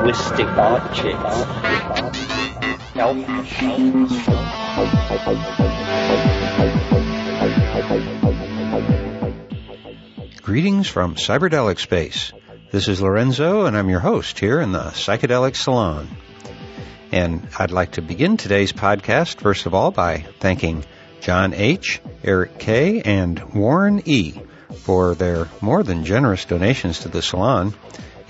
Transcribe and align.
linguistic. 0.00 0.46
Greetings 10.42 10.88
from 10.88 11.14
Cyberdelic 11.14 11.78
Space. 11.78 12.32
This 12.70 12.88
is 12.88 13.00
Lorenzo, 13.02 13.66
and 13.66 13.76
I'm 13.76 13.88
your 13.88 14.00
host 14.00 14.38
here 14.38 14.60
in 14.60 14.72
the 14.72 14.78
Psychedelic 14.78 15.56
Salon. 15.56 16.08
And 17.12 17.48
I'd 17.58 17.70
like 17.70 17.92
to 17.92 18.02
begin 18.02 18.36
today's 18.36 18.72
podcast, 18.72 19.40
first 19.40 19.66
of 19.66 19.74
all, 19.74 19.90
by 19.90 20.24
thanking 20.38 20.84
John 21.20 21.52
H., 21.52 22.00
Eric 22.24 22.58
K., 22.58 23.02
and 23.02 23.52
Warren 23.52 24.02
E. 24.06 24.34
for 24.84 25.14
their 25.14 25.48
more 25.60 25.82
than 25.82 26.04
generous 26.04 26.44
donations 26.44 27.00
to 27.00 27.08
the 27.08 27.22
salon. 27.22 27.74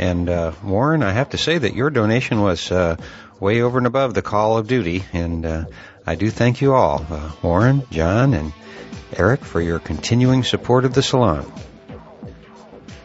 And 0.01 0.31
uh, 0.31 0.53
Warren, 0.65 1.03
I 1.03 1.13
have 1.13 1.29
to 1.31 1.37
say 1.37 1.59
that 1.59 1.75
your 1.75 1.91
donation 1.91 2.41
was 2.41 2.73
uh, 2.73 2.97
way 3.39 3.61
over 3.61 3.77
and 3.77 3.87
above 3.87 4.15
the 4.15 4.23
call 4.23 4.57
of 4.57 4.67
duty, 4.67 5.05
and 5.13 5.45
uh, 5.45 5.65
I 6.07 6.15
do 6.15 6.31
thank 6.31 6.63
you 6.63 6.73
all, 6.73 7.05
uh, 7.11 7.33
Warren, 7.43 7.83
John, 7.91 8.33
and 8.33 8.55
Eric, 9.15 9.45
for 9.45 9.61
your 9.61 9.79
continuing 9.79 10.43
support 10.43 10.87
of 10.87 10.95
the 10.95 11.03
salon. 11.03 11.53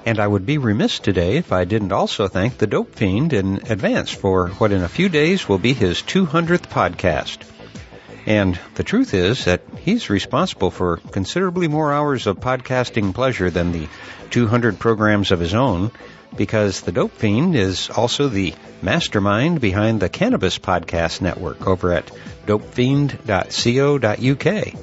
And 0.05 0.21
I 0.21 0.25
would 0.25 0.45
be 0.45 0.57
remiss 0.57 0.99
today 0.99 1.35
if 1.35 1.51
I 1.51 1.65
didn't 1.65 1.91
also 1.91 2.29
thank 2.29 2.59
the 2.59 2.65
Dope 2.65 2.95
Fiend 2.95 3.33
in 3.33 3.69
advance 3.69 4.09
for 4.09 4.47
what 4.51 4.71
in 4.71 4.81
a 4.81 4.87
few 4.87 5.09
days 5.09 5.49
will 5.49 5.57
be 5.57 5.73
his 5.73 6.01
200th 6.01 6.69
podcast. 6.69 7.39
And 8.25 8.57
the 8.75 8.85
truth 8.85 9.13
is 9.13 9.43
that 9.45 9.63
he's 9.81 10.09
responsible 10.09 10.71
for 10.71 10.95
considerably 11.11 11.67
more 11.67 11.91
hours 11.91 12.25
of 12.25 12.39
podcasting 12.39 13.13
pleasure 13.13 13.49
than 13.49 13.73
the 13.73 13.89
200 14.29 14.79
programs 14.79 15.31
of 15.31 15.41
his 15.41 15.53
own, 15.53 15.91
because 16.35 16.81
the 16.81 16.91
Dope 16.91 17.13
Fiend 17.13 17.55
is 17.55 17.89
also 17.89 18.27
the 18.27 18.53
mastermind 18.81 19.61
behind 19.61 19.99
the 19.99 20.09
Cannabis 20.09 20.59
Podcast 20.59 21.21
Network 21.21 21.67
over 21.67 21.93
at 21.93 22.11
dopefiend.co.uk. 22.45 24.73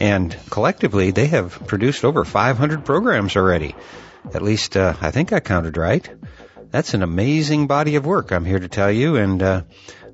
And 0.00 0.36
collectively, 0.50 1.10
they 1.10 1.26
have 1.26 1.66
produced 1.66 2.04
over 2.04 2.24
500 2.24 2.84
programs 2.84 3.36
already. 3.36 3.74
At 4.32 4.42
least, 4.42 4.76
uh, 4.76 4.94
I 5.00 5.10
think 5.10 5.32
I 5.32 5.40
counted 5.40 5.76
right. 5.76 6.08
That's 6.70 6.94
an 6.94 7.02
amazing 7.02 7.66
body 7.66 7.96
of 7.96 8.04
work, 8.04 8.30
I'm 8.30 8.44
here 8.44 8.58
to 8.58 8.68
tell 8.68 8.92
you, 8.92 9.16
and 9.16 9.42
uh, 9.42 9.62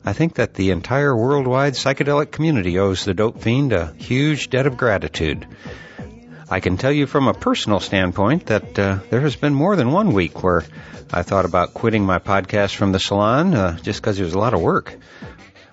I 0.04 0.12
think 0.12 0.34
that 0.34 0.54
the 0.54 0.70
entire 0.70 1.16
worldwide 1.16 1.74
psychedelic 1.74 2.30
community 2.30 2.78
owes 2.78 3.04
the 3.04 3.14
Dope 3.14 3.40
Fiend 3.40 3.72
a 3.72 3.92
huge 3.94 4.50
debt 4.50 4.66
of 4.66 4.76
gratitude. 4.76 5.46
I 6.50 6.60
can 6.60 6.76
tell 6.76 6.92
you 6.92 7.06
from 7.06 7.26
a 7.26 7.34
personal 7.34 7.80
standpoint 7.80 8.46
that 8.46 8.78
uh, 8.78 8.98
there 9.10 9.20
has 9.20 9.34
been 9.34 9.54
more 9.54 9.76
than 9.76 9.92
one 9.92 10.12
week 10.12 10.42
where 10.42 10.62
I 11.12 11.22
thought 11.22 11.46
about 11.46 11.72
quitting 11.72 12.04
my 12.04 12.18
podcast 12.18 12.74
from 12.74 12.92
the 12.92 12.98
salon 12.98 13.54
uh, 13.54 13.78
just 13.78 14.00
because 14.00 14.20
it 14.20 14.24
was 14.24 14.34
a 14.34 14.38
lot 14.38 14.52
of 14.52 14.60
work. 14.60 14.94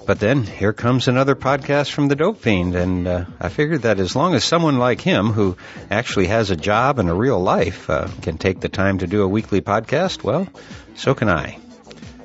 But 0.05 0.19
then 0.19 0.44
here 0.44 0.73
comes 0.73 1.08
another 1.08 1.36
podcast 1.36 1.92
from 1.92 2.08
the 2.08 2.16
Dope 2.16 2.42
Fiend, 2.42 2.75
and 2.75 3.08
uh, 3.08 3.25
I 3.39 3.49
figured 3.49 3.83
that 3.83 3.99
as 3.99 4.16
long 4.16 4.33
as 4.33 4.44
someone 4.44 4.80
like 4.80 4.99
him, 4.99 5.27
who 5.27 5.58
actually 5.92 6.27
has 6.27 6.49
a 6.49 6.55
job 6.55 6.97
and 6.99 7.09
a 7.09 7.14
real 7.14 7.39
life, 7.39 7.89
uh, 7.89 8.08
can 8.22 8.38
take 8.38 8.61
the 8.61 8.69
time 8.69 8.99
to 8.99 9.08
do 9.08 9.22
a 9.22 9.27
weekly 9.27 9.61
podcast, 9.61 10.23
well, 10.23 10.47
so 10.95 11.14
can 11.14 11.30
I. 11.30 11.59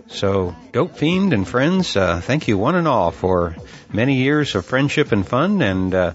So, 0.09 0.57
Dope 0.73 0.97
Fiend 0.97 1.35
and 1.35 1.47
friends, 1.47 1.97
uh, 1.97 2.21
thank 2.21 2.49
you 2.49 2.57
one 2.57 2.77
and 2.77 2.89
all 2.89 3.11
for 3.11 3.57
many 3.93 4.17
years 4.17 4.55
of 4.55 4.65
friendship 4.65 5.13
and 5.13 5.27
fun, 5.27 5.61
and 5.61 5.95
uh, 5.95 6.13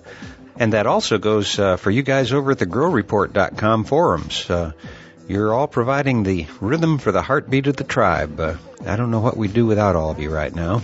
and 0.62 0.74
that 0.74 0.86
also 0.86 1.18
goes 1.18 1.58
uh, 1.58 1.76
for 1.76 1.90
you 1.90 2.04
guys 2.04 2.32
over 2.32 2.52
at 2.52 2.60
the 2.60 2.68
GrowReport.com 2.68 3.84
forums. 3.84 4.48
Uh, 4.48 4.74
you're 5.28 5.56
all 5.56 5.68
providing 5.68 6.22
the 6.22 6.46
rhythm 6.60 7.00
for 7.00 7.12
the 7.12 7.24
heartbeat 7.24 7.66
of 7.66 7.78
the 7.78 7.84
tribe. 7.84 8.40
Uh, 8.40 8.58
I 8.86 8.96
don't 8.96 9.10
know 9.10 9.22
what 9.22 9.36
we'd 9.36 9.56
do 9.56 9.66
without 9.66 9.96
all 9.96 10.12
of 10.12 10.20
you 10.20 10.30
right 10.30 10.54
now. 10.54 10.84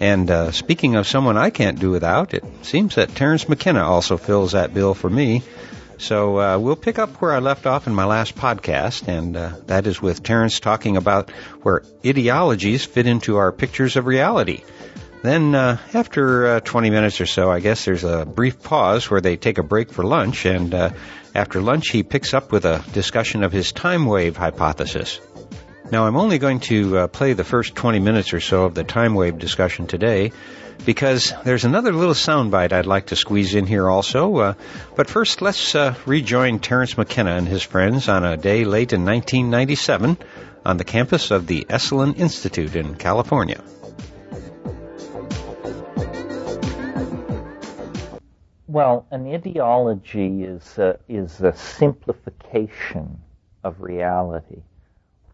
And 0.00 0.30
uh, 0.30 0.50
speaking 0.50 0.96
of 0.96 1.06
someone 1.06 1.36
I 1.36 1.50
can't 1.50 1.78
do 1.78 1.90
without, 1.90 2.32
it 2.32 2.42
seems 2.62 2.94
that 2.94 3.14
Terence 3.14 3.50
McKenna 3.50 3.84
also 3.84 4.16
fills 4.16 4.52
that 4.52 4.72
bill 4.72 4.94
for 4.94 5.10
me. 5.10 5.42
So 5.98 6.40
uh, 6.40 6.58
we'll 6.58 6.74
pick 6.74 6.98
up 6.98 7.20
where 7.20 7.34
I 7.34 7.40
left 7.40 7.66
off 7.66 7.86
in 7.86 7.94
my 7.94 8.06
last 8.06 8.34
podcast, 8.34 9.08
and 9.08 9.36
uh, 9.36 9.56
that 9.66 9.86
is 9.86 10.00
with 10.00 10.22
Terence 10.22 10.58
talking 10.58 10.96
about 10.96 11.28
where 11.60 11.82
ideologies 12.02 12.86
fit 12.86 13.06
into 13.06 13.36
our 13.36 13.52
pictures 13.52 13.96
of 13.96 14.06
reality. 14.06 14.64
Then, 15.26 15.56
uh, 15.56 15.78
after 15.92 16.46
uh, 16.46 16.60
20 16.60 16.90
minutes 16.90 17.20
or 17.20 17.26
so, 17.26 17.50
I 17.50 17.58
guess 17.58 17.84
there's 17.84 18.04
a 18.04 18.24
brief 18.24 18.62
pause 18.62 19.10
where 19.10 19.20
they 19.20 19.36
take 19.36 19.58
a 19.58 19.64
break 19.64 19.90
for 19.90 20.04
lunch, 20.04 20.44
and 20.44 20.72
uh, 20.72 20.90
after 21.34 21.60
lunch, 21.60 21.88
he 21.88 22.04
picks 22.04 22.32
up 22.32 22.52
with 22.52 22.64
a 22.64 22.84
discussion 22.92 23.42
of 23.42 23.50
his 23.50 23.72
time 23.72 24.06
wave 24.06 24.36
hypothesis. 24.36 25.20
Now, 25.90 26.06
I'm 26.06 26.16
only 26.16 26.38
going 26.38 26.60
to 26.70 26.98
uh, 26.98 27.06
play 27.08 27.32
the 27.32 27.42
first 27.42 27.74
20 27.74 27.98
minutes 27.98 28.32
or 28.34 28.38
so 28.38 28.66
of 28.66 28.76
the 28.76 28.84
time 28.84 29.16
wave 29.16 29.36
discussion 29.36 29.88
today 29.88 30.30
because 30.84 31.34
there's 31.42 31.64
another 31.64 31.92
little 31.92 32.14
soundbite 32.14 32.72
I'd 32.72 32.86
like 32.86 33.06
to 33.06 33.16
squeeze 33.16 33.56
in 33.56 33.66
here 33.66 33.88
also. 33.90 34.36
Uh, 34.36 34.54
but 34.94 35.10
first, 35.10 35.42
let's 35.42 35.74
uh, 35.74 35.96
rejoin 36.06 36.60
Terence 36.60 36.96
McKenna 36.96 37.32
and 37.32 37.48
his 37.48 37.64
friends 37.64 38.08
on 38.08 38.24
a 38.24 38.36
day 38.36 38.64
late 38.64 38.92
in 38.92 39.04
1997 39.04 40.18
on 40.64 40.76
the 40.76 40.84
campus 40.84 41.32
of 41.32 41.48
the 41.48 41.64
Esalen 41.64 42.16
Institute 42.16 42.76
in 42.76 42.94
California. 42.94 43.60
Well, 48.68 49.06
an 49.12 49.32
ideology 49.32 50.42
is 50.44 50.78
a, 50.78 50.98
is 51.08 51.40
a 51.40 51.52
simplification 51.54 53.20
of 53.62 53.80
reality, 53.80 54.62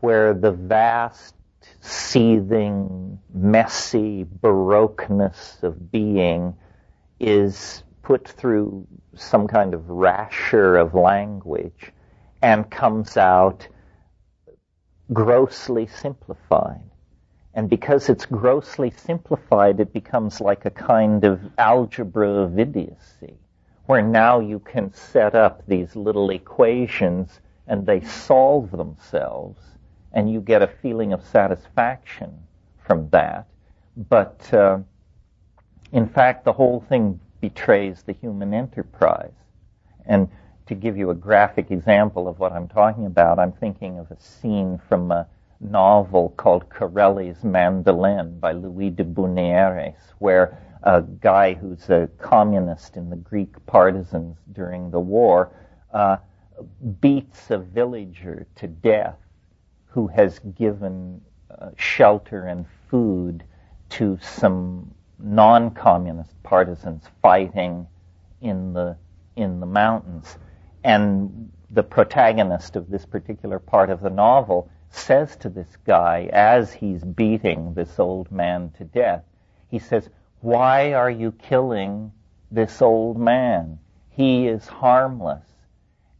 where 0.01 0.35
the 0.35 0.53
vast 0.53 1.35
seething, 1.81 3.19
messy 3.33 4.25
baroqueness 4.25 5.63
of 5.63 5.91
being 5.91 6.55
is 7.21 7.85
put 8.03 8.29
through 8.29 8.87
some 9.15 9.49
kind 9.49 9.75
of 9.75 9.89
rasher 9.89 10.77
of 10.77 10.95
language 10.95 11.93
and 12.43 12.71
comes 12.71 13.17
out 13.17 13.69
grossly 15.13 15.87
simplified. 15.87 16.92
And 17.55 17.69
because 17.69 18.09
it's 18.09 18.25
grossly 18.25 18.91
simplified, 18.91 19.81
it 19.81 19.93
becomes 19.93 20.41
like 20.41 20.65
a 20.65 20.71
kind 20.71 21.25
of 21.25 21.41
algebra 21.59 22.29
of 22.29 22.59
idiocy, 22.59 23.37
where 23.87 24.03
now 24.03 24.41
you 24.41 24.59
can 24.59 24.93
set 24.95 25.35
up 25.35 25.63
these 25.67 25.95
little 25.95 26.31
equations 26.31 27.41
and 27.67 27.87
they 27.87 28.01
solve 28.01 28.71
themselves 28.71 29.61
and 30.13 30.31
you 30.31 30.41
get 30.41 30.63
a 30.63 30.67
feeling 30.67 31.13
of 31.13 31.25
satisfaction 31.25 32.39
from 32.87 33.09
that. 33.11 33.47
But 33.97 34.53
uh, 34.53 34.79
in 35.93 36.09
fact, 36.09 36.45
the 36.45 36.53
whole 36.53 36.85
thing 36.89 37.21
betrays 37.41 38.03
the 38.03 38.13
human 38.13 38.55
enterprise. 38.55 39.33
And 40.07 40.29
to 40.67 40.75
give 40.75 40.97
you 40.97 41.11
a 41.11 41.15
graphic 41.15 41.71
example 41.71 42.29
of 42.29 42.39
what 42.39 42.53
I'm 42.53 42.69
talking 42.69 43.07
about, 43.07 43.39
I'm 43.39 43.53
thinking 43.53 43.99
of 43.99 44.11
a 44.11 44.21
scene 44.21 44.81
from 44.89 45.13
a 45.13 45.27
novel 45.63 46.31
called 46.37 46.69
Corelli's 46.69 47.45
Mandolin 47.45 48.39
by 48.39 48.53
Louis 48.53 48.91
de 48.91 49.05
Bernières, 49.05 49.95
where 50.19 50.59
a 50.83 51.03
guy 51.03 51.55
who's 51.55 51.89
a 51.91 52.09
communist 52.19 52.97
in 52.97 53.09
the 53.09 53.17
Greek 53.17 53.55
partisans 53.67 54.37
during 54.53 54.91
the 54.91 55.01
war 55.01 55.53
uh, 55.93 56.17
beats 57.01 57.51
a 57.51 57.59
villager 57.59 58.47
to 58.57 58.67
death 58.67 59.19
who 59.87 60.07
has 60.09 60.41
given 60.57 61.21
uh, 61.51 61.71
shelter 61.77 62.47
and 62.47 62.67
food 62.89 63.45
to 63.91 64.19
some 64.21 64.93
non-communist 65.19 66.43
partisans 66.43 67.05
fighting 67.23 67.87
in 68.41 68.73
the 68.73 68.97
in 69.37 69.61
the 69.61 69.67
mountains. 69.67 70.37
And 70.85 71.51
the 71.71 71.83
protagonist 71.83 72.77
of 72.77 72.91
this 72.91 73.07
particular 73.07 73.59
part 73.59 73.89
of 73.89 74.01
the 74.01 74.11
novel 74.11 74.71
says 74.95 75.37
to 75.37 75.49
this 75.49 75.77
guy 75.87 76.31
as 76.33 76.73
he's 76.73 77.03
beating 77.03 77.75
this 77.75 77.99
old 77.99 78.31
man 78.31 78.71
to 78.79 78.85
death, 78.85 79.25
he 79.69 79.79
says, 79.79 80.09
"Why 80.41 80.93
are 80.95 81.11
you 81.11 81.33
killing 81.33 82.13
this 82.51 82.81
old 82.81 83.19
man? 83.19 83.79
He 84.11 84.49
is 84.49 84.69
harmless." 84.69 85.47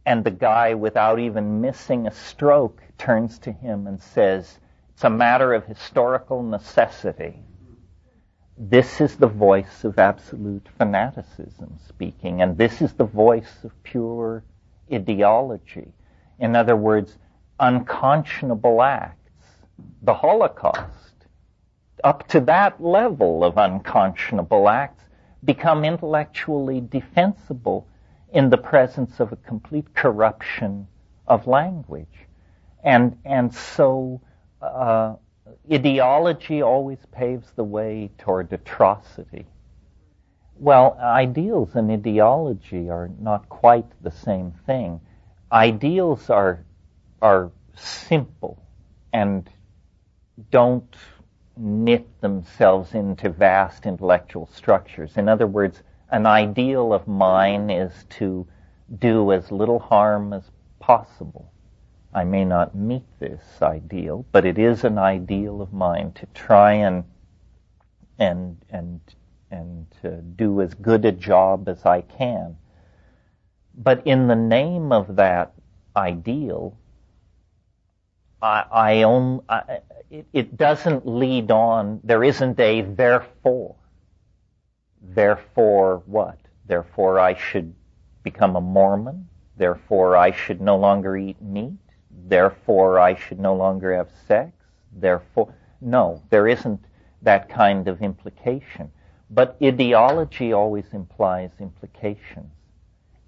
And 0.05 0.23
the 0.23 0.31
guy, 0.31 0.73
without 0.73 1.19
even 1.19 1.61
missing 1.61 2.07
a 2.07 2.11
stroke, 2.11 2.81
turns 2.97 3.39
to 3.39 3.51
him 3.51 3.87
and 3.87 4.01
says, 4.01 4.59
It's 4.93 5.03
a 5.03 5.09
matter 5.09 5.53
of 5.53 5.65
historical 5.65 6.43
necessity. 6.43 7.39
This 8.57 9.01
is 9.01 9.15
the 9.15 9.27
voice 9.27 9.83
of 9.83 9.97
absolute 9.97 10.67
fanaticism 10.77 11.79
speaking, 11.87 12.41
and 12.41 12.57
this 12.57 12.81
is 12.81 12.93
the 12.93 13.05
voice 13.05 13.63
of 13.63 13.83
pure 13.83 14.43
ideology. 14.91 15.91
In 16.37 16.55
other 16.55 16.75
words, 16.75 17.17
unconscionable 17.59 18.81
acts. 18.81 19.19
The 20.01 20.13
Holocaust, 20.13 21.25
up 22.03 22.27
to 22.29 22.39
that 22.41 22.81
level 22.81 23.43
of 23.43 23.57
unconscionable 23.57 24.69
acts, 24.69 25.03
become 25.43 25.83
intellectually 25.83 26.81
defensible 26.81 27.87
in 28.31 28.49
the 28.49 28.57
presence 28.57 29.19
of 29.19 29.31
a 29.31 29.35
complete 29.37 29.93
corruption 29.93 30.87
of 31.27 31.47
language. 31.47 32.27
And, 32.83 33.17
and 33.25 33.53
so, 33.53 34.21
uh, 34.61 35.15
ideology 35.71 36.61
always 36.61 36.99
paves 37.11 37.51
the 37.55 37.63
way 37.63 38.11
toward 38.17 38.51
atrocity. 38.51 39.45
Well, 40.55 40.97
ideals 41.01 41.75
and 41.75 41.91
ideology 41.91 42.89
are 42.89 43.09
not 43.19 43.49
quite 43.49 43.85
the 44.01 44.11
same 44.11 44.53
thing. 44.65 45.01
Ideals 45.51 46.29
are 46.29 46.65
are 47.23 47.49
simple 47.73 48.61
and 49.13 49.49
don't 50.51 50.95
knit 51.55 52.05
themselves 52.21 52.93
into 52.93 53.29
vast 53.29 53.85
intellectual 53.85 54.47
structures. 54.53 55.15
In 55.15 55.29
other 55.29 55.47
words, 55.47 55.81
an 56.11 56.25
ideal 56.25 56.93
of 56.93 57.07
mine 57.07 57.69
is 57.69 57.91
to 58.09 58.45
do 58.99 59.31
as 59.31 59.51
little 59.51 59.79
harm 59.79 60.33
as 60.33 60.51
possible. 60.79 61.51
I 62.13 62.25
may 62.25 62.43
not 62.43 62.75
meet 62.75 63.05
this 63.19 63.41
ideal, 63.61 64.25
but 64.33 64.45
it 64.45 64.59
is 64.59 64.83
an 64.83 64.97
ideal 64.97 65.61
of 65.61 65.71
mine 65.71 66.11
to 66.13 66.25
try 66.33 66.73
and 66.73 67.05
and 68.19 68.57
and 68.69 68.99
and 69.49 69.87
to 70.01 70.21
do 70.21 70.61
as 70.61 70.73
good 70.73 71.05
a 71.05 71.11
job 71.11 71.69
as 71.69 71.85
I 71.85 72.01
can. 72.01 72.57
But 73.75 74.05
in 74.05 74.27
the 74.27 74.35
name 74.35 74.91
of 74.91 75.15
that 75.15 75.53
ideal, 75.95 76.77
I, 78.43 78.65
I 78.71 79.03
own, 79.03 79.41
I, 79.47 79.79
it, 80.11 80.27
it 80.33 80.57
doesn't 80.57 81.07
lead 81.07 81.49
on, 81.49 82.01
there 82.03 82.23
isn't 82.25 82.59
a 82.59 82.81
therefore. 82.81 83.75
Therefore 85.01 86.03
what? 86.05 86.37
Therefore 86.67 87.19
I 87.19 87.35
should 87.35 87.73
become 88.21 88.57
a 88.57 88.61
Mormon. 88.61 89.29
Therefore 89.55 90.17
I 90.17 90.31
should 90.31 90.59
no 90.59 90.75
longer 90.75 91.15
eat 91.15 91.41
meat. 91.41 91.79
Therefore 92.11 92.99
I 92.99 93.15
should 93.15 93.39
no 93.39 93.55
longer 93.55 93.95
have 93.95 94.11
sex. 94.27 94.51
Therefore, 94.91 95.53
no, 95.79 96.21
there 96.29 96.47
isn't 96.47 96.83
that 97.21 97.47
kind 97.47 97.87
of 97.87 98.01
implication. 98.01 98.91
But 99.29 99.55
ideology 99.63 100.51
always 100.51 100.85
implies 100.91 101.51
implications. 101.59 102.51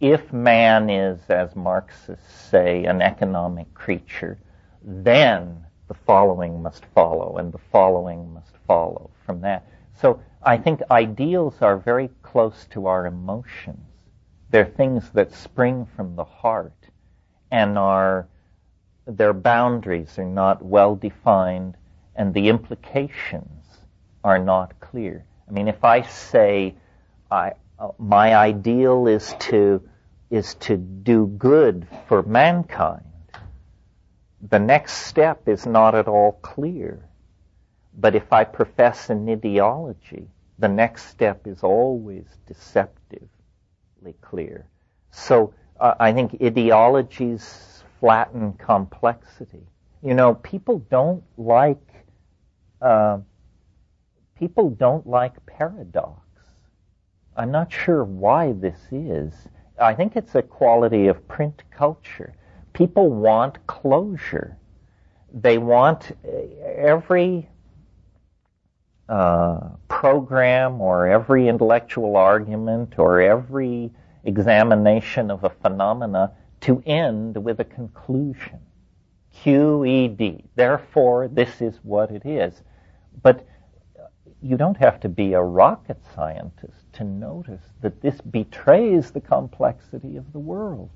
If 0.01 0.33
man 0.33 0.89
is, 0.89 1.19
as 1.29 1.55
Marxists 1.55 2.49
say, 2.49 2.83
an 2.83 3.01
economic 3.01 3.73
creature, 3.73 4.37
then 4.85 5.65
the 5.87 5.93
following 5.93 6.61
must 6.61 6.85
follow, 6.93 7.37
and 7.37 7.51
the 7.51 7.59
following 7.71 8.33
must 8.33 8.55
follow 8.67 9.09
from 9.25 9.41
that. 9.41 9.67
So 9.95 10.19
I 10.43 10.57
think 10.57 10.81
ideals 10.91 11.61
are 11.61 11.77
very 11.77 12.09
close 12.21 12.67
to 12.71 12.87
our 12.87 13.07
emotions. 13.07 13.87
They're 14.49 14.65
things 14.65 15.09
that 15.11 15.33
spring 15.33 15.87
from 15.95 16.15
the 16.15 16.23
heart 16.23 16.73
and 17.51 17.77
are, 17.77 18.27
their 19.07 19.33
boundaries 19.33 20.17
are 20.19 20.25
not 20.25 20.63
well 20.63 20.95
defined 20.95 21.77
and 22.15 22.33
the 22.33 22.47
implications 22.47 23.65
are 24.23 24.39
not 24.39 24.79
clear. 24.79 25.25
I 25.47 25.51
mean, 25.51 25.67
if 25.67 25.83
I 25.83 26.01
say, 26.03 26.75
I, 27.29 27.53
uh, 27.77 27.89
my 27.97 28.35
ideal 28.35 29.07
is 29.07 29.35
to, 29.39 29.81
is 30.29 30.55
to 30.55 30.77
do 30.77 31.27
good 31.27 31.87
for 32.07 32.23
mankind, 32.23 33.03
the 34.49 34.59
next 34.59 34.93
step 35.07 35.47
is 35.47 35.65
not 35.65 35.95
at 35.95 36.07
all 36.07 36.33
clear. 36.41 37.09
But 37.97 38.15
if 38.15 38.31
I 38.33 38.43
profess 38.43 39.09
an 39.09 39.29
ideology, 39.29 40.27
the 40.59 40.67
next 40.67 41.07
step 41.07 41.47
is 41.47 41.63
always 41.63 42.25
deceptively 42.45 43.29
clear. 44.21 44.67
So 45.11 45.53
uh, 45.79 45.95
I 45.99 46.11
think 46.11 46.37
ideologies 46.41 47.83
flatten 47.99 48.53
complexity. 48.53 49.65
You 50.03 50.13
know, 50.13 50.35
people 50.35 50.79
don't 50.91 51.23
like 51.37 51.79
uh, 52.81 53.19
people 54.37 54.69
don't 54.69 55.07
like 55.07 55.43
paradox. 55.45 56.19
I'm 57.37 57.51
not 57.51 57.71
sure 57.71 58.03
why 58.03 58.51
this 58.51 58.79
is. 58.91 59.33
I 59.79 59.93
think 59.93 60.15
it's 60.15 60.35
a 60.35 60.41
quality 60.41 61.07
of 61.07 61.27
print 61.27 61.63
culture 61.71 62.35
people 62.75 63.09
want 63.09 63.65
closure. 63.67 64.57
They 65.33 65.57
want 65.57 66.11
every 66.61 67.49
uh, 69.07 69.69
program 69.87 70.81
or 70.81 71.07
every 71.07 71.47
intellectual 71.47 72.17
argument 72.17 72.95
or 72.97 73.21
every 73.21 73.91
examination 74.25 75.31
of 75.31 75.43
a 75.45 75.49
phenomena 75.49 76.33
to 76.61 76.83
end 76.85 77.41
with 77.43 77.59
a 77.61 77.63
conclusion. 77.63 78.59
QED. 79.33 80.43
Therefore, 80.55 81.29
this 81.29 81.61
is 81.61 81.79
what 81.81 82.11
it 82.11 82.25
is. 82.25 82.61
But 83.23 83.47
you 84.41 84.57
don't 84.57 84.77
have 84.77 84.99
to 84.99 85.09
be 85.09 85.33
a 85.33 85.41
rocket 85.41 86.01
scientist 86.13 86.91
to 86.93 87.03
notice 87.03 87.61
that 87.81 88.01
this 88.01 88.19
betrays 88.21 89.11
the 89.11 89.21
complexity 89.21 90.17
of 90.17 90.33
the 90.33 90.39
world. 90.39 90.89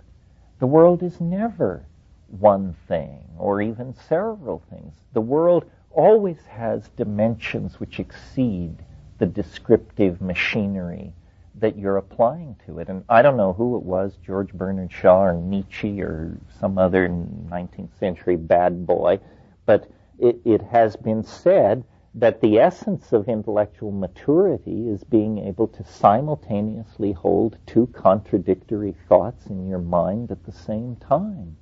The 0.59 0.67
world 0.67 1.03
is 1.03 1.21
never 1.21 1.85
one 2.27 2.75
thing 2.87 3.23
or 3.37 3.61
even 3.61 3.93
several 3.93 4.61
things. 4.69 4.93
The 5.13 5.21
world 5.21 5.65
always 5.89 6.45
has 6.47 6.89
dimensions 6.97 7.79
which 7.79 7.99
exceed 7.99 8.75
the 9.17 9.25
descriptive 9.25 10.21
machinery 10.21 11.13
that 11.55 11.77
you're 11.77 11.97
applying 11.97 12.55
to 12.65 12.79
it. 12.79 12.89
And 12.89 13.03
I 13.09 13.21
don't 13.21 13.37
know 13.37 13.53
who 13.53 13.77
it 13.77 13.83
was, 13.83 14.17
George 14.25 14.53
Bernard 14.53 14.91
Shaw 14.91 15.23
or 15.23 15.33
Nietzsche 15.33 16.01
or 16.01 16.37
some 16.59 16.77
other 16.77 17.07
19th 17.07 17.97
century 17.97 18.35
bad 18.35 18.85
boy, 18.85 19.19
but 19.65 19.89
it, 20.19 20.39
it 20.45 20.61
has 20.61 20.95
been 20.95 21.23
said 21.23 21.83
that 22.15 22.41
the 22.41 22.57
essence 22.57 23.13
of 23.13 23.29
intellectual 23.29 23.91
maturity 23.91 24.89
is 24.89 25.03
being 25.03 25.37
able 25.37 25.67
to 25.67 25.83
simultaneously 25.83 27.11
hold 27.11 27.57
two 27.67 27.85
contradictory 27.87 28.95
thoughts 29.07 29.45
in 29.45 29.67
your 29.67 29.79
mind 29.79 30.31
at 30.31 30.43
the 30.43 30.51
same 30.51 30.95
time. 30.95 31.55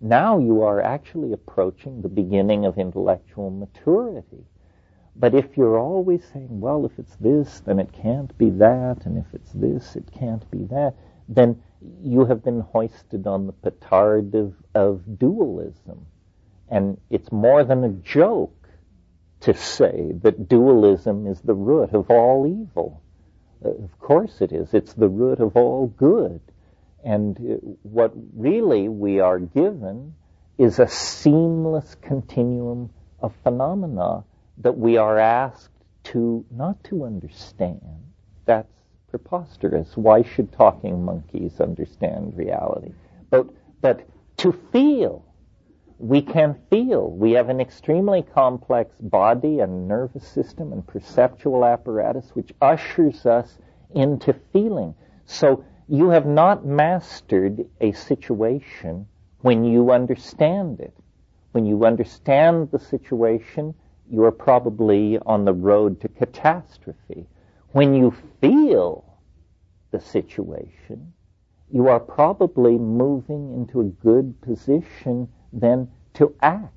Now 0.00 0.38
you 0.38 0.62
are 0.62 0.82
actually 0.82 1.32
approaching 1.32 2.02
the 2.02 2.08
beginning 2.08 2.66
of 2.66 2.76
intellectual 2.76 3.50
maturity. 3.50 4.44
But 5.16 5.34
if 5.34 5.56
you're 5.56 5.78
always 5.78 6.24
saying, 6.32 6.60
well, 6.60 6.84
if 6.84 6.98
it's 6.98 7.16
this, 7.16 7.60
then 7.60 7.78
it 7.78 7.92
can't 7.92 8.36
be 8.38 8.50
that, 8.50 9.04
and 9.04 9.16
if 9.16 9.26
it's 9.32 9.52
this, 9.52 9.96
it 9.96 10.10
can't 10.10 10.50
be 10.50 10.64
that, 10.64 10.94
then 11.28 11.62
you 12.02 12.24
have 12.24 12.42
been 12.42 12.60
hoisted 12.60 13.26
on 13.26 13.46
the 13.46 13.52
petard 13.52 14.34
of, 14.34 14.54
of 14.74 15.18
dualism. 15.18 16.06
And 16.68 16.98
it's 17.10 17.30
more 17.30 17.64
than 17.64 17.84
a 17.84 17.90
joke 17.90 18.61
to 19.42 19.54
say 19.54 20.12
that 20.22 20.48
dualism 20.48 21.26
is 21.26 21.40
the 21.40 21.54
root 21.54 21.92
of 21.92 22.10
all 22.10 22.46
evil. 22.46 23.02
Uh, 23.64 23.70
of 23.70 23.98
course 23.98 24.40
it 24.40 24.52
is. 24.52 24.72
It's 24.72 24.94
the 24.94 25.08
root 25.08 25.40
of 25.40 25.56
all 25.56 25.88
good. 25.88 26.40
And 27.04 27.36
uh, 27.36 27.56
what 27.82 28.12
really 28.36 28.88
we 28.88 29.20
are 29.20 29.38
given 29.38 30.14
is 30.58 30.78
a 30.78 30.86
seamless 30.88 31.96
continuum 32.00 32.90
of 33.20 33.34
phenomena 33.42 34.24
that 34.58 34.76
we 34.78 34.96
are 34.96 35.18
asked 35.18 35.70
to 36.04 36.44
not 36.50 36.82
to 36.84 37.04
understand. 37.04 37.80
That's 38.44 38.68
preposterous. 39.10 39.96
Why 39.96 40.22
should 40.22 40.52
talking 40.52 41.04
monkeys 41.04 41.60
understand 41.60 42.36
reality? 42.36 42.92
But, 43.30 43.48
but 43.80 44.06
to 44.38 44.52
feel 44.72 45.24
we 46.02 46.20
can 46.20 46.56
feel. 46.68 47.08
We 47.12 47.30
have 47.32 47.48
an 47.48 47.60
extremely 47.60 48.22
complex 48.22 48.92
body 48.98 49.60
and 49.60 49.86
nervous 49.86 50.26
system 50.26 50.72
and 50.72 50.84
perceptual 50.84 51.64
apparatus 51.64 52.30
which 52.34 52.52
ushers 52.60 53.24
us 53.24 53.56
into 53.94 54.34
feeling. 54.52 54.96
So 55.26 55.64
you 55.88 56.08
have 56.08 56.26
not 56.26 56.66
mastered 56.66 57.64
a 57.80 57.92
situation 57.92 59.06
when 59.42 59.62
you 59.62 59.92
understand 59.92 60.80
it. 60.80 60.92
When 61.52 61.66
you 61.66 61.84
understand 61.84 62.72
the 62.72 62.80
situation, 62.80 63.72
you 64.10 64.24
are 64.24 64.32
probably 64.32 65.20
on 65.24 65.44
the 65.44 65.54
road 65.54 66.00
to 66.00 66.08
catastrophe. 66.08 67.28
When 67.70 67.94
you 67.94 68.12
feel 68.40 69.04
the 69.92 70.00
situation, 70.00 71.12
you 71.70 71.86
are 71.86 72.00
probably 72.00 72.76
moving 72.76 73.54
into 73.54 73.82
a 73.82 73.84
good 73.84 74.40
position 74.40 75.28
then 75.52 75.88
to 76.14 76.34
act 76.42 76.72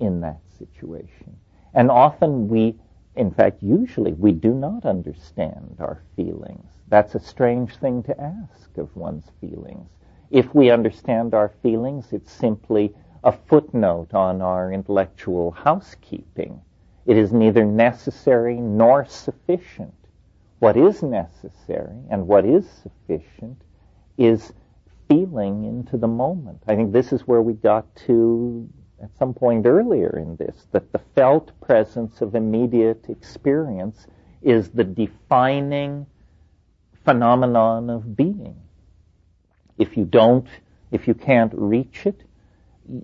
in 0.00 0.20
that 0.20 0.40
situation. 0.58 1.36
And 1.74 1.90
often 1.90 2.48
we, 2.48 2.76
in 3.16 3.30
fact, 3.30 3.62
usually 3.62 4.12
we 4.12 4.32
do 4.32 4.54
not 4.54 4.84
understand 4.84 5.76
our 5.78 6.02
feelings. 6.16 6.66
That's 6.88 7.14
a 7.14 7.20
strange 7.20 7.76
thing 7.76 8.02
to 8.04 8.20
ask 8.20 8.76
of 8.78 8.94
one's 8.96 9.30
feelings. 9.40 9.88
If 10.30 10.54
we 10.54 10.70
understand 10.70 11.34
our 11.34 11.48
feelings, 11.62 12.12
it's 12.12 12.32
simply 12.32 12.94
a 13.24 13.32
footnote 13.32 14.14
on 14.14 14.40
our 14.42 14.72
intellectual 14.72 15.50
housekeeping. 15.50 16.60
It 17.06 17.16
is 17.16 17.32
neither 17.32 17.64
necessary 17.64 18.56
nor 18.56 19.04
sufficient. 19.04 19.94
What 20.58 20.76
is 20.76 21.02
necessary 21.02 21.98
and 22.10 22.26
what 22.26 22.44
is 22.44 22.68
sufficient 22.68 23.60
is 24.16 24.52
feeling 25.08 25.64
into 25.64 25.96
the 25.96 26.08
moment. 26.08 26.62
I 26.66 26.76
think 26.76 26.92
this 26.92 27.12
is 27.12 27.22
where 27.22 27.42
we 27.42 27.52
got 27.54 27.94
to 28.06 28.68
at 29.02 29.16
some 29.18 29.34
point 29.34 29.66
earlier 29.66 30.18
in 30.18 30.36
this 30.36 30.66
that 30.72 30.92
the 30.92 31.00
felt 31.14 31.52
presence 31.60 32.20
of 32.20 32.34
immediate 32.34 33.06
experience 33.08 34.06
is 34.42 34.70
the 34.70 34.84
defining 34.84 36.06
phenomenon 37.04 37.90
of 37.90 38.16
being. 38.16 38.56
If 39.78 39.96
you 39.96 40.04
don't, 40.04 40.48
if 40.90 41.06
you 41.06 41.14
can't 41.14 41.52
reach 41.54 42.06
it, 42.06 42.22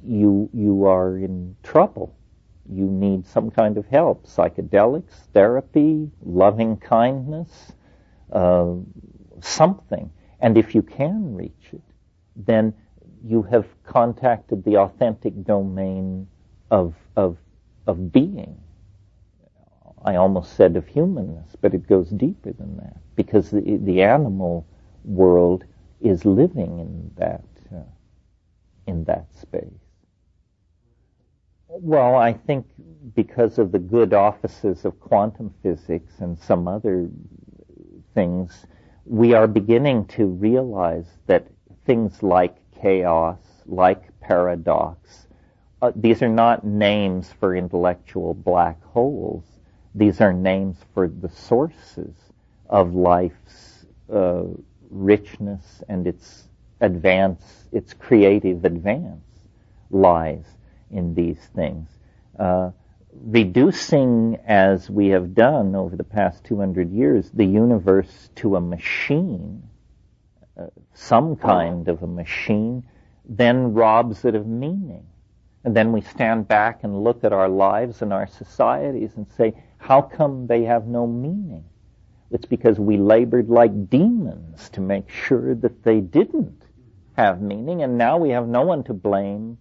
you, 0.04 0.48
you 0.52 0.86
are 0.86 1.16
in 1.16 1.56
trouble. 1.62 2.14
You 2.68 2.84
need 2.86 3.26
some 3.26 3.50
kind 3.50 3.76
of 3.76 3.86
help, 3.86 4.26
psychedelics, 4.26 5.12
therapy, 5.34 6.10
loving 6.24 6.76
kindness, 6.76 7.72
uh, 8.32 8.74
something. 9.40 10.10
And 10.40 10.56
if 10.56 10.74
you 10.74 10.82
can 10.82 11.34
reach 11.34 11.70
it, 11.72 11.82
then 12.36 12.74
you 13.24 13.42
have 13.42 13.66
contacted 13.84 14.64
the 14.64 14.76
authentic 14.76 15.44
domain 15.44 16.26
of, 16.70 16.94
of, 17.16 17.36
of 17.86 18.12
being. 18.12 18.58
I 20.04 20.16
almost 20.16 20.54
said 20.56 20.76
of 20.76 20.86
humanness, 20.86 21.54
but 21.60 21.74
it 21.74 21.86
goes 21.86 22.10
deeper 22.10 22.52
than 22.52 22.76
that 22.78 22.96
because 23.14 23.50
the, 23.50 23.78
the 23.82 24.02
animal 24.02 24.66
world 25.04 25.64
is 26.00 26.24
living 26.24 26.80
in 26.80 27.10
that 27.16 27.44
uh, 27.74 27.82
in 28.86 29.04
that 29.04 29.26
space. 29.34 29.64
Well, 31.68 32.16
I 32.16 32.32
think 32.32 32.66
because 33.14 33.58
of 33.58 33.72
the 33.72 33.78
good 33.78 34.12
offices 34.12 34.84
of 34.84 34.98
quantum 35.00 35.54
physics 35.62 36.14
and 36.18 36.38
some 36.38 36.68
other 36.68 37.08
things, 38.14 38.66
we 39.06 39.34
are 39.34 39.46
beginning 39.46 40.06
to 40.06 40.26
realize 40.26 41.06
that 41.26 41.46
things 41.84 42.22
like 42.22 42.56
chaos, 42.80 43.38
like 43.66 44.18
paradox, 44.20 45.26
uh, 45.82 45.90
these 45.96 46.22
are 46.22 46.28
not 46.28 46.64
names 46.64 47.32
for 47.40 47.56
intellectual 47.56 48.34
black 48.34 48.80
holes. 48.84 49.42
These 49.94 50.20
are 50.20 50.32
names 50.32 50.76
for 50.94 51.08
the 51.08 51.28
sources 51.28 52.14
of 52.70 52.94
life's 52.94 53.84
uh, 54.12 54.44
richness 54.90 55.82
and 55.88 56.06
its 56.06 56.48
advance, 56.80 57.42
its 57.72 57.94
creative 57.94 58.64
advance 58.64 59.24
lies 59.90 60.44
in 60.92 61.14
these 61.14 61.40
things. 61.54 61.88
Uh, 62.38 62.70
reducing, 63.24 64.38
as 64.46 64.88
we 64.88 65.08
have 65.08 65.34
done 65.34 65.74
over 65.74 65.96
the 65.96 66.04
past 66.04 66.44
200 66.44 66.90
years, 66.92 67.30
the 67.34 67.44
universe 67.44 68.30
to 68.36 68.56
a 68.56 68.60
machine, 68.60 69.62
uh, 70.58 70.66
some 70.94 71.36
kind 71.36 71.88
of 71.88 72.02
a 72.02 72.06
machine, 72.06 72.84
then 73.24 73.72
robs 73.72 74.24
it 74.24 74.34
of 74.34 74.46
meaning. 74.46 75.06
And 75.64 75.76
then 75.76 75.92
we 75.92 76.00
stand 76.00 76.48
back 76.48 76.82
and 76.82 77.04
look 77.04 77.24
at 77.24 77.32
our 77.32 77.48
lives 77.48 78.02
and 78.02 78.12
our 78.12 78.26
societies 78.26 79.12
and 79.16 79.26
say, 79.36 79.54
how 79.78 80.02
come 80.02 80.46
they 80.46 80.64
have 80.64 80.86
no 80.86 81.06
meaning? 81.06 81.64
It's 82.30 82.46
because 82.46 82.78
we 82.78 82.96
labored 82.96 83.48
like 83.48 83.90
demons 83.90 84.70
to 84.70 84.80
make 84.80 85.08
sure 85.10 85.54
that 85.56 85.84
they 85.84 86.00
didn't 86.00 86.62
have 87.16 87.42
meaning, 87.42 87.82
and 87.82 87.98
now 87.98 88.16
we 88.16 88.30
have 88.30 88.48
no 88.48 88.62
one 88.62 88.82
to 88.84 88.94
blame 88.94 89.58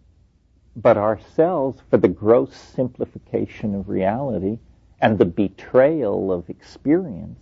but 0.76 0.98
ourselves 0.98 1.82
for 1.90 1.98
the 1.98 2.08
gross 2.08 2.56
simplification 2.56 3.76
of 3.76 3.90
reality 3.90 4.58
and 5.02 5.18
the 5.18 5.26
betrayal 5.26 6.32
of 6.32 6.50
experience 6.50 7.40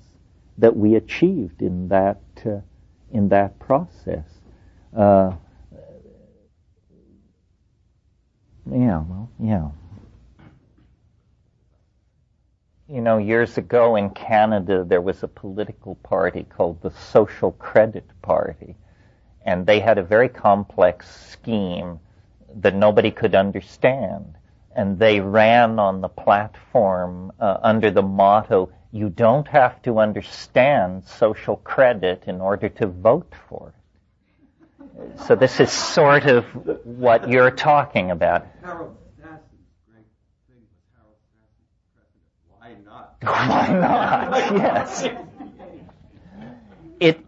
that 0.57 0.75
we 0.75 0.95
achieved 0.95 1.61
in 1.61 1.87
that 1.89 2.21
uh, 2.45 2.59
in 3.11 3.29
that 3.29 3.59
process. 3.59 4.25
Uh, 4.95 5.33
yeah, 8.71 9.03
well, 9.07 9.29
yeah 9.39 9.69
you 12.89 13.01
know, 13.01 13.19
years 13.19 13.57
ago 13.57 13.95
in 13.95 14.09
Canada, 14.09 14.83
there 14.83 15.01
was 15.01 15.21
a 15.21 15.27
political 15.27 15.93
party 15.95 16.43
called 16.43 16.81
the 16.81 16.89
Social 16.89 17.51
Credit 17.51 18.05
Party, 18.23 18.75
and 19.45 19.65
they 19.67 19.79
had 19.79 19.99
a 19.99 20.03
very 20.03 20.27
complex 20.27 21.07
scheme 21.29 21.99
that 22.55 22.73
nobody 22.73 23.11
could 23.11 23.35
understand. 23.35 24.35
And 24.75 24.97
they 24.97 25.19
ran 25.19 25.77
on 25.77 26.01
the 26.01 26.09
platform 26.09 27.31
uh, 27.39 27.57
under 27.61 27.91
the 27.91 28.01
motto, 28.01 28.71
you 28.91 29.09
don't 29.09 29.47
have 29.47 29.81
to 29.83 29.99
understand 29.99 31.03
social 31.05 31.57
credit 31.57 32.23
in 32.27 32.41
order 32.41 32.69
to 32.69 32.87
vote 32.87 33.33
for 33.47 33.69
it. 33.69 33.73
So 35.27 35.35
this 35.35 35.59
is 35.59 35.71
sort 35.71 36.25
of 36.25 36.45
what 36.85 37.29
you're 37.29 37.51
talking 37.51 38.11
about. 38.11 38.47
Why 42.61 43.67
not? 43.69 44.29
yes. 44.57 45.07
It 46.99 47.25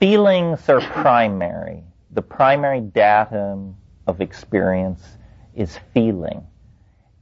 feelings 0.00 0.68
are 0.68 0.80
primary. 0.80 1.82
The 2.12 2.22
primary 2.22 2.80
datum 2.80 3.76
of 4.06 4.20
experience 4.20 5.02
is 5.54 5.78
feeling, 5.92 6.46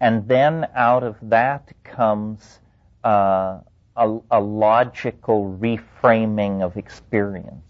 and 0.00 0.28
then 0.28 0.68
out 0.74 1.02
of 1.02 1.16
that 1.22 1.72
comes 1.84 2.60
uh, 3.06 3.60
a, 3.96 4.18
a 4.30 4.40
logical 4.40 5.56
reframing 5.60 6.62
of 6.62 6.76
experience 6.76 7.66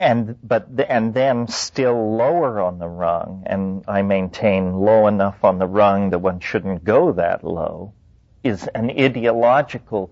and 0.00 0.36
but 0.42 0.68
and 0.88 1.14
then 1.14 1.48
still 1.48 2.16
lower 2.16 2.60
on 2.60 2.78
the 2.78 2.88
rung, 2.88 3.42
and 3.46 3.84
I 3.88 4.02
maintain 4.02 4.74
low 4.74 5.06
enough 5.06 5.44
on 5.44 5.58
the 5.58 5.66
rung 5.66 6.10
that 6.10 6.18
one 6.18 6.40
shouldn't 6.40 6.84
go 6.84 7.12
that 7.12 7.44
low, 7.44 7.94
is 8.42 8.68
an 8.74 8.90
ideological 8.90 10.10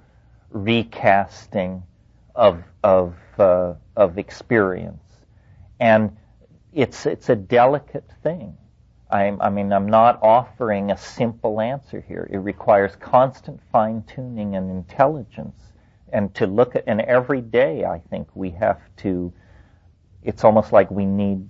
recasting 0.50 1.82
of 2.34 2.62
of 2.82 3.14
uh, 3.38 3.74
of 3.96 4.18
experience, 4.18 5.02
and 5.80 6.16
it's 6.72 7.04
it's 7.04 7.28
a 7.28 7.36
delicate 7.36 8.08
thing. 8.22 8.56
I'm, 9.12 9.40
I 9.40 9.50
mean, 9.50 9.72
I'm 9.72 9.88
not 9.88 10.20
offering 10.22 10.90
a 10.90 10.96
simple 10.96 11.60
answer 11.60 12.00
here. 12.00 12.28
It 12.30 12.38
requires 12.38 12.96
constant 12.96 13.60
fine 13.70 14.04
tuning 14.04 14.56
and 14.56 14.70
intelligence, 14.70 15.60
and 16.12 16.34
to 16.36 16.46
look 16.46 16.76
at. 16.76 16.84
And 16.86 17.00
every 17.00 17.40
day, 17.40 17.84
I 17.84 17.98
think 18.10 18.28
we 18.34 18.50
have 18.50 18.80
to. 18.98 19.32
It's 20.22 20.44
almost 20.44 20.72
like 20.72 20.90
we 20.90 21.04
need. 21.04 21.48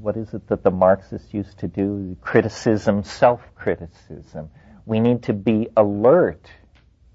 What 0.00 0.16
is 0.16 0.32
it 0.34 0.46
that 0.48 0.62
the 0.62 0.70
Marxists 0.70 1.34
used 1.34 1.58
to 1.58 1.68
do? 1.68 2.16
Criticism, 2.20 3.02
self-criticism 3.02 4.50
we 4.90 4.98
need 4.98 5.22
to 5.22 5.32
be 5.32 5.68
alert 5.76 6.50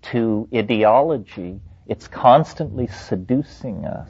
to 0.02 0.48
ideology. 0.54 1.60
It's 1.88 2.08
constantly 2.08 2.88
seducing 2.88 3.86
us. 3.86 4.10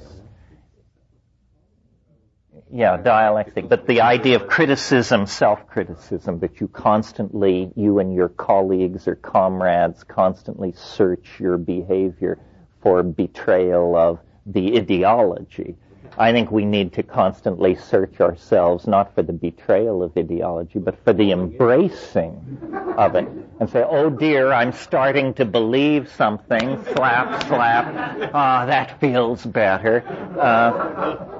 Yeah, 2.72 2.98
dialectic. 2.98 3.69
But 3.69 3.86
the 3.86 4.01
idea 4.01 4.38
of 4.38 4.48
criticism, 4.48 5.27
self-criticism, 5.27 6.39
that 6.39 6.60
you 6.60 6.67
constantly, 6.67 7.72
you 7.75 8.00
and 8.00 8.13
your 8.13 8.29
colleagues 8.29 9.07
or 9.07 9.15
comrades 9.15 10.03
constantly 10.03 10.74
search 10.74 11.39
your 11.39 11.57
behavior 11.57 12.39
for 12.81 13.03
betrayal 13.03 13.95
of 13.95 14.19
the 14.45 14.77
ideology. 14.77 15.75
I 16.17 16.31
think 16.31 16.50
we 16.50 16.65
need 16.65 16.93
to 16.93 17.03
constantly 17.03 17.75
search 17.75 18.22
ourselves, 18.22 18.88
not 18.88 19.13
for 19.15 19.22
the 19.22 19.34
betrayal 19.34 20.01
of 20.01 20.15
ideology, 20.17 20.79
but 20.79 21.03
for 21.03 21.13
the 21.13 21.31
embracing 21.31 22.60
of 22.98 23.15
it. 23.15 23.27
And 23.60 23.69
say, 23.69 23.84
oh 23.84 24.10
dear, 24.10 24.51
I'm 24.51 24.72
starting 24.72 25.34
to 25.36 25.45
believe 25.45 26.10
something. 26.12 26.84
Slap, 26.93 27.48
slap. 27.48 28.31
Ah, 28.34 28.63
oh, 28.63 28.67
that 28.67 29.00
feels 29.00 29.45
better. 29.45 30.03
Uh, 30.39 31.36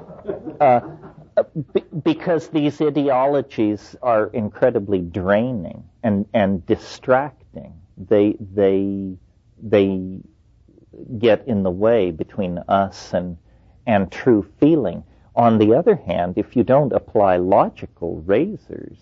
uh, 0.60 0.95
because 2.02 2.48
these 2.48 2.80
ideologies 2.80 3.96
are 4.02 4.28
incredibly 4.28 5.00
draining 5.00 5.84
and, 6.02 6.26
and 6.32 6.64
distracting. 6.66 7.74
They, 7.96 8.36
they, 8.40 9.16
they 9.62 10.20
get 11.18 11.46
in 11.46 11.62
the 11.62 11.70
way 11.70 12.10
between 12.10 12.58
us 12.68 13.12
and 13.12 13.36
and 13.86 14.10
true 14.10 14.46
feeling. 14.58 15.04
On 15.34 15.58
the 15.58 15.74
other 15.74 15.94
hand, 15.94 16.34
if 16.36 16.56
you 16.56 16.64
don't 16.64 16.92
apply 16.92 17.36
logical 17.36 18.22
razors 18.22 18.98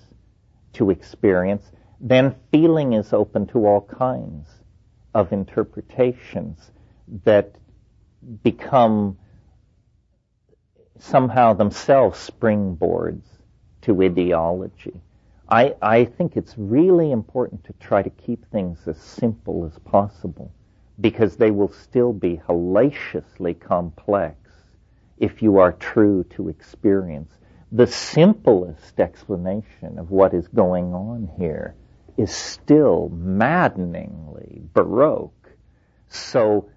to 0.75 0.91
experience, 0.91 1.71
then 2.00 2.35
feeling 2.50 2.93
is 2.93 3.12
open 3.12 3.47
to 3.47 3.67
all 3.67 3.81
kinds 3.81 4.47
of 5.14 5.33
interpretations 5.33 6.73
that 7.25 7.55
become 8.43 9.17
somehow 10.99 11.53
themselves 11.53 12.31
springboards 12.31 13.25
to 13.83 14.03
ideology. 14.03 15.01
I, 15.49 15.75
I 15.83 16.05
think 16.07 16.37
it's 16.37 16.55
really 16.57 17.11
important 17.13 17.65
to 17.65 17.75
try 17.75 18.03
to 18.03 18.11
keep 18.11 18.51
things 18.51 18.79
as 18.87 18.99
simple 18.99 19.65
as 19.67 19.79
possible 19.81 20.53
because 21.01 21.37
they 21.37 21.51
will 21.51 21.73
still 21.73 22.13
be 22.13 22.41
hellaciously 22.49 23.55
complex 23.55 24.37
if 25.19 25.43
you 25.43 25.59
are 25.59 25.73
true 25.73 26.25
to 26.31 26.49
experience. 26.49 27.33
the 27.73 27.87
simplest 27.89 29.01
explanation 29.01 29.99
of 29.99 30.11
what 30.11 30.33
is 30.33 30.47
going 30.49 30.95
on 30.95 31.29
here 31.37 31.75
is 32.17 32.31
still 32.31 33.09
maddeningly 33.13 34.63
baroque. 34.73 35.51
So 36.09 36.69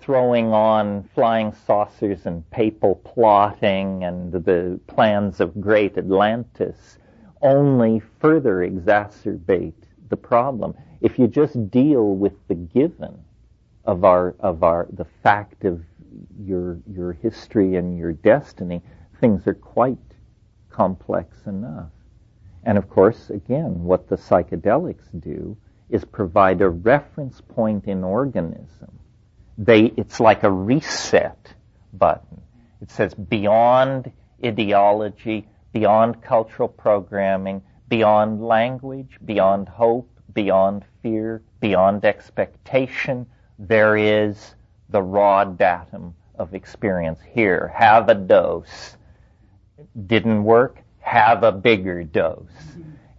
throwing 0.00 0.52
on 0.52 1.08
flying 1.14 1.52
saucers 1.66 2.26
and 2.26 2.48
papal 2.50 2.96
plotting 2.96 4.04
and 4.04 4.32
the 4.32 4.80
plans 4.86 5.40
of 5.40 5.60
great 5.60 5.96
Atlantis 5.98 6.98
only 7.42 8.00
further 8.20 8.56
exacerbate 8.68 9.74
the 10.08 10.16
problem. 10.16 10.74
If 11.00 11.18
you 11.18 11.26
just 11.26 11.70
deal 11.70 12.14
with 12.14 12.34
the 12.48 12.54
given 12.54 13.18
of 13.84 14.04
our 14.04 14.34
of 14.40 14.62
our 14.62 14.88
the 14.92 15.04
fact 15.22 15.64
of 15.64 15.84
your 16.38 16.78
your 16.90 17.12
history 17.12 17.76
and 17.76 17.98
your 17.98 18.12
destiny, 18.12 18.82
things 19.20 19.46
are 19.46 19.54
quite 19.54 19.98
complex 20.70 21.46
enough. 21.46 21.90
And 22.64 22.78
of 22.78 22.88
course, 22.88 23.30
again, 23.30 23.84
what 23.84 24.08
the 24.08 24.16
psychedelics 24.16 25.08
do 25.20 25.56
is 25.90 26.04
provide 26.04 26.62
a 26.62 26.68
reference 26.68 27.40
point 27.40 27.86
in 27.86 28.02
organism. 28.02 28.98
They, 29.56 29.84
it's 29.96 30.20
like 30.20 30.42
a 30.42 30.50
reset 30.50 31.54
button. 31.92 32.40
It 32.80 32.90
says 32.90 33.14
beyond 33.14 34.10
ideology, 34.44 35.46
beyond 35.72 36.22
cultural 36.22 36.68
programming, 36.68 37.62
beyond 37.88 38.42
language, 38.44 39.18
beyond 39.24 39.68
hope, 39.68 40.10
beyond 40.32 40.84
fear, 41.02 41.42
beyond 41.60 42.04
expectation, 42.04 43.26
there 43.58 43.96
is 43.96 44.54
the 44.88 45.02
raw 45.02 45.44
datum 45.44 46.14
of 46.38 46.54
experience 46.54 47.20
here. 47.32 47.72
Have 47.74 48.08
a 48.08 48.14
dose. 48.14 48.96
Didn't 50.06 50.44
work? 50.44 50.78
Have 51.00 51.42
a 51.42 51.52
bigger 51.52 52.02
dose. 52.02 52.50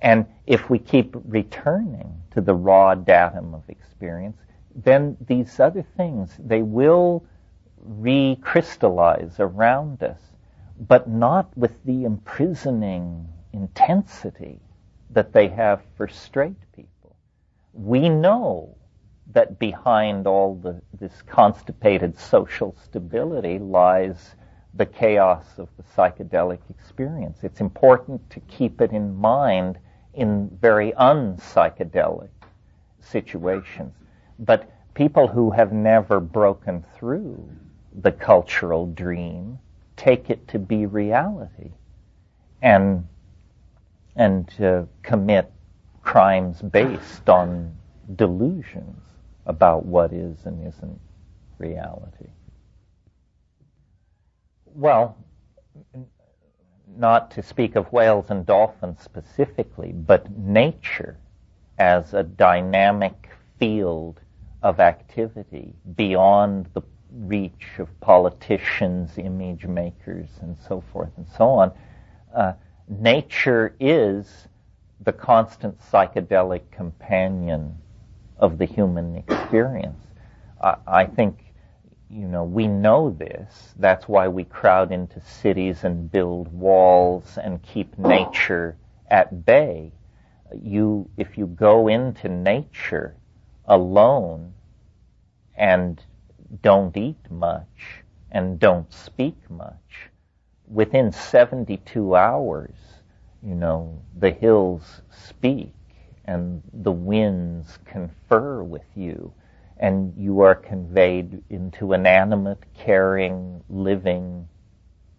And 0.02 0.26
if 0.46 0.70
we 0.70 0.80
keep 0.80 1.16
returning 1.26 2.22
to 2.32 2.42
the 2.42 2.54
raw 2.54 2.96
datum 2.96 3.56
of 3.56 3.64
experience, 3.70 4.38
then 4.76 5.18
these 5.26 5.60
other 5.60 5.86
things, 5.96 6.36
they 6.38 6.62
will 6.62 7.26
recrystallize 7.88 9.40
around 9.40 10.04
us, 10.04 10.20
but 10.80 11.08
not 11.10 11.56
with 11.58 11.84
the 11.86 12.04
imprisoning 12.04 13.28
intensity 13.54 14.60
that 15.12 15.32
they 15.32 15.48
have 15.48 15.82
for 15.96 16.08
straight 16.08 16.60
people. 16.76 17.16
We 17.74 18.10
know 18.10 18.76
that 19.34 19.60
behind 19.60 20.28
all 20.28 20.56
the, 20.56 20.82
this 21.00 21.22
constipated 21.24 22.18
social 22.18 22.76
stability 22.84 23.60
lies 23.60 24.36
the 24.74 24.86
chaos 24.86 25.46
of 25.58 25.70
the 25.78 25.84
psychedelic 25.84 26.60
experience. 26.70 27.40
It's 27.44 27.62
important 27.62 28.30
to 28.32 28.40
keep 28.42 28.82
it 28.82 28.92
in 28.92 29.16
mind 29.16 29.80
in 30.14 30.50
very 30.62 30.92
unpsychedelic 30.92 32.30
situations. 33.00 33.94
But 34.40 34.70
people 34.94 35.28
who 35.28 35.52
have 35.52 35.72
never 35.72 36.20
broken 36.20 36.84
through 36.96 37.50
the 38.02 38.12
cultural 38.12 38.88
dream 38.88 39.60
take 39.96 40.30
it 40.30 40.48
to 40.50 40.60
be 40.60 40.86
reality 40.86 41.72
and 42.62 43.08
and 44.18 44.50
uh, 44.62 44.84
commit 45.04 45.52
crimes 46.02 46.62
based 46.62 47.30
on 47.30 47.76
delusions 48.16 49.02
about 49.46 49.86
what 49.86 50.14
is 50.14 50.38
and 50.46 50.66
isn't 50.66 51.00
reality. 51.58 52.28
Well, 54.74 55.18
not 56.98 57.32
to 57.32 57.44
speak 57.44 57.76
of 57.76 57.92
whales 57.92 58.30
and 58.30 58.46
dolphins 58.46 59.02
specifically, 59.02 59.92
but 59.92 60.32
nature 60.38 61.18
as 61.78 62.14
a 62.14 62.24
dynamic 62.24 63.30
field 63.60 64.22
of 64.66 64.80
activity 64.80 65.72
beyond 65.96 66.68
the 66.74 66.82
reach 67.12 67.78
of 67.78 67.88
politicians, 68.02 69.12
image 69.20 69.68
makers, 69.68 70.28
and 70.42 70.58
so 70.68 70.84
forth 70.92 71.12
and 71.18 71.28
so 71.38 71.50
on. 71.50 71.72
Uh, 72.34 72.54
nature 72.88 73.76
is 73.80 74.48
the 75.02 75.14
constant 75.14 75.80
psychedelic 75.80 76.64
companion 76.72 77.78
of 78.40 78.58
the 78.58 78.66
human 78.66 79.18
experience. 79.18 80.02
I, 80.60 80.78
I 80.88 81.06
think, 81.06 81.54
you 82.10 82.28
know, 82.28 82.44
we 82.44 82.66
know 82.68 83.12
this. 83.12 83.76
That's 83.78 84.08
why 84.08 84.28
we 84.28 84.46
crowd 84.46 84.92
into 84.92 85.22
cities 85.22 85.84
and 85.84 86.12
build 86.12 86.52
walls 86.52 87.38
and 87.38 87.62
keep 87.62 88.00
nature 88.00 88.78
at 89.12 89.46
bay. 89.46 89.92
You, 90.60 91.08
if 91.18 91.38
you 91.38 91.46
go 91.46 91.88
into 91.88 92.30
nature 92.30 93.16
alone 93.68 94.55
and 95.58 96.02
don't 96.62 96.96
eat 96.98 97.32
much 97.32 98.04
and 98.32 98.60
don't 98.60 98.92
speak 98.92 99.38
much, 99.50 100.10
within 100.68 101.12
72 101.12 102.16
hours, 102.16 102.76
you 103.42 103.56
know, 103.56 104.02
the 104.18 104.32
hills 104.32 105.02
speak 105.10 105.74
and 106.26 106.62
the 106.74 106.92
winds 106.92 107.78
confer 107.86 108.64
with 108.64 108.86
you, 108.96 109.32
and 109.78 110.14
you 110.18 110.42
are 110.42 110.56
conveyed 110.56 111.44
into 111.50 111.94
an 111.94 112.06
animate, 112.06 112.64
caring, 112.74 113.64
living, 113.70 114.48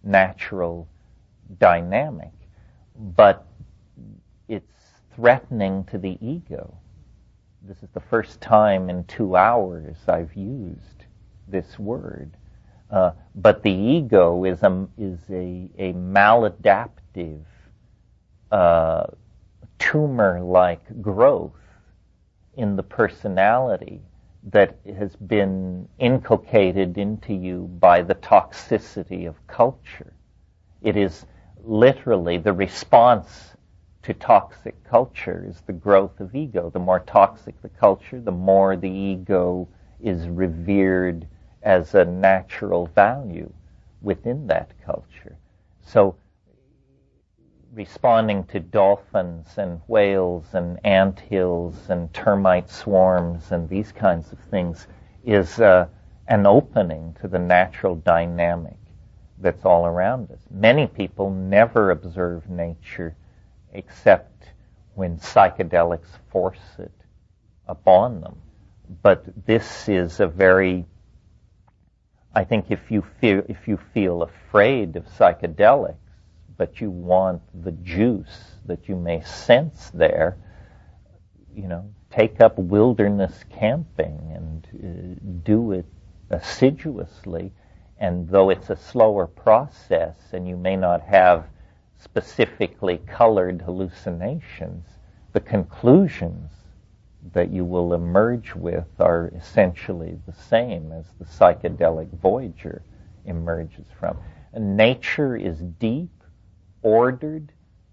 natural 0.03 0.87
dynamic. 1.59 2.33
But 2.95 3.47
it's 4.47 4.83
threatening 5.15 5.85
to 5.85 5.97
the 5.97 6.17
ego. 6.21 6.77
This 7.61 7.83
is 7.83 7.89
the 7.93 7.99
first 7.99 8.39
time 8.39 8.89
in 8.89 9.03
two 9.05 9.35
hours 9.35 9.97
I've 10.07 10.33
used 10.35 11.05
this 11.47 11.77
word. 11.79 12.31
Uh, 12.89 13.11
but 13.35 13.63
the 13.63 13.71
ego 13.71 14.45
is 14.45 14.63
a, 14.63 14.87
is 14.97 15.19
a, 15.29 15.69
a 15.77 15.93
maladaptive 15.93 17.43
uh, 18.51 19.07
tumor-like 19.79 21.01
growth 21.01 21.51
in 22.55 22.75
the 22.75 22.83
personality 22.83 24.01
that 24.43 24.77
has 24.97 25.15
been 25.15 25.87
inculcated 25.99 26.97
into 26.97 27.33
you 27.33 27.69
by 27.79 28.01
the 28.01 28.15
toxicity 28.15 29.27
of 29.27 29.35
culture. 29.47 30.13
It 30.81 30.95
is 30.95 31.25
literally 31.63 32.37
the 32.37 32.53
response 32.53 33.56
to 34.07 34.13
toxic 34.13 34.81
culture 34.85 35.45
is 35.45 35.59
the 35.65 35.73
growth 35.73 36.21
of 36.21 36.33
ego. 36.33 36.69
The 36.69 36.79
more 36.79 37.01
toxic 37.01 37.61
the 37.61 37.67
culture, 37.67 38.21
the 38.21 38.31
more 38.31 38.77
the 38.77 38.89
ego 38.89 39.67
is 39.99 40.29
revered 40.29 41.27
as 41.61 41.93
a 41.93 42.05
natural 42.05 42.85
value 42.85 43.51
within 44.01 44.47
that 44.47 44.71
culture. 44.81 45.35
So 45.81 46.15
responding 47.73 48.45
to 48.45 48.61
dolphins 48.61 49.57
and 49.57 49.81
whales 49.87 50.45
and 50.53 50.79
ant 50.85 51.19
hills 51.19 51.89
and 51.89 52.13
termite 52.13 52.69
swarms 52.69 53.51
and 53.51 53.67
these 53.67 53.91
kinds 53.91 54.31
of 54.31 54.39
things 54.39 54.87
is 55.25 55.59
uh, 55.59 55.85
an 56.29 56.45
opening 56.45 57.13
to 57.19 57.27
the 57.27 57.39
natural 57.39 57.97
dynamic 57.97 58.77
that's 59.39 59.65
all 59.65 59.85
around 59.85 60.31
us. 60.31 60.39
Many 60.49 60.87
people 60.87 61.29
never 61.29 61.91
observe 61.91 62.49
nature 62.49 63.13
except 63.73 64.53
when 64.95 65.17
psychedelics 65.17 66.07
force 66.31 66.75
it 66.79 66.91
upon 67.67 68.21
them. 68.21 68.37
But 69.03 69.45
this 69.45 69.89
is 69.89 70.19
a 70.19 70.27
very 70.27 70.85
I 72.33 72.43
think 72.43 72.69
if 72.69 72.91
you 72.91 73.03
feel 73.19 73.41
if 73.49 73.67
you 73.67 73.77
feel 73.95 74.21
afraid 74.21 74.95
of 74.95 75.05
psychedelics, 75.07 75.95
but 76.57 76.79
you 76.79 76.91
want 76.91 77.41
the 77.63 77.71
juice 77.71 78.53
that 78.65 78.87
you 78.87 78.95
may 78.95 79.21
sense 79.21 79.89
there, 79.91 80.37
you 81.55 81.67
know, 81.67 81.89
take 82.11 82.39
up 82.41 82.57
wilderness 82.59 83.43
camping 83.49 84.31
and 84.35 84.67
uh, 84.67 85.29
do 85.43 85.71
it 85.71 85.85
assiduously. 86.29 87.51
And 87.99 88.29
though 88.29 88.51
it's 88.51 88.69
a 88.69 88.75
slower 88.75 89.25
process 89.25 90.15
and 90.31 90.47
you 90.47 90.57
may 90.57 90.75
not 90.75 91.01
have 91.01 91.45
specifically 91.99 92.99
colored 93.07 93.61
hallucinations, 93.61 94.85
the 95.33 95.39
conclusions 95.39 96.51
that 97.33 97.51
you 97.51 97.65
will 97.65 97.93
emerge 97.93 98.55
with 98.55 98.87
are 98.99 99.31
essentially 99.35 100.17
the 100.25 100.33
same 100.33 100.91
as 100.91 101.05
the 101.19 101.25
psychedelic 101.25 102.09
Voyager 102.21 102.83
emerges 103.25 103.85
from. 103.99 104.17
And 104.53 104.77
nature 104.77 105.35
is 105.35 105.57
deep 105.57 106.11
ordered, 106.81 107.51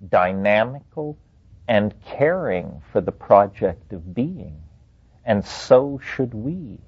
dynamical, 0.09 1.19
and 1.67 1.95
caring 2.05 2.83
for 2.93 3.01
the 3.01 3.13
project 3.13 3.93
of 3.93 4.15
being. 4.15 4.61
And 5.25 5.45
so 5.45 5.99
should 5.99 6.35
we 6.35 6.79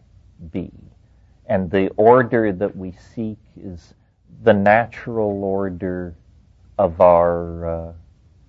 be. 0.53 0.71
And 1.47 1.71
the 1.71 1.89
order 1.97 2.53
that 2.53 2.77
we 2.77 2.93
seek 3.15 3.39
is 3.57 3.95
the 4.43 4.53
natural 4.53 5.43
order 5.43 6.15
of 6.79 7.01
our 7.01 7.67
uh, 7.67 7.93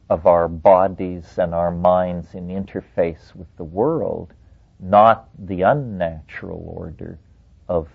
of 0.09 0.25
our 0.25 0.47
bodies 0.47 1.37
and 1.37 1.53
our 1.53 1.71
minds 1.71 2.33
in 2.33 2.47
interface 2.47 3.35
with 3.35 3.47
the 3.57 3.63
world, 3.63 4.33
not 4.79 5.29
the 5.47 5.61
unnatural 5.63 6.63
order 6.77 7.19
of 7.67 7.89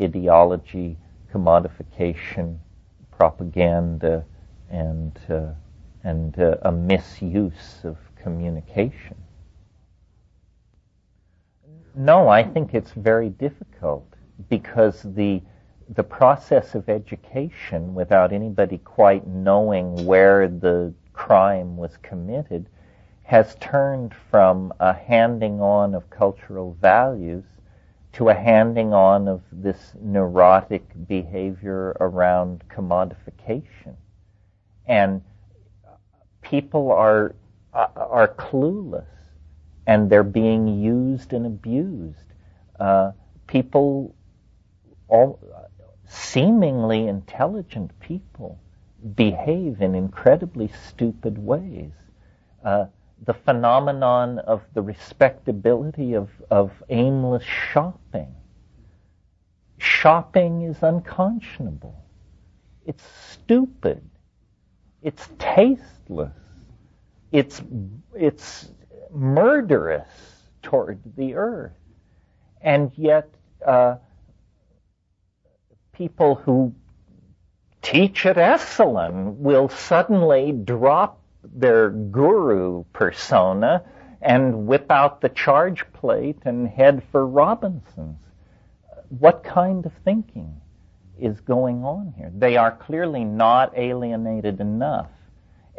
ideology, 0.00 0.96
commodification, 1.32 2.58
propaganda, 3.16 4.24
and 4.70 5.18
uh, 5.30 5.52
and 6.04 6.38
uh, 6.38 6.56
a 6.62 6.72
misuse 6.72 7.80
of 7.84 7.96
communication. 8.16 9.16
No, 11.94 12.28
I 12.28 12.42
think 12.44 12.74
it's 12.74 12.92
very 12.92 13.30
difficult 13.30 14.06
because 14.48 15.02
the 15.02 15.42
the 15.94 16.02
process 16.02 16.74
of 16.74 16.88
education 16.88 17.94
without 17.94 18.32
anybody 18.32 18.78
quite 18.78 19.26
knowing 19.26 20.04
where 20.04 20.48
the 20.48 20.92
crime 21.12 21.76
was 21.76 21.96
committed 22.02 22.68
has 23.22 23.56
turned 23.56 24.14
from 24.30 24.72
a 24.80 24.92
handing 24.92 25.60
on 25.60 25.94
of 25.94 26.08
cultural 26.10 26.76
values 26.80 27.44
to 28.12 28.30
a 28.30 28.34
handing 28.34 28.92
on 28.92 29.28
of 29.28 29.42
this 29.52 29.92
neurotic 30.00 30.82
behavior 31.06 31.96
around 32.00 32.64
commodification. 32.68 33.94
And 34.86 35.22
people 36.40 36.90
are, 36.90 37.34
are 37.72 38.34
clueless 38.38 39.06
and 39.86 40.08
they're 40.10 40.22
being 40.22 40.80
used 40.80 41.32
and 41.32 41.46
abused. 41.46 42.32
Uh, 42.80 43.12
people, 43.46 44.14
all, 45.08 45.38
seemingly 46.08 47.06
intelligent 47.06 47.98
people, 48.00 48.58
behave 49.14 49.80
in 49.80 49.94
incredibly 49.94 50.70
stupid 50.88 51.38
ways. 51.38 51.92
Uh, 52.64 52.86
the 53.24 53.34
phenomenon 53.34 54.38
of 54.38 54.62
the 54.74 54.82
respectability 54.82 56.14
of, 56.14 56.30
of 56.50 56.70
aimless 56.88 57.44
shopping. 57.44 58.34
Shopping 59.78 60.62
is 60.62 60.82
unconscionable. 60.82 62.04
It's 62.86 63.04
stupid. 63.30 64.08
It's 65.02 65.28
tasteless. 65.38 66.32
It's, 67.30 67.62
it's 68.14 68.70
murderous 69.12 70.08
toward 70.62 71.00
the 71.16 71.34
earth. 71.34 71.72
And 72.60 72.90
yet, 72.96 73.28
uh, 73.64 73.96
people 75.98 76.36
who 76.36 76.72
teach 77.82 78.24
at 78.24 78.36
Esalen 78.36 79.34
will 79.38 79.68
suddenly 79.68 80.52
drop 80.52 81.20
their 81.42 81.90
guru 81.90 82.84
persona 82.92 83.82
and 84.22 84.68
whip 84.68 84.92
out 84.92 85.20
the 85.20 85.28
charge 85.28 85.84
plate 85.92 86.38
and 86.44 86.68
head 86.68 87.02
for 87.10 87.26
Robinson's. 87.26 88.20
What 89.08 89.42
kind 89.42 89.84
of 89.84 89.92
thinking 90.04 90.60
is 91.18 91.40
going 91.40 91.82
on 91.82 92.14
here? 92.16 92.30
They 92.32 92.56
are 92.56 92.70
clearly 92.70 93.24
not 93.24 93.76
alienated 93.76 94.60
enough. 94.60 95.10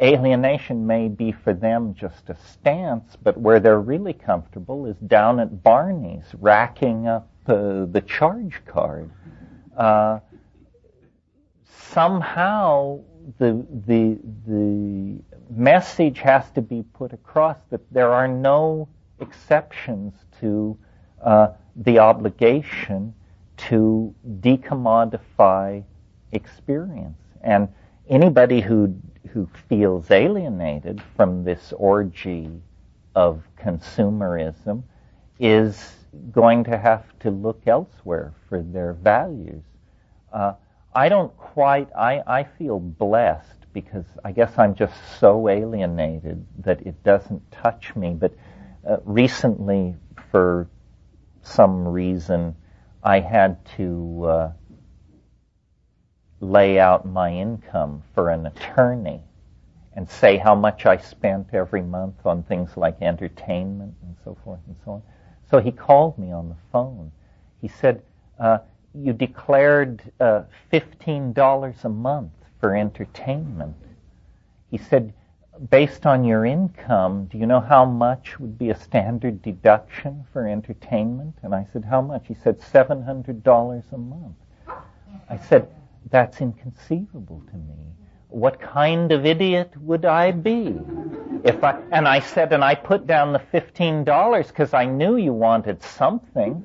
Alienation 0.02 0.86
may 0.86 1.08
be 1.08 1.32
for 1.32 1.54
them 1.54 1.94
just 1.94 2.28
a 2.28 2.36
stance, 2.52 3.16
but 3.22 3.38
where 3.38 3.60
they're 3.60 3.80
really 3.80 4.14
comfortable 4.14 4.84
is 4.84 4.96
down 4.96 5.40
at 5.40 5.62
Barney's, 5.62 6.24
racking 6.38 7.06
up 7.06 7.30
uh, 7.46 7.86
the 7.86 8.02
charge 8.06 8.60
card. 8.66 9.10
Uh, 9.80 10.20
somehow 11.94 13.00
the 13.38 13.66
the 13.86 14.18
the 14.46 15.22
message 15.48 16.18
has 16.18 16.50
to 16.50 16.60
be 16.60 16.82
put 16.92 17.14
across 17.14 17.56
that 17.70 17.80
there 17.90 18.12
are 18.12 18.28
no 18.28 18.86
exceptions 19.20 20.12
to 20.38 20.76
uh, 21.22 21.48
the 21.76 21.98
obligation 21.98 23.14
to 23.56 24.14
decommodify 24.40 25.82
experience. 26.32 27.22
And 27.40 27.66
anybody 28.06 28.60
who 28.60 28.94
who 29.30 29.48
feels 29.66 30.10
alienated 30.10 31.02
from 31.16 31.42
this 31.42 31.72
orgy 31.74 32.50
of 33.14 33.42
consumerism 33.58 34.82
is 35.38 35.94
going 36.32 36.64
to 36.64 36.76
have 36.76 37.04
to 37.20 37.30
look 37.30 37.62
elsewhere 37.66 38.34
for 38.46 38.60
their 38.60 38.92
values. 38.92 39.62
Uh, 40.32 40.54
I 40.94 41.08
don't 41.08 41.36
quite, 41.36 41.88
I, 41.96 42.22
I 42.26 42.44
feel 42.44 42.78
blessed 42.80 43.72
because 43.72 44.06
I 44.24 44.32
guess 44.32 44.58
I'm 44.58 44.74
just 44.74 44.94
so 45.20 45.48
alienated 45.48 46.44
that 46.64 46.84
it 46.86 47.02
doesn't 47.04 47.50
touch 47.52 47.94
me. 47.94 48.14
But 48.14 48.34
uh, 48.88 48.96
recently, 49.04 49.94
for 50.30 50.68
some 51.42 51.86
reason, 51.86 52.56
I 53.02 53.20
had 53.20 53.64
to 53.76 54.24
uh, 54.24 54.52
lay 56.40 56.78
out 56.78 57.06
my 57.06 57.32
income 57.32 58.02
for 58.14 58.30
an 58.30 58.46
attorney 58.46 59.20
and 59.94 60.08
say 60.08 60.36
how 60.36 60.54
much 60.54 60.86
I 60.86 60.96
spent 60.96 61.48
every 61.52 61.82
month 61.82 62.24
on 62.24 62.42
things 62.42 62.76
like 62.76 63.02
entertainment 63.02 63.94
and 64.02 64.16
so 64.24 64.36
forth 64.44 64.60
and 64.66 64.76
so 64.84 64.92
on. 64.92 65.02
So 65.50 65.60
he 65.60 65.72
called 65.72 66.18
me 66.18 66.32
on 66.32 66.48
the 66.48 66.56
phone. 66.72 67.12
He 67.60 67.68
said, 67.68 68.02
uh, 68.38 68.58
you 68.94 69.12
declared 69.12 70.02
uh, 70.20 70.42
$15 70.72 71.84
a 71.84 71.88
month 71.88 72.32
for 72.60 72.76
entertainment. 72.76 73.76
He 74.70 74.78
said, 74.78 75.12
based 75.70 76.06
on 76.06 76.24
your 76.24 76.44
income, 76.44 77.26
do 77.26 77.38
you 77.38 77.46
know 77.46 77.60
how 77.60 77.84
much 77.84 78.38
would 78.40 78.58
be 78.58 78.70
a 78.70 78.78
standard 78.78 79.42
deduction 79.42 80.24
for 80.32 80.48
entertainment? 80.48 81.36
And 81.42 81.54
I 81.54 81.66
said, 81.72 81.84
how 81.84 82.00
much? 82.00 82.26
He 82.26 82.34
said, 82.34 82.60
$700 82.60 83.92
a 83.92 83.98
month. 83.98 84.36
I 85.28 85.36
said, 85.36 85.68
that's 86.10 86.40
inconceivable 86.40 87.42
to 87.50 87.56
me 87.56 87.90
what 88.30 88.60
kind 88.60 89.12
of 89.12 89.26
idiot 89.26 89.72
would 89.80 90.04
I 90.04 90.30
be? 90.30 90.78
If 91.42 91.64
I, 91.64 91.80
and 91.90 92.06
I 92.06 92.20
said, 92.20 92.52
and 92.52 92.62
I 92.62 92.74
put 92.74 93.06
down 93.06 93.32
the 93.32 93.38
$15 93.38 94.48
because 94.48 94.74
I 94.74 94.84
knew 94.84 95.16
you 95.16 95.32
wanted 95.32 95.82
something. 95.82 96.62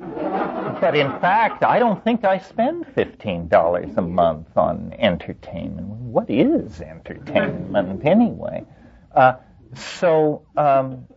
But 0.81 0.95
in 0.95 1.09
fact, 1.19 1.63
I 1.63 1.79
don't 1.79 2.03
think 2.03 2.25
I 2.25 2.39
spend 2.39 2.85
$15 2.85 3.97
a 3.97 4.01
month 4.01 4.57
on 4.57 4.93
entertainment. 4.97 5.87
What 5.87 6.29
is 6.29 6.81
entertainment 6.81 8.05
anyway? 8.05 8.65
Uh, 9.13 9.35
so, 9.75 10.45
um, 10.57 11.07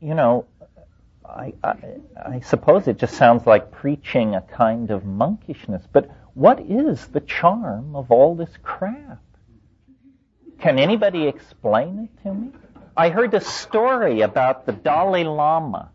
you 0.00 0.14
know, 0.14 0.46
I, 1.34 1.52
I, 2.16 2.40
suppose 2.40 2.86
it 2.86 2.96
just 2.98 3.14
sounds 3.14 3.46
like 3.46 3.72
preaching 3.72 4.34
a 4.34 4.40
kind 4.40 4.90
of 4.90 5.02
monkishness, 5.02 5.84
but 5.92 6.08
what 6.34 6.60
is 6.60 7.06
the 7.08 7.20
charm 7.20 7.96
of 7.96 8.10
all 8.10 8.36
this 8.36 8.56
crap? 8.62 9.20
Can 10.60 10.78
anybody 10.78 11.26
explain 11.26 12.08
it 12.08 12.22
to 12.22 12.34
me? 12.34 12.50
I 12.96 13.08
heard 13.08 13.34
a 13.34 13.40
story 13.40 14.20
about 14.20 14.66
the 14.66 14.72
Dalai 14.72 15.24
Lama. 15.24 15.90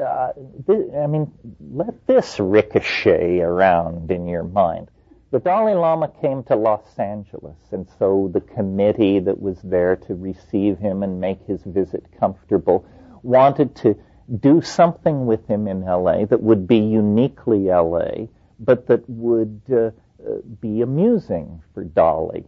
Uh, 0.00 0.32
th- 0.66 0.92
I 0.96 1.06
mean, 1.06 1.32
let 1.72 2.06
this 2.06 2.38
ricochet 2.38 3.40
around 3.40 4.10
in 4.10 4.28
your 4.28 4.44
mind. 4.44 4.90
The 5.32 5.40
Dalai 5.40 5.74
Lama 5.74 6.12
came 6.20 6.44
to 6.44 6.54
Los 6.54 6.96
Angeles, 6.96 7.58
and 7.72 7.88
so 7.98 8.30
the 8.32 8.40
committee 8.40 9.18
that 9.18 9.40
was 9.40 9.60
there 9.62 9.96
to 9.96 10.14
receive 10.14 10.78
him 10.78 11.02
and 11.02 11.20
make 11.20 11.44
his 11.46 11.60
visit 11.64 12.04
comfortable 12.20 12.86
wanted 13.22 13.74
to 13.76 13.98
do 14.40 14.62
something 14.62 15.26
with 15.26 15.46
him 15.46 15.68
in 15.68 15.82
LA 15.82 16.24
that 16.24 16.42
would 16.42 16.66
be 16.66 16.78
uniquely 16.78 17.64
LA 17.66 18.26
but 18.60 18.86
that 18.86 19.08
would 19.08 19.60
uh, 19.70 19.90
uh, 20.26 20.36
be 20.60 20.80
amusing 20.82 21.62
for 21.72 21.84
Dolly. 21.84 22.44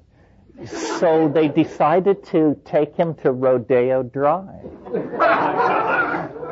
So 0.65 1.29
they 1.29 1.49
decided 1.49 2.25
to 2.27 2.59
take 2.65 2.97
him 2.97 3.15
to 3.17 3.33
Rodeo 3.33 4.03
Drive. 4.03 4.65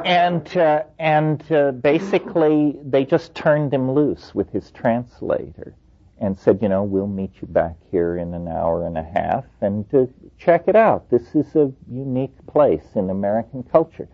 and 0.05 0.57
uh, 0.57 0.83
and 0.99 1.53
uh, 1.53 1.73
basically 1.73 2.79
they 2.85 3.07
just 3.07 3.35
turned 3.35 3.73
him 3.73 3.91
loose 3.93 4.35
with 4.35 4.51
his 4.53 4.71
translator 4.73 5.75
and 6.19 6.39
said, 6.39 6.59
you 6.61 6.69
know, 6.69 6.83
we'll 6.83 7.07
meet 7.07 7.33
you 7.41 7.49
back 7.49 7.77
here 7.91 8.19
in 8.19 8.35
an 8.35 8.47
hour 8.47 8.87
and 8.87 8.99
a 8.99 9.03
half 9.03 9.45
and 9.63 9.89
to 9.91 10.13
check 10.39 10.65
it 10.69 10.77
out. 10.77 11.09
This 11.11 11.35
is 11.35 11.57
a 11.57 11.73
unique 11.91 12.47
place 12.47 12.85
in 12.95 13.09
American 13.09 13.63
culture. 13.63 14.09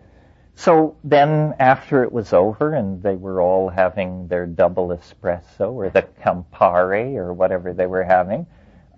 So 0.55 0.95
then, 1.03 1.55
after 1.59 2.03
it 2.03 2.11
was 2.11 2.33
over 2.33 2.73
and 2.73 3.01
they 3.01 3.15
were 3.15 3.41
all 3.41 3.69
having 3.69 4.27
their 4.27 4.45
double 4.45 4.89
espresso 4.89 5.71
or 5.71 5.89
the 5.89 6.03
Campari 6.21 7.15
or 7.15 7.33
whatever 7.33 7.73
they 7.73 7.87
were 7.87 8.03
having, 8.03 8.45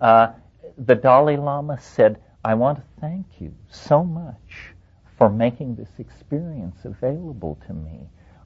uh, 0.00 0.32
the 0.78 0.94
Dalai 0.94 1.36
Lama 1.36 1.78
said, 1.80 2.20
I 2.44 2.54
want 2.54 2.78
to 2.78 2.84
thank 3.00 3.40
you 3.40 3.54
so 3.68 4.04
much 4.04 4.74
for 5.16 5.30
making 5.30 5.76
this 5.76 5.88
experience 5.98 6.84
available 6.84 7.58
to 7.66 7.72
me. 7.72 8.00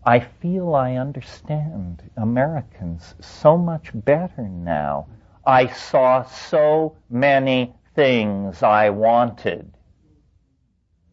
I 0.04 0.20
feel 0.20 0.74
I 0.74 0.96
understand 0.96 2.02
Americans 2.16 3.14
so 3.20 3.56
much 3.56 3.90
better 3.94 4.48
now. 4.48 5.06
I 5.44 5.66
saw 5.66 6.22
so 6.22 6.96
many 7.10 7.74
things 7.94 8.62
I 8.62 8.90
wanted. 8.90 9.72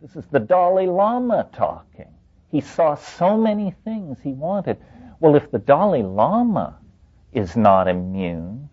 This 0.01 0.15
is 0.15 0.25
the 0.31 0.39
Dalai 0.39 0.87
Lama 0.87 1.47
talking. 1.53 2.13
He 2.51 2.61
saw 2.61 2.95
so 2.95 3.37
many 3.37 3.75
things 3.83 4.17
he 4.23 4.33
wanted. 4.33 4.77
Well, 5.19 5.35
if 5.35 5.49
the 5.51 5.59
Dalai 5.59 6.03
Lama 6.03 6.77
is 7.33 7.55
not 7.55 7.87
immune, 7.87 8.69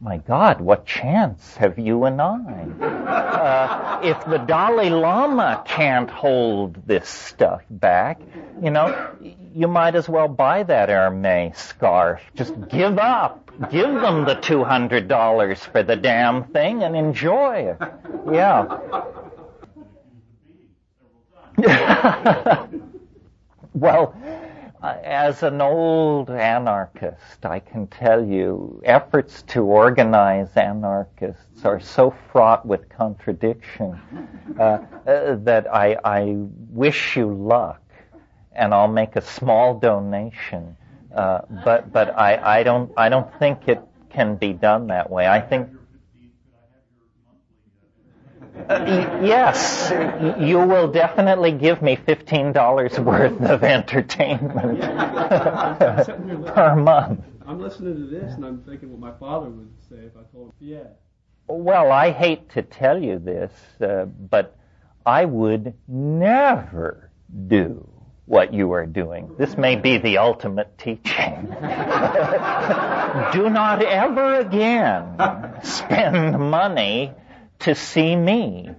my 0.00 0.18
God, 0.18 0.60
what 0.60 0.84
chance 0.84 1.56
have 1.56 1.78
you 1.78 2.04
and 2.04 2.20
I? 2.20 2.66
Uh, 2.82 4.00
if 4.02 4.22
the 4.24 4.38
Dalai 4.38 4.90
Lama 4.90 5.62
can't 5.66 6.10
hold 6.10 6.86
this 6.86 7.08
stuff 7.08 7.62
back, 7.70 8.20
you 8.62 8.70
know, 8.70 9.16
you 9.54 9.68
might 9.68 9.94
as 9.94 10.08
well 10.08 10.28
buy 10.28 10.62
that 10.64 10.88
Hermes 10.88 11.56
scarf. 11.56 12.20
Just 12.34 12.54
give 12.68 12.98
up. 12.98 13.50
Give 13.70 13.92
them 13.94 14.24
the 14.24 14.34
$200 14.36 15.58
for 15.58 15.82
the 15.82 15.96
damn 15.96 16.44
thing 16.44 16.82
and 16.82 16.96
enjoy 16.96 17.76
it. 17.78 17.78
Yeah. 18.32 18.80
well, 23.74 24.14
as 24.82 25.42
an 25.42 25.60
old 25.60 26.30
anarchist, 26.30 27.44
I 27.44 27.60
can 27.60 27.86
tell 27.86 28.24
you, 28.24 28.82
efforts 28.84 29.42
to 29.48 29.62
organize 29.62 30.54
anarchists 30.56 31.64
are 31.64 31.80
so 31.80 32.14
fraught 32.30 32.66
with 32.66 32.88
contradiction 32.90 33.98
uh, 34.58 34.62
uh, 34.62 35.36
that 35.36 35.72
I, 35.72 35.96
I, 36.04 36.34
wish 36.36 37.16
you 37.16 37.32
luck, 37.32 37.80
and 38.52 38.74
I'll 38.74 38.88
make 38.88 39.16
a 39.16 39.22
small 39.22 39.78
donation. 39.78 40.76
Uh, 41.14 41.42
but 41.64 41.92
but 41.92 42.18
I, 42.18 42.58
I 42.58 42.62
don't 42.64 42.92
I 42.96 43.08
don't 43.08 43.32
think 43.38 43.68
it 43.68 43.80
can 44.10 44.34
be 44.34 44.52
done 44.52 44.88
that 44.88 45.08
way. 45.08 45.26
I 45.26 45.40
think 45.40 45.68
yes, 48.68 49.92
you 50.38 50.58
will 50.58 50.90
definitely 50.90 51.52
give 51.52 51.82
me 51.82 51.96
$15 51.96 52.98
worth 53.00 53.40
of 53.42 53.64
entertainment 53.64 54.80
per 56.54 56.76
month. 56.76 57.20
I'm 57.46 57.60
listening 57.60 57.96
to 57.96 58.06
this 58.06 58.34
and 58.34 58.44
I'm 58.44 58.62
thinking 58.62 58.90
what 58.90 59.00
my 59.00 59.12
father 59.18 59.50
would 59.50 59.70
say 59.88 59.96
if 59.96 60.16
I 60.16 60.22
told 60.32 60.48
him, 60.48 60.54
yeah. 60.60 60.84
Well, 61.46 61.92
I 61.92 62.10
hate 62.10 62.50
to 62.50 62.62
tell 62.62 63.02
you 63.02 63.18
this, 63.18 63.52
uh, 63.80 64.06
but 64.06 64.56
I 65.04 65.26
would 65.26 65.74
never 65.86 67.10
do 67.46 67.86
what 68.24 68.54
you 68.54 68.72
are 68.72 68.86
doing. 68.86 69.34
This 69.36 69.58
may 69.58 69.76
be 69.76 69.98
the 69.98 70.16
ultimate 70.18 70.78
teaching. 70.78 71.46
do 73.32 73.50
not 73.50 73.82
ever 73.82 74.36
again 74.36 75.18
spend 75.62 76.38
money 76.38 77.12
to 77.64 77.74
see 77.74 78.14
me. 78.14 78.70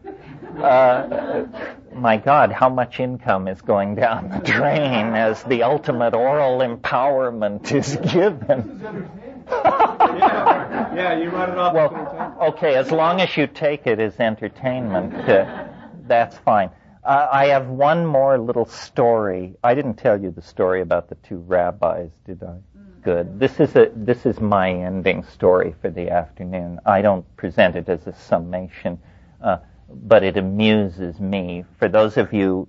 Uh, 0.57 1.45
my 1.93 2.17
God, 2.17 2.51
how 2.51 2.69
much 2.69 2.99
income 2.99 3.47
is 3.47 3.61
going 3.61 3.95
down 3.95 4.29
the 4.29 4.39
drain 4.39 5.13
as 5.15 5.43
the 5.43 5.63
ultimate 5.63 6.13
oral 6.13 6.59
empowerment 6.59 7.71
is 7.71 7.95
given? 8.13 9.09
yeah, 9.49 10.95
yeah, 10.95 11.17
you 11.17 11.29
run 11.29 11.51
it 11.51 11.57
off. 11.57 11.73
Well, 11.73 12.49
okay, 12.53 12.75
as 12.75 12.91
long 12.91 13.21
as 13.21 13.35
you 13.35 13.47
take 13.47 13.87
it 13.87 13.99
as 13.99 14.19
entertainment, 14.19 15.13
uh, 15.29 15.67
that's 16.07 16.37
fine. 16.37 16.69
Uh, 17.03 17.27
I 17.31 17.47
have 17.47 17.67
one 17.67 18.05
more 18.05 18.37
little 18.39 18.65
story. 18.65 19.55
I 19.63 19.75
didn't 19.75 19.95
tell 19.95 20.19
you 20.19 20.31
the 20.31 20.41
story 20.41 20.81
about 20.81 21.09
the 21.09 21.15
two 21.15 21.37
rabbis, 21.37 22.09
did 22.25 22.41
I? 22.43 22.57
Good. 23.05 23.39
This 23.39 23.59
is 23.59 23.75
a 23.75 23.91
this 23.95 24.25
is 24.25 24.41
my 24.41 24.71
ending 24.71 25.23
story 25.23 25.75
for 25.79 25.91
the 25.91 26.09
afternoon. 26.09 26.79
I 26.87 27.03
don't 27.03 27.23
present 27.37 27.75
it 27.75 27.87
as 27.87 28.07
a 28.07 28.13
summation, 28.13 28.99
uh, 29.39 29.57
but 29.87 30.23
it 30.23 30.37
amuses 30.37 31.19
me. 31.19 31.65
For 31.77 31.87
those 31.87 32.17
of 32.17 32.33
you 32.33 32.67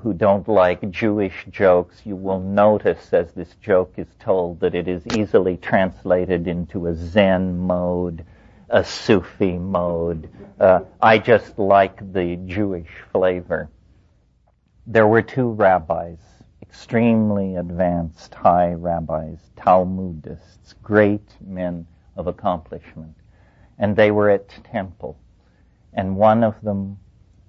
who 0.00 0.12
don't 0.12 0.48
like 0.48 0.90
Jewish 0.90 1.46
jokes, 1.50 2.02
you 2.04 2.16
will 2.16 2.40
notice 2.40 3.12
as 3.12 3.32
this 3.32 3.54
joke 3.62 3.94
is 3.96 4.08
told 4.18 4.58
that 4.60 4.74
it 4.74 4.88
is 4.88 5.06
easily 5.16 5.56
translated 5.56 6.48
into 6.48 6.88
a 6.88 6.94
Zen 6.94 7.56
mode, 7.56 8.26
a 8.68 8.82
Sufi 8.82 9.56
mode. 9.56 10.28
Uh, 10.58 10.80
I 11.00 11.18
just 11.18 11.60
like 11.60 12.12
the 12.12 12.36
Jewish 12.44 12.90
flavor. 13.12 13.70
There 14.84 15.06
were 15.06 15.22
two 15.22 15.50
rabbis 15.52 16.18
extremely 16.70 17.56
advanced 17.56 18.32
high 18.32 18.72
rabbis, 18.74 19.40
Talmudists, 19.56 20.76
great 20.84 21.28
men 21.44 21.84
of 22.14 22.28
accomplishment. 22.28 23.16
And 23.80 23.96
they 23.96 24.12
were 24.12 24.30
at 24.30 24.48
temple. 24.70 25.18
And 25.92 26.14
one 26.16 26.44
of 26.44 26.60
them 26.62 26.96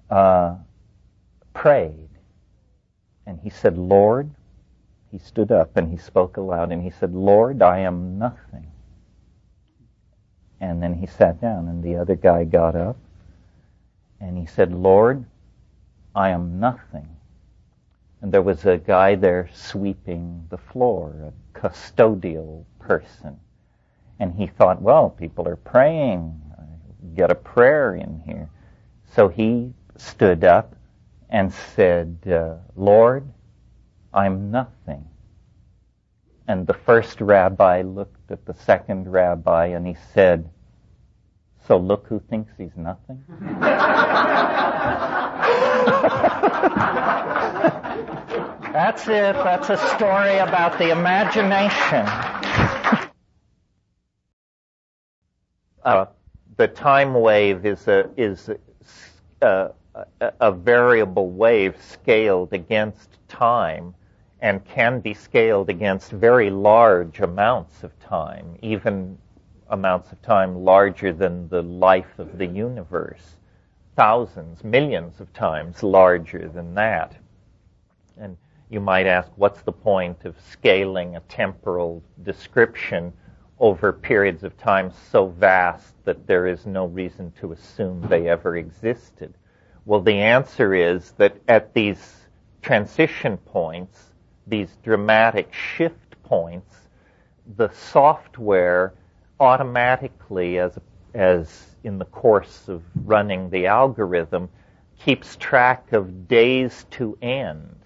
uh, 0.10 0.56
prayed. 1.54 2.10
And 3.28 3.40
he 3.40 3.52
said, 3.52 3.78
Lord, 3.78 4.32
he 5.12 5.20
stood 5.20 5.52
up 5.52 5.78
and 5.78 5.92
he 5.92 5.98
spoke 5.98 6.38
aloud 6.38 6.72
and 6.72 6.82
he 6.82 6.90
said, 6.90 7.14
Lord, 7.14 7.62
I 7.62 7.80
am 7.80 8.18
nothing. 8.18 8.72
And 10.60 10.82
then 10.82 10.96
he 10.96 11.06
sat 11.06 11.40
down 11.40 11.68
and 11.68 11.84
the 11.84 11.96
other 11.98 12.16
guy 12.16 12.44
got 12.44 12.76
up 12.76 12.98
and 14.20 14.36
he 14.36 14.48
said, 14.48 14.74
Lord, 14.74 15.26
I 16.16 16.30
am 16.30 16.60
nothing. 16.60 17.08
And 18.22 18.32
there 18.32 18.44
was 18.44 18.66
a 18.66 18.78
guy 18.78 19.16
there 19.16 19.50
sweeping 19.54 20.46
the 20.50 20.58
floor, 20.58 21.34
a 21.34 21.60
custodial 21.60 22.66
person. 22.80 23.40
And 24.20 24.34
he 24.34 24.46
thought, 24.46 24.82
well, 24.82 25.10
people 25.10 25.48
are 25.48 25.56
praying. 25.56 26.40
Get 27.16 27.32
a 27.32 27.36
prayer 27.36 27.96
in 27.96 28.22
here. 28.26 28.50
So 29.16 29.28
he 29.28 29.74
stood 29.98 30.44
up 30.44 30.76
and 31.30 31.52
said, 31.52 32.20
uh, 32.32 32.58
Lord, 32.76 33.28
I'm 34.14 34.52
nothing. 34.52 35.08
And 36.48 36.68
the 36.68 36.76
first 36.76 37.22
rabbi 37.22 37.82
looked 37.82 38.30
at 38.30 38.46
the 38.46 38.54
second 38.54 39.12
rabbi 39.12 39.68
and 39.68 39.88
he 39.88 39.96
said, 40.14 40.48
so 41.68 41.78
look 41.78 42.08
who 42.08 42.20
thinks 42.20 42.52
he's 42.58 42.76
nothing. 42.76 43.24
That's 48.74 49.08
it. 49.08 49.34
That's 49.34 49.70
a 49.70 49.78
story 49.96 50.38
about 50.38 50.78
the 50.78 50.92
imagination. 50.92 52.08
Uh, 55.84 56.06
the 56.58 56.68
time 56.68 57.16
wave 57.16 57.66
is 57.66 57.88
a 57.88 58.08
is 58.16 58.52
a, 59.42 59.72
a, 59.96 60.34
a 60.40 60.52
variable 60.52 61.32
wave 61.32 61.76
scaled 61.82 62.54
against 62.54 63.18
time 63.28 63.96
and 64.42 64.64
can 64.66 65.00
be 65.00 65.14
scaled 65.14 65.70
against 65.70 66.12
very 66.12 66.52
large 66.52 67.20
amounts 67.20 67.84
of 67.84 68.00
time, 68.00 68.58
even 68.62 69.18
amounts 69.70 70.12
of 70.12 70.22
time 70.22 70.56
larger 70.64 71.12
than 71.14 71.48
the 71.50 71.64
life 71.64 72.20
of 72.20 72.38
the 72.38 72.46
universe, 72.46 73.38
thousands, 73.96 74.64
millions 74.64 75.20
of 75.20 75.34
times 75.34 75.82
larger 75.82 76.48
than 76.48 76.76
that. 76.76 77.16
And 78.18 78.38
you 78.72 78.80
might 78.80 79.06
ask, 79.06 79.30
what's 79.36 79.62
the 79.64 79.72
point 79.72 80.24
of 80.24 80.34
scaling 80.50 81.18
a 81.18 81.20
temporal 81.22 82.02
description 82.24 83.12
over 83.60 83.92
periods 83.92 84.46
of 84.46 84.58
time 84.58 84.90
so 85.12 85.28
vast 85.28 85.94
that 86.06 86.26
there 86.26 86.48
is 86.48 86.66
no 86.66 86.86
reason 86.86 87.34
to 87.34 87.52
assume 87.52 88.02
they 88.08 88.30
ever 88.30 88.56
existed? 88.56 89.34
Well, 89.86 90.00
the 90.00 90.14
answer 90.14 90.74
is 90.74 91.12
that 91.18 91.36
at 91.50 91.74
these 91.74 92.28
transition 92.62 93.36
points, 93.36 94.14
these 94.48 94.78
dramatic 94.84 95.54
shift 95.54 96.16
points, 96.24 96.74
the 97.58 97.68
software 97.74 98.94
automatically, 99.42 100.60
as, 100.60 100.80
as 101.14 101.76
in 101.84 101.98
the 101.98 102.06
course 102.06 102.70
of 102.70 102.84
running 103.04 103.50
the 103.50 103.68
algorithm, 103.68 104.48
keeps 104.98 105.36
track 105.36 105.92
of 105.92 106.30
days 106.30 106.86
to 106.92 107.18
end 107.22 107.81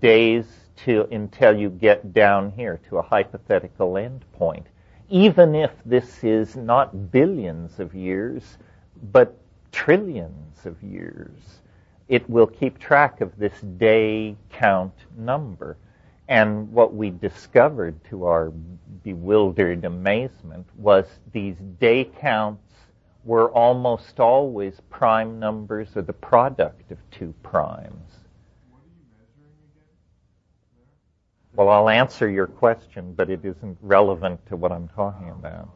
days 0.00 0.46
to, 0.84 1.08
until 1.10 1.56
you 1.56 1.70
get 1.70 2.12
down 2.12 2.52
here 2.52 2.80
to 2.88 2.98
a 2.98 3.02
hypothetical 3.02 3.92
endpoint. 3.94 4.64
Even 5.08 5.54
if 5.54 5.70
this 5.84 6.22
is 6.22 6.56
not 6.56 7.10
billions 7.10 7.80
of 7.80 7.94
years, 7.94 8.58
but 9.10 9.36
trillions 9.72 10.66
of 10.66 10.82
years, 10.82 11.60
it 12.08 12.28
will 12.28 12.46
keep 12.46 12.78
track 12.78 13.20
of 13.20 13.36
this 13.38 13.58
day 13.78 14.36
count 14.50 14.94
number. 15.16 15.76
And 16.28 16.70
what 16.70 16.94
we 16.94 17.10
discovered 17.10 18.02
to 18.10 18.26
our 18.26 18.50
bewildered 19.02 19.84
amazement 19.84 20.66
was 20.76 21.06
these 21.32 21.56
day 21.80 22.04
counts 22.04 22.74
were 23.24 23.50
almost 23.50 24.20
always 24.20 24.80
prime 24.90 25.38
numbers 25.38 25.96
or 25.96 26.02
the 26.02 26.12
product 26.12 26.90
of 26.92 26.98
two 27.10 27.34
primes. 27.42 28.17
Well, 31.58 31.70
I'll 31.70 31.88
answer 31.88 32.30
your 32.30 32.46
question, 32.46 33.14
but 33.14 33.28
it 33.28 33.44
isn't 33.44 33.78
relevant 33.82 34.46
to 34.46 34.54
what 34.54 34.70
I'm 34.70 34.86
talking 34.94 35.30
about. 35.30 35.68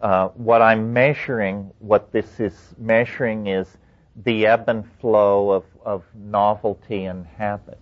Uh, 0.00 0.28
what 0.28 0.62
I'm 0.62 0.90
measuring, 0.94 1.70
what 1.80 2.10
this 2.12 2.40
is 2.40 2.74
measuring 2.78 3.48
is 3.48 3.76
the 4.24 4.46
ebb 4.46 4.70
and 4.70 4.90
flow 5.02 5.50
of, 5.50 5.64
of 5.84 6.02
novelty 6.14 7.04
and 7.04 7.26
habit. 7.26 7.78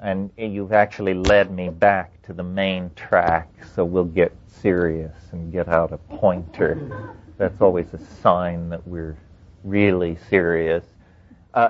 And 0.00 0.32
you've 0.36 0.72
actually 0.72 1.14
led 1.14 1.52
me 1.52 1.68
back 1.68 2.20
to 2.22 2.32
the 2.32 2.42
main 2.42 2.90
track, 2.96 3.48
so 3.76 3.84
we'll 3.84 4.04
get 4.04 4.32
serious 4.48 5.14
and 5.30 5.52
get 5.52 5.68
out 5.68 5.92
a 5.92 5.98
pointer. 5.98 7.14
That's 7.38 7.62
always 7.62 7.94
a 7.94 7.98
sign 8.20 8.68
that 8.70 8.84
we're 8.84 9.16
really 9.62 10.18
serious. 10.28 10.84
Uh, 11.54 11.68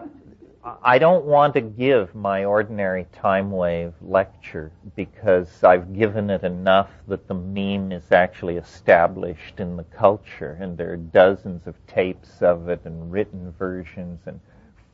I 0.64 0.98
don't 0.98 1.24
want 1.24 1.54
to 1.54 1.60
give 1.60 2.14
my 2.14 2.44
ordinary 2.44 3.08
time 3.12 3.50
wave 3.50 3.94
lecture 4.00 4.70
because 4.94 5.64
I've 5.64 5.92
given 5.92 6.30
it 6.30 6.44
enough 6.44 6.88
that 7.08 7.26
the 7.26 7.34
meme 7.34 7.90
is 7.90 8.12
actually 8.12 8.58
established 8.58 9.58
in 9.58 9.76
the 9.76 9.82
culture 9.82 10.56
and 10.60 10.78
there 10.78 10.92
are 10.92 10.96
dozens 10.96 11.66
of 11.66 11.74
tapes 11.88 12.42
of 12.42 12.68
it 12.68 12.80
and 12.84 13.10
written 13.10 13.52
versions 13.58 14.20
and 14.26 14.38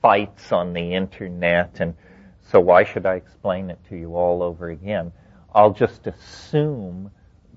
fights 0.00 0.52
on 0.52 0.72
the 0.72 0.94
internet 0.94 1.80
and 1.80 1.94
so 2.40 2.60
why 2.60 2.82
should 2.82 3.04
I 3.04 3.16
explain 3.16 3.68
it 3.68 3.78
to 3.90 3.96
you 3.96 4.16
all 4.16 4.42
over 4.42 4.70
again? 4.70 5.12
I'll 5.54 5.74
just 5.74 6.06
assume 6.06 7.10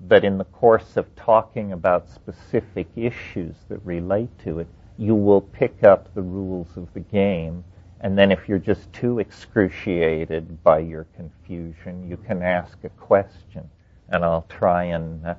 that 0.08 0.22
in 0.22 0.36
the 0.36 0.44
course 0.44 0.98
of 0.98 1.16
talking 1.16 1.72
about 1.72 2.10
specific 2.10 2.88
issues 2.94 3.56
that 3.70 3.78
relate 3.86 4.38
to 4.40 4.58
it, 4.58 4.68
you 4.98 5.14
will 5.14 5.40
pick 5.40 5.82
up 5.82 6.12
the 6.12 6.20
rules 6.20 6.76
of 6.76 6.92
the 6.92 7.00
game 7.00 7.64
and 8.02 8.18
then 8.18 8.32
if 8.32 8.48
you're 8.48 8.58
just 8.58 8.92
too 8.92 9.20
excruciated 9.20 10.62
by 10.64 10.80
your 10.80 11.04
confusion, 11.14 12.08
you 12.08 12.16
can 12.16 12.42
ask 12.42 12.76
a 12.82 12.88
question 12.90 13.68
and 14.08 14.24
I'll 14.24 14.46
try 14.48 14.84
and 14.84 15.24
uh, 15.24 15.34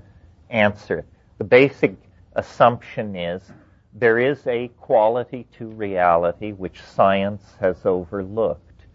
answer 0.50 1.00
it. 1.00 1.06
The 1.40 1.44
basic 1.44 1.96
assumption 2.36 3.18
is 3.18 3.42
there 3.94 4.18
is 4.18 4.48
a 4.48 4.70
quality 4.80 5.46
to 5.58 5.68
reality 5.68 6.54
which 6.54 6.82
science 6.82 7.44
has 7.60 7.86
overlooked. 7.86 8.86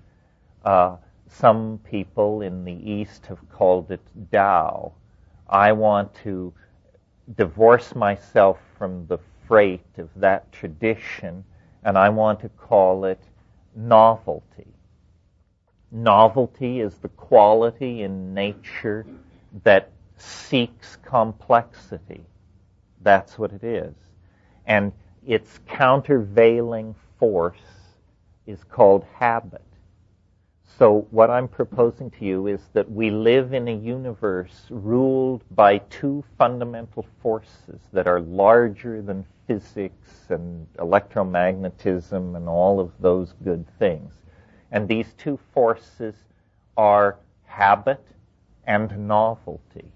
Uh, 0.64 0.96
some 1.28 1.78
people 1.84 2.40
in 2.40 2.64
the 2.64 2.90
East 2.90 3.26
have 3.26 3.50
called 3.50 3.90
it 3.90 4.00
Tao. 4.32 4.92
I 5.46 5.72
want 5.72 6.14
to 6.24 6.54
divorce 7.36 7.94
myself 7.94 8.58
from 8.78 9.06
the 9.08 9.18
freight 9.46 9.98
of 9.98 10.08
that 10.16 10.50
tradition 10.52 11.44
and 11.84 11.98
I 11.98 12.08
want 12.08 12.40
to 12.40 12.48
call 12.48 13.04
it 13.04 13.20
novelty. 13.78 14.66
Novelty 15.90 16.80
is 16.80 16.96
the 16.96 17.08
quality 17.08 18.02
in 18.02 18.34
nature 18.34 19.06
that 19.62 19.90
seeks 20.16 20.96
complexity. 20.96 22.26
That's 23.02 23.38
what 23.38 23.52
it 23.52 23.62
is. 23.62 23.94
And 24.66 24.92
its 25.26 25.60
countervailing 25.66 26.94
force 27.18 27.60
is 28.46 28.64
called 28.64 29.04
habit. 29.14 29.62
So 30.78 31.08
what 31.10 31.28
I'm 31.28 31.48
proposing 31.48 32.08
to 32.12 32.24
you 32.24 32.46
is 32.46 32.60
that 32.72 32.88
we 32.88 33.10
live 33.10 33.52
in 33.52 33.66
a 33.66 33.74
universe 33.74 34.66
ruled 34.70 35.42
by 35.50 35.78
two 35.78 36.22
fundamental 36.38 37.04
forces 37.20 37.80
that 37.92 38.06
are 38.06 38.20
larger 38.20 39.02
than 39.02 39.26
physics 39.48 40.26
and 40.28 40.68
electromagnetism 40.76 42.36
and 42.36 42.48
all 42.48 42.78
of 42.78 42.92
those 43.00 43.34
good 43.42 43.66
things. 43.80 44.12
And 44.70 44.86
these 44.86 45.12
two 45.14 45.40
forces 45.52 46.14
are 46.76 47.18
habit 47.44 48.04
and 48.64 49.08
novelty. 49.08 49.90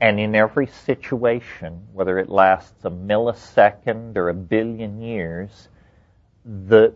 And 0.00 0.20
in 0.20 0.36
every 0.36 0.68
situation, 0.68 1.88
whether 1.92 2.20
it 2.20 2.28
lasts 2.28 2.84
a 2.84 2.90
millisecond 2.90 4.16
or 4.16 4.28
a 4.28 4.34
billion 4.34 5.00
years, 5.00 5.68
the 6.44 6.94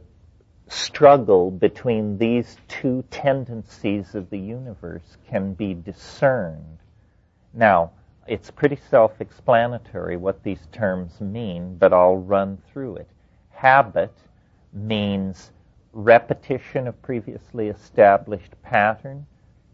struggle 0.69 1.51
between 1.51 2.19
these 2.19 2.57
two 2.69 3.05
tendencies 3.11 4.15
of 4.15 4.31
the 4.31 4.39
universe 4.39 5.17
can 5.29 5.55
be 5.55 5.75
discerned. 5.75 6.79
Now, 7.55 7.93
it's 8.27 8.51
pretty 8.51 8.79
self-explanatory 8.91 10.17
what 10.19 10.43
these 10.43 10.67
terms 10.71 11.21
mean, 11.21 11.77
but 11.77 11.93
I'll 11.93 12.19
run 12.19 12.59
through 12.71 12.97
it. 12.97 13.09
Habit 13.51 14.13
means 14.73 15.51
repetition 15.93 16.87
of 16.87 17.01
previously 17.03 17.69
established 17.69 18.53
pattern, 18.63 19.27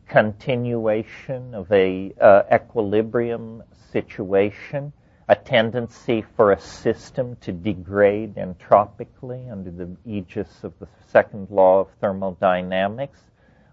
continuation 0.08 1.54
of 1.54 1.70
a 1.72 2.14
uh, 2.20 2.42
equilibrium 2.52 3.62
situation, 3.90 4.92
a 5.28 5.34
tendency 5.34 6.22
for 6.36 6.52
a 6.52 6.60
system 6.60 7.36
to 7.36 7.52
degrade 7.52 8.36
entropically 8.36 9.48
under 9.50 9.70
the 9.70 9.96
aegis 10.06 10.64
of 10.64 10.78
the 10.78 10.88
second 11.08 11.50
law 11.50 11.80
of 11.80 11.88
thermodynamics, 12.00 13.20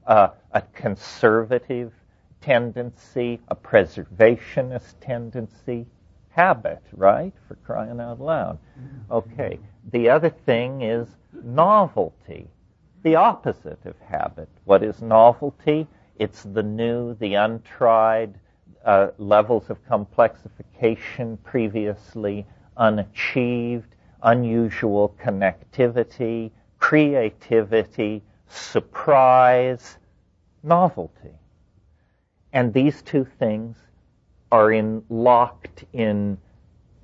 uh, 0.07 0.29
a 0.51 0.61
conservative 0.73 1.91
tendency, 2.39 3.39
a 3.49 3.55
preservationist 3.55 4.95
tendency, 5.01 5.85
habit, 6.29 6.81
right? 6.93 7.33
For 7.47 7.55
crying 7.55 7.99
out 7.99 8.21
loud. 8.21 8.57
Okay. 9.09 9.59
The 9.91 10.09
other 10.09 10.29
thing 10.29 10.81
is 10.81 11.07
novelty, 11.43 12.47
the 13.03 13.15
opposite 13.15 13.85
of 13.85 13.99
habit. 13.99 14.47
What 14.63 14.83
is 14.83 15.01
novelty? 15.01 15.87
It's 16.17 16.43
the 16.43 16.63
new, 16.63 17.15
the 17.15 17.33
untried 17.35 18.35
uh, 18.85 19.09
levels 19.17 19.69
of 19.69 19.77
complexification 19.87 21.37
previously 21.43 22.45
unachieved, 22.77 23.95
unusual 24.23 25.15
connectivity, 25.23 26.51
creativity, 26.79 28.21
surprise, 28.47 29.97
novelty. 30.63 31.33
And 32.53 32.73
these 32.73 33.01
two 33.01 33.25
things 33.39 33.77
are 34.51 34.71
in, 34.71 35.03
locked 35.09 35.85
in 35.93 36.37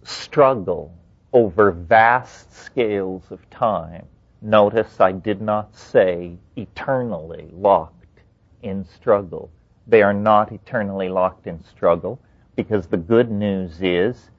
struggle 0.04 0.94
over 1.34 1.72
vast 1.72 2.54
scales 2.54 3.24
of 3.32 3.50
time. 3.50 4.06
Notice 4.42 5.00
I 5.00 5.12
did 5.12 5.42
not 5.42 5.76
say 5.76 6.38
eternally 6.56 7.50
locked 7.54 8.22
in 8.62 8.86
struggle. 8.86 9.50
They 9.88 10.02
are 10.02 10.14
not 10.14 10.52
eternally 10.52 11.10
locked 11.10 11.48
in 11.48 11.64
struggle 11.64 12.20
because 12.56 12.88
the 12.88 12.98
good 12.98 13.32
news 13.32 13.82
is 13.82 14.30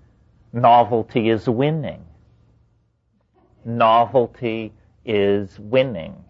novelty 0.53 1.31
is 1.31 1.49
winning. 1.49 2.05
Novelty 3.65 4.73
is 5.05 5.59
winning. 5.59 6.25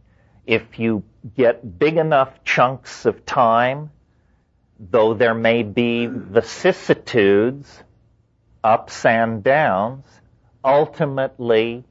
If 0.46 0.78
you 0.78 1.02
get 1.36 1.78
big 1.78 1.96
enough 1.96 2.44
chunks 2.44 3.06
of 3.06 3.26
time 3.26 3.90
though 4.78 5.14
there 5.14 5.34
may 5.34 5.62
be 5.62 6.06
vicissitudes, 6.06 7.82
ups 8.62 9.04
and 9.04 9.42
downs, 9.42 10.04
ultimately 10.64 11.84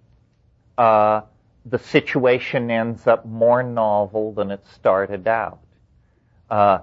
uh, 0.78 1.22
the 1.66 1.80
situation 1.80 2.72
ends 2.72 3.06
up 3.08 3.26
more 3.26 3.64
novel 3.64 4.32
than 4.34 4.52
it 4.52 4.66
started 4.74 5.28
out. 5.28 5.60
Uh, 6.50 6.80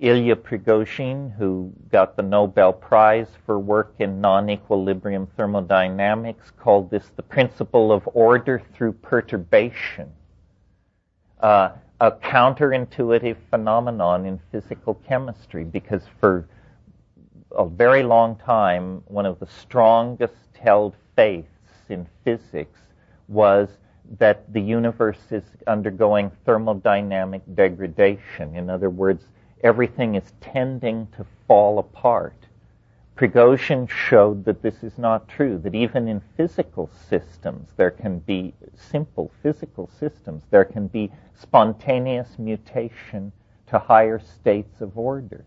Ilya 0.00 0.36
Prigogine, 0.36 1.34
who 1.36 1.72
got 1.90 2.16
the 2.16 2.22
Nobel 2.22 2.72
Prize 2.72 3.26
for 3.44 3.58
work 3.58 3.94
in 3.98 4.20
non-equilibrium 4.20 5.26
thermodynamics, 5.36 6.52
called 6.56 6.90
this 6.90 7.10
the 7.16 7.22
principle 7.22 7.90
of 7.90 8.08
order 8.14 8.62
through 8.74 8.92
perturbation. 8.92 10.12
Uh, 11.40 11.70
a 12.00 12.12
counterintuitive 12.12 13.36
phenomenon 13.50 14.24
in 14.24 14.38
physical 14.52 14.94
chemistry 14.94 15.64
because 15.64 16.02
for 16.20 16.48
a 17.56 17.66
very 17.66 18.04
long 18.04 18.36
time, 18.36 19.02
one 19.06 19.26
of 19.26 19.40
the 19.40 19.46
strongest 19.46 20.56
held 20.60 20.94
faiths 21.16 21.48
in 21.88 22.06
physics 22.24 22.78
was 23.26 23.68
that 24.18 24.52
the 24.52 24.60
universe 24.60 25.20
is 25.32 25.42
undergoing 25.66 26.30
thermodynamic 26.46 27.42
degradation. 27.54 28.54
In 28.54 28.70
other 28.70 28.90
words, 28.90 29.24
everything 29.62 30.14
is 30.14 30.32
tending 30.40 31.06
to 31.16 31.26
fall 31.46 31.78
apart. 31.78 32.34
Prigogine 33.16 33.88
showed 33.88 34.44
that 34.44 34.62
this 34.62 34.84
is 34.84 34.96
not 34.96 35.28
true, 35.28 35.58
that 35.58 35.74
even 35.74 36.06
in 36.06 36.20
physical 36.36 36.88
systems, 37.08 37.68
there 37.76 37.90
can 37.90 38.20
be 38.20 38.54
simple 38.76 39.32
physical 39.42 39.90
systems, 39.98 40.44
there 40.50 40.64
can 40.64 40.86
be 40.86 41.10
spontaneous 41.34 42.38
mutation 42.38 43.32
to 43.66 43.78
higher 43.78 44.20
states 44.20 44.80
of 44.80 44.96
order. 44.96 45.44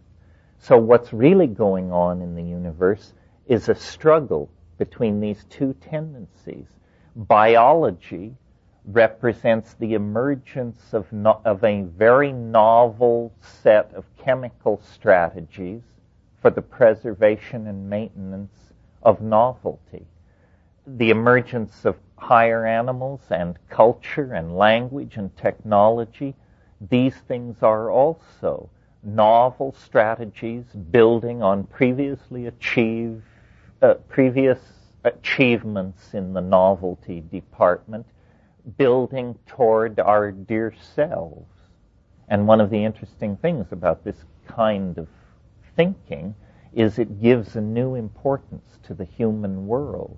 So 0.60 0.78
what's 0.78 1.14
really 1.14 1.48
going 1.48 1.92
on 1.92 2.22
in 2.22 2.36
the 2.36 2.44
universe 2.44 3.14
is 3.48 3.70
a 3.70 3.76
struggle 3.76 4.50
between 4.78 5.20
these 5.20 5.46
two 5.46 5.74
tendencies. 5.82 6.68
Biology 7.16 8.36
represents 8.86 9.76
the 9.76 9.94
emergence 9.94 10.94
of, 10.94 11.12
no, 11.14 11.40
of 11.46 11.64
a 11.64 11.82
very 11.82 12.32
novel 12.32 13.32
set 13.42 13.92
of 13.94 14.06
chemical 14.18 14.82
strategies 14.94 15.82
for 16.42 16.50
the 16.50 16.62
preservation 16.62 17.68
and 17.68 17.90
maintenance 17.90 18.74
of 19.04 19.22
novelty. 19.22 20.06
The 20.88 21.12
emergence 21.12 21.86
of 21.86 21.96
higher 22.18 22.66
animals 22.66 23.22
and 23.30 23.58
culture 23.70 24.34
and 24.34 24.58
language 24.58 25.18
and 25.18 25.36
technology, 25.38 26.36
these 26.90 27.16
things 27.28 27.58
are 27.62 27.92
also 27.92 28.70
novel 29.04 29.74
strategies 29.74 30.66
building 30.92 31.42
on 31.42 31.64
previously 31.66 32.48
achieved, 32.48 33.24
uh, 33.82 33.96
previous 34.10 34.60
achievements 35.04 36.14
in 36.14 36.34
the 36.34 36.42
novelty 36.42 37.24
department, 37.32 38.06
building 38.78 39.38
toward 39.48 40.00
our 40.00 40.32
dear 40.32 40.74
selves. 40.96 41.50
And 42.28 42.48
one 42.48 42.62
of 42.62 42.70
the 42.70 42.84
interesting 42.84 43.36
things 43.38 43.72
about 43.72 44.04
this 44.04 44.24
kind 44.48 44.98
of 44.98 45.08
thinking 45.76 46.36
is 46.74 46.98
it 46.98 47.22
gives 47.22 47.56
a 47.56 47.62
new 47.62 47.96
importance 47.96 48.80
to 48.84 48.94
the 48.94 49.06
human 49.06 49.68
world. 49.68 50.18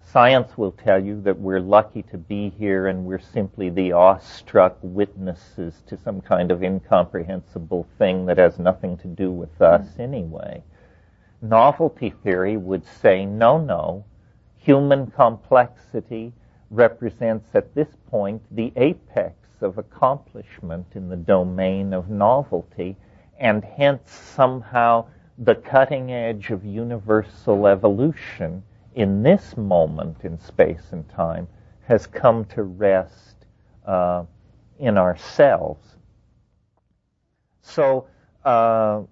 Science 0.00 0.56
will 0.56 0.72
tell 0.72 0.98
you 0.98 1.20
that 1.20 1.38
we're 1.38 1.60
lucky 1.60 2.02
to 2.02 2.16
be 2.16 2.48
here 2.58 2.86
and 2.86 3.04
we're 3.04 3.18
simply 3.18 3.68
the 3.68 3.92
awestruck 3.92 4.78
witnesses 4.80 5.82
to 5.86 5.98
some 5.98 6.20
kind 6.20 6.50
of 6.50 6.62
incomprehensible 6.62 7.86
thing 7.98 8.24
that 8.24 8.38
has 8.38 8.58
nothing 8.58 8.96
to 8.96 9.06
do 9.06 9.30
with 9.30 9.60
us 9.60 9.86
anyway. 9.98 10.62
Novelty 11.42 12.10
theory 12.10 12.56
would 12.56 12.86
say, 12.86 13.26
no, 13.26 13.58
no, 13.58 14.04
human 14.56 15.08
complexity 15.08 16.32
represents 16.70 17.48
at 17.54 17.74
this 17.74 17.88
point 18.10 18.42
the 18.50 18.72
apex 18.76 19.34
of 19.60 19.78
accomplishment 19.78 20.86
in 20.94 21.08
the 21.08 21.16
domain 21.16 21.92
of 21.92 22.08
novelty 22.10 22.96
and 23.38 23.64
hence 23.64 24.10
somehow 24.10 25.04
the 25.38 25.54
cutting 25.54 26.12
edge 26.12 26.50
of 26.50 26.64
universal 26.64 27.66
evolution 27.66 28.62
in 28.94 29.22
this 29.22 29.56
moment 29.56 30.24
in 30.24 30.38
space 30.38 30.92
and 30.92 31.08
time 31.08 31.46
has 31.84 32.06
come 32.06 32.44
to 32.44 32.64
rest 32.64 33.46
uh, 33.86 34.24
in 34.78 34.98
ourselves. 34.98 35.96
So, 37.62 38.06
uh, 38.44 39.02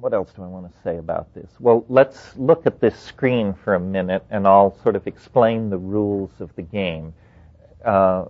what 0.00 0.14
else 0.14 0.32
do 0.34 0.42
I 0.42 0.46
want 0.46 0.66
to 0.66 0.82
say 0.82 0.96
about 0.96 1.34
this? 1.34 1.50
Well, 1.60 1.84
let's 1.88 2.36
look 2.36 2.66
at 2.66 2.80
this 2.80 2.98
screen 2.98 3.54
for 3.54 3.74
a 3.74 3.80
minute 3.80 4.24
and 4.30 4.46
I'll 4.46 4.76
sort 4.82 4.96
of 4.96 5.06
explain 5.06 5.70
the 5.70 5.78
rules 5.78 6.30
of 6.40 6.54
the 6.56 6.62
game. 6.62 7.12
Uh, 7.84 8.26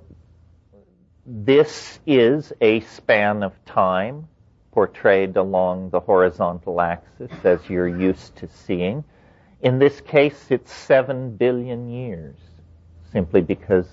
this 1.27 2.01
is 2.07 2.53
a 2.61 2.81
span 2.81 3.43
of 3.43 3.53
time 3.64 4.29
portrayed 4.73 5.37
along 5.37 5.91
the 5.91 6.01
horizontal 6.01 6.81
axis 6.81 7.31
as 7.45 7.61
you're 7.68 7.89
used 7.89 8.35
to 8.37 8.49
seeing. 8.49 9.05
In 9.61 9.79
this 9.79 10.01
case, 10.01 10.47
it's 10.51 10.73
seven 10.73 11.37
billion 11.37 11.89
years, 11.89 12.37
simply 13.12 13.43
because 13.43 13.89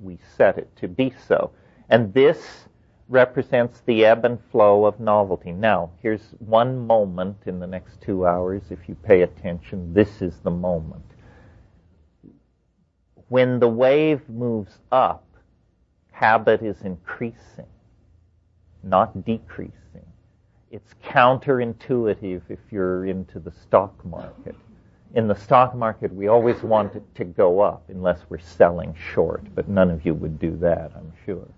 we 0.00 0.18
set 0.36 0.58
it 0.58 0.68
to 0.76 0.88
be 0.88 1.12
so. 1.26 1.52
And 1.88 2.12
this 2.12 2.65
represents 3.08 3.82
the 3.86 4.04
ebb 4.04 4.24
and 4.24 4.38
flow 4.50 4.84
of 4.84 4.98
novelty. 4.98 5.52
Now, 5.52 5.90
here's 6.02 6.34
one 6.38 6.86
moment 6.86 7.36
in 7.46 7.60
the 7.60 7.66
next 7.66 8.00
two 8.00 8.26
hours. 8.26 8.62
If 8.70 8.88
you 8.88 8.94
pay 8.96 9.22
attention, 9.22 9.94
this 9.94 10.20
is 10.20 10.38
the 10.42 10.50
moment. 10.50 11.04
When 13.28 13.60
the 13.60 13.68
wave 13.68 14.28
moves 14.28 14.78
up, 14.90 15.24
habit 16.10 16.62
is 16.62 16.82
increasing, 16.82 17.66
not 18.82 19.24
decreasing. 19.24 19.72
It's 20.70 20.94
counterintuitive 21.04 22.42
if 22.48 22.58
you're 22.70 23.06
into 23.06 23.38
the 23.38 23.52
stock 23.52 24.04
market. 24.04 24.56
In 25.14 25.28
the 25.28 25.34
stock 25.34 25.74
market, 25.74 26.12
we 26.12 26.26
always 26.26 26.62
want 26.62 26.94
it 26.96 27.02
to 27.14 27.24
go 27.24 27.60
up 27.60 27.84
unless 27.88 28.20
we're 28.28 28.38
selling 28.38 28.94
short, 29.12 29.42
but 29.54 29.68
none 29.68 29.90
of 29.90 30.04
you 30.04 30.14
would 30.14 30.38
do 30.38 30.56
that, 30.56 30.92
I'm 30.96 31.12
sure. 31.24 31.48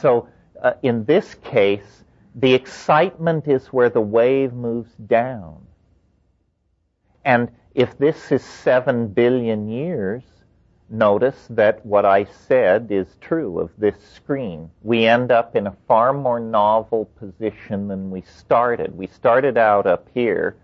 So, 0.00 0.28
uh, 0.64 0.72
in 0.82 1.04
this 1.04 1.36
case, 1.44 2.04
the 2.34 2.54
excitement 2.54 3.46
is 3.46 3.66
where 3.66 3.90
the 3.90 4.00
wave 4.00 4.54
moves 4.54 4.92
down. 5.06 5.64
And 7.24 7.50
if 7.74 7.96
this 7.98 8.32
is 8.32 8.42
seven 8.42 9.08
billion 9.08 9.68
years, 9.68 10.22
notice 10.88 11.46
that 11.50 11.84
what 11.84 12.06
I 12.06 12.24
said 12.24 12.88
is 12.90 13.16
true 13.20 13.58
of 13.60 13.70
this 13.76 13.96
screen. 14.14 14.70
We 14.82 15.04
end 15.04 15.30
up 15.30 15.54
in 15.54 15.66
a 15.66 15.76
far 15.86 16.12
more 16.14 16.40
novel 16.40 17.06
position 17.18 17.88
than 17.88 18.10
we 18.10 18.22
started. 18.22 18.96
We 18.96 19.06
started 19.06 19.58
out 19.58 19.86
up 19.86 20.08
here. 20.14 20.56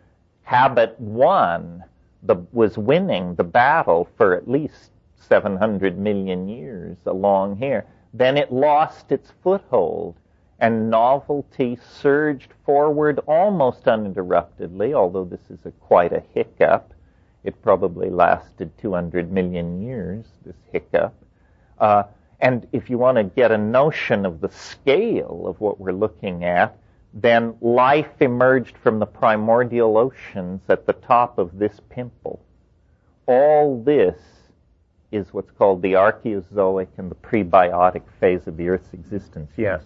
Habit 0.43 0.99
one 0.99 1.85
the, 2.23 2.37
was 2.53 2.79
winning 2.79 3.35
the 3.35 3.45
battle 3.45 4.09
for 4.17 4.35
at 4.35 4.49
least 4.49 4.91
700 5.17 5.99
million 5.99 6.49
years 6.49 6.97
along 7.07 7.57
here. 7.57 7.87
Then 8.13 8.37
it 8.37 8.53
lost 8.53 9.13
its 9.13 9.33
foothold 9.43 10.17
and 10.59 10.91
novelty 10.91 11.79
surged 12.01 12.53
forward 12.65 13.21
almost 13.27 13.89
uninterruptedly, 13.89 14.93
although 14.95 15.25
this 15.25 15.51
is 15.51 15.59
a, 15.65 15.71
quite 15.73 16.13
a 16.13 16.23
hiccup 16.35 16.93
it 17.43 17.63
probably 17.63 18.11
lasted 18.11 18.71
200 18.79 19.33
million 19.33 19.83
years, 19.83 20.27
this 20.45 20.57
hiccup. 20.73 21.15
Uh, 21.79 22.03
and 22.41 22.67
if 22.73 22.91
you 22.91 22.99
want 22.99 23.17
to 23.17 23.25
get 23.25 23.51
a 23.51 23.59
notion 23.59 24.27
of 24.27 24.41
the 24.41 24.51
scale 24.51 25.45
of 25.47 25.61
what 25.61 25.81
we're 25.81 25.93
looking 25.93 26.45
at, 26.45 26.77
then 27.15 27.57
life 27.61 28.21
emerged 28.21 28.77
from 28.77 28.99
the 28.99 29.07
primordial 29.07 29.97
oceans 29.97 30.61
at 30.69 30.87
the 30.87 30.93
top 30.93 31.39
of 31.39 31.59
this 31.59 31.81
pimple. 31.89 32.41
All 33.27 33.83
this 33.83 34.19
is 35.13 35.33
what's 35.33 35.51
called 35.53 35.83
the 35.83 35.93
Archaeozoic 35.95 36.89
and 36.97 37.11
the 37.11 37.15
prebiotic 37.17 38.03
phase 38.21 38.47
of 38.47 38.57
the 38.57 38.69
Earth's 38.69 38.93
existence. 38.93 39.51
Yes. 39.57 39.83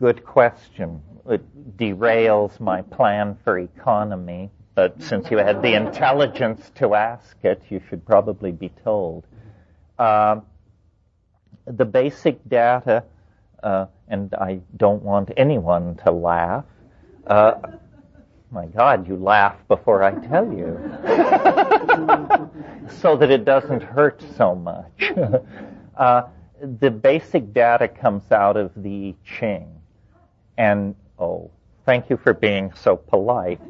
Good 0.00 0.24
question. 0.24 1.00
It 1.26 1.76
derails 1.78 2.60
my 2.60 2.82
plan 2.82 3.38
for 3.44 3.58
economy, 3.58 4.50
but 4.74 5.02
since 5.02 5.30
you 5.30 5.38
had 5.38 5.62
the 5.62 5.74
intelligence 5.74 6.70
to 6.76 6.94
ask 6.94 7.36
it, 7.42 7.62
you 7.70 7.80
should 7.88 8.04
probably 8.04 8.52
be 8.52 8.70
told. 8.84 9.24
Uh, 9.98 10.40
the 11.66 11.84
basic 11.84 12.46
data, 12.48 13.04
uh, 13.62 13.86
and 14.08 14.34
I 14.34 14.60
don't 14.76 15.02
want 15.02 15.30
anyone 15.36 15.96
to 16.04 16.10
laugh. 16.10 16.64
Uh, 17.26 17.54
my 18.50 18.66
God, 18.66 19.08
you 19.08 19.16
laugh 19.16 19.56
before 19.68 20.02
I 20.02 20.12
tell 20.12 20.46
you, 20.52 20.78
so 23.00 23.16
that 23.16 23.30
it 23.30 23.44
doesn't 23.44 23.82
hurt 23.82 24.22
so 24.36 24.54
much. 24.54 25.12
Uh, 25.96 26.26
the 26.80 26.90
basic 26.90 27.54
data 27.54 27.86
comes 27.86 28.32
out 28.32 28.56
of 28.56 28.72
the 28.74 29.14
Ching, 29.24 29.80
and 30.58 30.96
oh, 31.20 31.52
Thank 31.84 32.08
you 32.08 32.16
for 32.16 32.32
being 32.32 32.72
so 32.74 32.96
polite. 32.96 33.60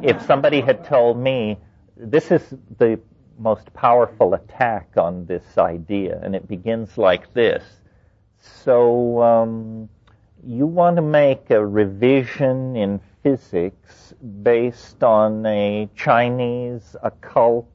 If 0.00 0.22
somebody 0.22 0.60
had 0.60 0.84
told 0.84 1.18
me 1.18 1.58
this 1.96 2.30
is 2.30 2.42
the 2.78 3.00
most 3.36 3.72
powerful 3.74 4.34
attack 4.34 4.90
on 4.96 5.26
this 5.26 5.42
idea, 5.58 6.20
and 6.22 6.36
it 6.36 6.46
begins 6.46 6.96
like 6.96 7.34
this. 7.34 7.64
So, 8.38 9.20
um, 9.22 9.88
you 10.46 10.66
want 10.66 10.96
to 10.96 11.02
make 11.02 11.50
a 11.50 11.64
revision 11.64 12.76
in 12.76 13.00
physics 13.22 14.14
based 14.42 15.02
on 15.02 15.44
a 15.46 15.88
Chinese 15.96 16.96
occult 17.02 17.68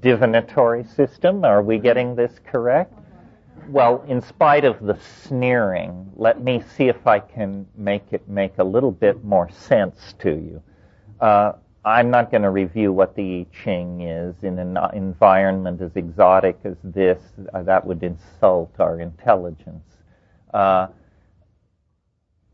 divinatory 0.00 0.84
system? 0.84 1.44
Are 1.44 1.62
we 1.62 1.78
getting 1.78 2.14
this 2.16 2.40
correct? 2.44 2.92
well, 3.68 4.04
in 4.06 4.20
spite 4.20 4.64
of 4.64 4.80
the 4.80 4.98
sneering, 5.24 6.10
let 6.16 6.42
me 6.42 6.62
see 6.76 6.88
if 6.88 7.06
I 7.06 7.18
can 7.18 7.66
make 7.76 8.04
it 8.12 8.28
make 8.28 8.58
a 8.58 8.64
little 8.64 8.92
bit 8.92 9.24
more 9.24 9.50
sense 9.50 10.14
to 10.20 10.30
you. 10.30 10.62
Uh, 11.20 11.52
I'm 11.84 12.10
not 12.10 12.30
going 12.30 12.42
to 12.42 12.50
review 12.50 12.92
what 12.92 13.14
the 13.14 13.40
I 13.40 13.46
Ching 13.64 14.02
is 14.02 14.34
in 14.42 14.58
an 14.58 14.76
environment 14.92 15.80
as 15.80 15.94
exotic 15.94 16.58
as 16.64 16.76
this. 16.82 17.20
Uh, 17.54 17.62
that 17.62 17.86
would 17.86 18.02
insult 18.02 18.72
our 18.78 19.00
intelligence. 19.00 19.84
Uh, 20.52 20.88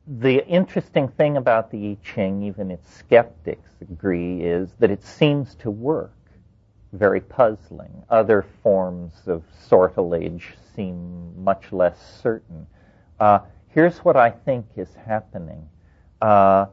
the 0.06 0.46
interesting 0.46 1.08
thing 1.08 1.36
about 1.36 1.70
the 1.70 1.90
I 1.90 1.96
Ching, 2.02 2.42
even 2.42 2.70
its 2.70 2.92
skeptics 2.92 3.70
agree, 3.80 4.42
is 4.42 4.70
that 4.78 4.90
it 4.90 5.02
seems 5.02 5.54
to 5.56 5.70
work. 5.70 6.12
Very 6.92 7.20
puzzling. 7.20 8.02
Other 8.10 8.44
forms 8.62 9.12
of 9.26 9.44
sortilege 9.66 10.54
seem 10.74 11.42
much 11.42 11.72
less 11.72 12.20
certain. 12.20 12.66
Uh, 13.18 13.40
here's 13.68 13.98
what 13.98 14.16
I 14.16 14.30
think 14.30 14.66
is 14.76 14.94
happening. 14.94 15.68
Uh, 16.20 16.66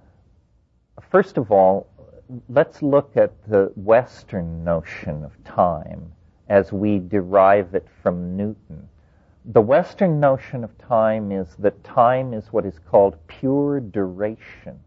first 1.09 1.37
of 1.37 1.51
all, 1.51 1.87
let's 2.49 2.81
look 2.81 3.15
at 3.15 3.31
the 3.47 3.71
Western 3.75 4.63
notion 4.63 5.23
of 5.23 5.31
time 5.43 6.11
as 6.49 6.73
we 6.73 6.99
derive 6.99 7.75
it 7.75 7.87
from 8.01 8.35
Newton. 8.35 8.89
The 9.45 9.61
Western 9.61 10.19
notion 10.19 10.63
of 10.63 10.77
time 10.77 11.31
is 11.31 11.55
that 11.57 11.83
time 11.83 12.33
is 12.33 12.53
what 12.53 12.65
is 12.65 12.79
called 12.79 13.17
pure 13.27 13.79
duration. 13.81 14.79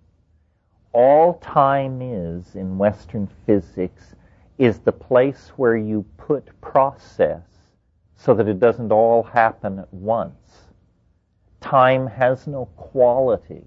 all 0.93 1.35
time 1.37 2.03
is 2.03 2.57
in 2.57 2.79
Western 2.79 3.29
physics 3.47 4.15
is 4.59 4.81
the 4.81 4.93
place 4.93 5.51
where 5.57 5.77
you 5.77 6.05
put 6.19 6.49
process 6.61 7.43
so 8.17 8.35
that 8.35 8.49
it 8.49 8.61
doesn't 8.61 8.93
all 8.93 9.23
happen 9.23 9.79
at 9.81 9.93
once. 9.95 10.69
Time 11.61 12.07
has 12.07 12.47
no 12.47 12.67
quality. 12.77 13.65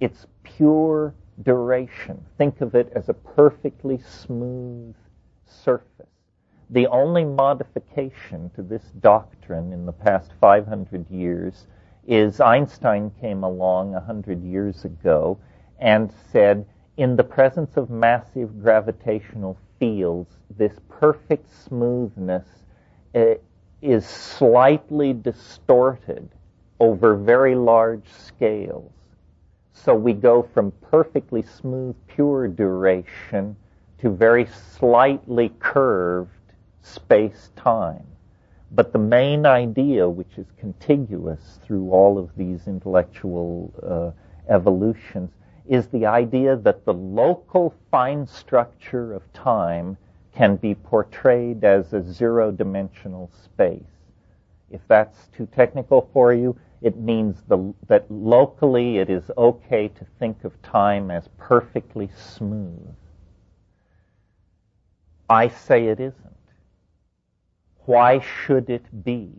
It's 0.00 0.26
pure 0.44 1.14
duration. 1.42 2.24
Think 2.38 2.60
of 2.60 2.74
it 2.74 2.92
as 2.94 3.08
a 3.08 3.14
perfectly 3.14 3.98
smooth 3.98 4.94
surface. 5.46 6.13
The 6.70 6.86
only 6.86 7.24
modification 7.24 8.50
to 8.56 8.62
this 8.62 8.82
doctrine 9.00 9.72
in 9.72 9.84
the 9.84 9.92
past 9.92 10.32
500 10.40 11.10
years 11.10 11.66
is 12.06 12.40
Einstein 12.40 13.10
came 13.20 13.44
along 13.44 13.92
100 13.92 14.42
years 14.42 14.84
ago 14.84 15.38
and 15.78 16.10
said, 16.32 16.66
in 16.96 17.16
the 17.16 17.24
presence 17.24 17.76
of 17.76 17.90
massive 17.90 18.62
gravitational 18.62 19.58
fields, 19.78 20.38
this 20.56 20.78
perfect 20.88 21.48
smoothness 21.64 22.46
uh, 23.14 23.34
is 23.82 24.06
slightly 24.06 25.12
distorted 25.12 26.28
over 26.80 27.14
very 27.14 27.54
large 27.54 28.08
scales. 28.08 28.92
So 29.72 29.94
we 29.94 30.12
go 30.12 30.42
from 30.54 30.72
perfectly 30.80 31.42
smooth, 31.42 31.94
pure 32.06 32.48
duration 32.48 33.56
to 33.98 34.10
very 34.10 34.46
slightly 34.46 35.52
curved 35.58 36.30
space-time. 36.84 38.06
But 38.70 38.92
the 38.92 38.98
main 38.98 39.46
idea, 39.46 40.08
which 40.08 40.36
is 40.36 40.46
contiguous 40.58 41.58
through 41.64 41.90
all 41.90 42.18
of 42.18 42.30
these 42.36 42.66
intellectual 42.66 43.72
uh, 43.82 44.52
evolutions, 44.52 45.30
is 45.66 45.86
the 45.88 46.06
idea 46.06 46.56
that 46.56 46.84
the 46.84 46.92
local 46.92 47.74
fine 47.90 48.26
structure 48.26 49.14
of 49.14 49.32
time 49.32 49.96
can 50.34 50.56
be 50.56 50.74
portrayed 50.74 51.64
as 51.64 51.92
a 51.92 52.02
zero-dimensional 52.02 53.30
space. 53.44 53.82
If 54.70 54.80
that's 54.88 55.28
too 55.28 55.46
technical 55.46 56.10
for 56.12 56.34
you, 56.34 56.58
it 56.82 56.96
means 56.98 57.42
the, 57.48 57.72
that 57.86 58.10
locally 58.10 58.98
it 58.98 59.08
is 59.08 59.30
okay 59.38 59.88
to 59.88 60.04
think 60.18 60.44
of 60.44 60.60
time 60.62 61.10
as 61.10 61.28
perfectly 61.38 62.10
smooth. 62.14 62.94
I 65.30 65.48
say 65.48 65.86
it 65.86 66.00
isn't. 66.00 66.34
Why 67.86 68.20
should 68.20 68.70
it 68.70 69.04
be? 69.04 69.30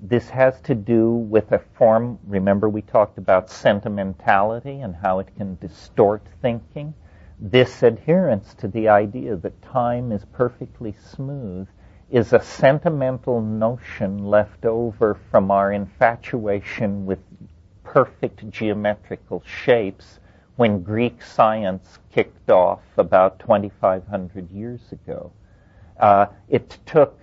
This 0.00 0.30
has 0.30 0.60
to 0.62 0.74
do 0.74 1.10
with 1.10 1.52
a 1.52 1.58
form, 1.58 2.18
remember 2.26 2.70
we 2.70 2.80
talked 2.80 3.18
about 3.18 3.50
sentimentality 3.50 4.80
and 4.80 4.94
how 4.96 5.18
it 5.18 5.34
can 5.36 5.56
distort 5.60 6.22
thinking. 6.40 6.94
This 7.38 7.82
adherence 7.82 8.54
to 8.54 8.68
the 8.68 8.88
idea 8.88 9.36
that 9.36 9.60
time 9.60 10.10
is 10.10 10.24
perfectly 10.24 10.92
smooth 10.92 11.68
is 12.10 12.32
a 12.32 12.40
sentimental 12.40 13.42
notion 13.42 14.24
left 14.24 14.64
over 14.64 15.14
from 15.30 15.50
our 15.50 15.72
infatuation 15.72 17.04
with 17.04 17.18
perfect 17.84 18.48
geometrical 18.48 19.42
shapes 19.42 20.18
when 20.56 20.82
Greek 20.82 21.20
science 21.20 21.98
kicked 22.10 22.48
off 22.48 22.80
about 22.96 23.38
2,500 23.38 24.50
years 24.50 24.92
ago. 24.92 25.30
Uh, 26.00 26.26
it 26.48 26.78
took 26.86 27.18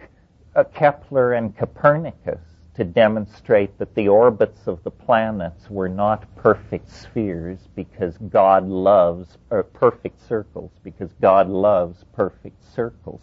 Kepler 0.73 1.33
and 1.33 1.57
Copernicus 1.57 2.41
to 2.75 2.83
demonstrate 2.83 3.77
that 3.77 3.95
the 3.95 4.07
orbits 4.07 4.67
of 4.67 4.83
the 4.83 4.91
planets 4.91 5.69
were 5.69 5.89
not 5.89 6.25
perfect 6.35 6.89
spheres 6.89 7.67
because 7.75 8.17
God 8.29 8.67
loves, 8.67 9.37
perfect 9.73 10.19
circles 10.27 10.71
because 10.83 11.11
God 11.21 11.49
loves 11.49 12.03
perfect 12.13 12.63
circles. 12.63 13.21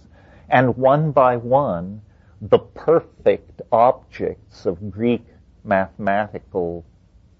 And 0.48 0.76
one 0.76 1.12
by 1.12 1.36
one, 1.36 2.02
the 2.40 2.58
perfect 2.58 3.62
objects 3.70 4.66
of 4.66 4.90
Greek 4.90 5.24
mathematical 5.64 6.84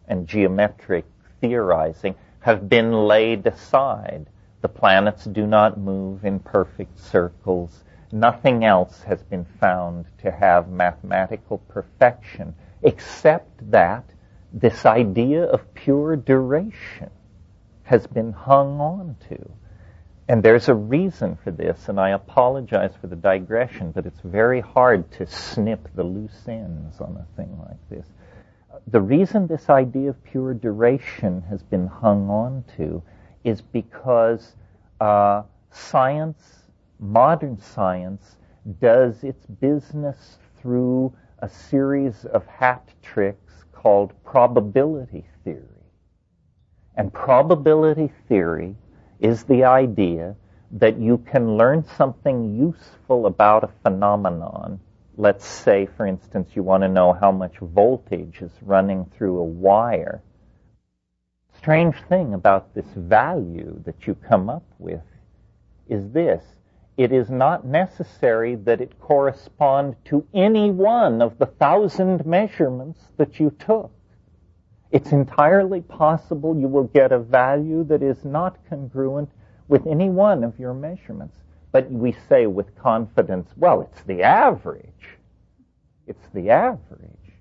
and 0.08 0.26
geometric 0.26 1.04
theorizing 1.40 2.14
have 2.40 2.68
been 2.68 2.92
laid 2.92 3.46
aside. 3.46 4.26
The 4.60 4.68
planets 4.68 5.24
do 5.24 5.46
not 5.46 5.78
move 5.78 6.24
in 6.24 6.38
perfect 6.40 6.98
circles. 6.98 7.84
Nothing 8.12 8.64
else 8.64 9.02
has 9.02 9.22
been 9.22 9.44
found 9.44 10.06
to 10.22 10.30
have 10.30 10.68
mathematical 10.68 11.58
perfection 11.58 12.54
except 12.82 13.70
that 13.70 14.04
this 14.52 14.84
idea 14.84 15.44
of 15.44 15.74
pure 15.74 16.16
duration 16.16 17.10
has 17.84 18.06
been 18.06 18.32
hung 18.32 18.80
on 18.80 19.16
to. 19.28 19.50
And 20.28 20.42
there's 20.42 20.68
a 20.68 20.74
reason 20.74 21.36
for 21.42 21.50
this, 21.50 21.88
and 21.88 21.98
I 21.98 22.10
apologize 22.10 22.92
for 23.00 23.08
the 23.08 23.16
digression, 23.16 23.90
but 23.90 24.06
it's 24.06 24.20
very 24.20 24.60
hard 24.60 25.10
to 25.12 25.26
snip 25.26 25.88
the 25.96 26.04
loose 26.04 26.46
ends 26.46 27.00
on 27.00 27.16
a 27.16 27.36
thing 27.36 27.58
like 27.58 27.88
this. 27.88 28.06
The 28.86 29.00
reason 29.00 29.46
this 29.46 29.68
idea 29.68 30.10
of 30.10 30.22
pure 30.22 30.54
duration 30.54 31.42
has 31.50 31.62
been 31.62 31.88
hung 31.88 32.30
on 32.30 32.64
to 32.76 33.02
is 33.42 33.60
because 33.60 34.54
uh, 35.00 35.42
science, 35.72 36.59
modern 37.00 37.58
science, 37.58 38.36
does 38.80 39.24
its 39.24 39.46
business 39.46 40.38
through 40.60 41.12
a 41.38 41.48
series 41.48 42.24
of 42.26 42.46
hat 42.46 42.88
tricks 43.02 43.64
called 43.72 44.12
probability 44.24 45.24
theory. 45.44 45.64
And 46.96 47.12
probability 47.12 48.12
theory 48.28 48.76
is 49.20 49.44
the 49.44 49.64
idea 49.64 50.36
that 50.72 50.98
you 50.98 51.18
can 51.18 51.56
learn 51.56 51.84
something 51.96 52.56
useful 52.56 53.26
about 53.26 53.64
a 53.64 53.70
phenomenon. 53.82 54.78
Let's 55.16 55.46
say, 55.46 55.88
for 55.96 56.06
instance, 56.06 56.50
you 56.54 56.62
want 56.62 56.82
to 56.82 56.88
know 56.88 57.12
how 57.12 57.32
much 57.32 57.58
voltage 57.58 58.42
is 58.42 58.52
running 58.62 59.10
through 59.16 59.38
a 59.38 59.44
wire. 59.44 60.22
Strange 61.56 61.96
thing 62.08 62.34
about 62.34 62.74
this 62.74 62.86
value 62.94 63.82
that 63.84 64.06
you 64.06 64.14
come 64.14 64.48
up 64.48 64.64
with 64.78 65.02
is 65.88 66.10
this. 66.12 66.44
It 67.00 67.12
is 67.12 67.30
not 67.30 67.64
necessary 67.64 68.56
that 68.56 68.82
it 68.82 69.00
correspond 69.00 69.96
to 70.04 70.22
any 70.34 70.70
one 70.70 71.22
of 71.22 71.38
the 71.38 71.46
thousand 71.46 72.26
measurements 72.26 73.00
that 73.16 73.40
you 73.40 73.56
took. 73.58 73.90
It's 74.90 75.10
entirely 75.10 75.80
possible 75.80 76.54
you 76.54 76.68
will 76.68 76.88
get 76.88 77.10
a 77.10 77.18
value 77.18 77.84
that 77.84 78.02
is 78.02 78.22
not 78.26 78.58
congruent 78.68 79.30
with 79.66 79.86
any 79.86 80.10
one 80.10 80.44
of 80.44 80.58
your 80.58 80.74
measurements. 80.74 81.38
But 81.72 81.90
we 81.90 82.14
say 82.28 82.46
with 82.46 82.76
confidence, 82.76 83.48
well, 83.56 83.80
it's 83.80 84.02
the 84.02 84.22
average. 84.22 85.16
It's 86.06 86.28
the 86.34 86.50
average. 86.50 87.32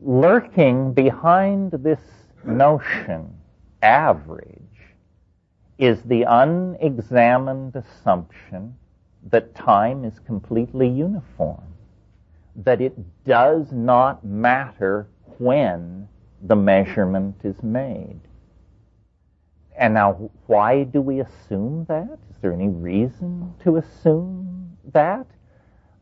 Lurking 0.00 0.92
behind 0.92 1.72
this 1.72 1.98
notion, 2.44 3.36
average, 3.82 4.63
is 5.78 6.02
the 6.02 6.22
unexamined 6.22 7.76
assumption 7.76 8.76
that 9.30 9.54
time 9.54 10.04
is 10.04 10.18
completely 10.20 10.88
uniform, 10.88 11.74
that 12.56 12.80
it 12.80 12.94
does 13.24 13.72
not 13.72 14.24
matter 14.24 15.08
when 15.38 16.08
the 16.42 16.56
measurement 16.56 17.36
is 17.42 17.62
made. 17.62 18.20
And 19.76 19.94
now, 19.94 20.30
why 20.46 20.84
do 20.84 21.00
we 21.00 21.20
assume 21.20 21.84
that? 21.88 22.18
Is 22.30 22.36
there 22.40 22.52
any 22.52 22.68
reason 22.68 23.52
to 23.64 23.78
assume 23.78 24.76
that? 24.92 25.26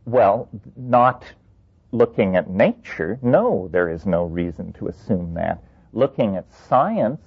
Well, 0.05 0.49
not 0.77 1.25
looking 1.93 2.37
at 2.37 2.51
nature. 2.51 3.19
No, 3.23 3.69
there 3.73 3.89
is 3.89 4.05
no 4.05 4.25
reason 4.25 4.73
to 4.75 4.89
assume 4.89 5.35
that. 5.35 5.63
Looking 5.93 6.37
at 6.37 6.53
science, 6.53 7.21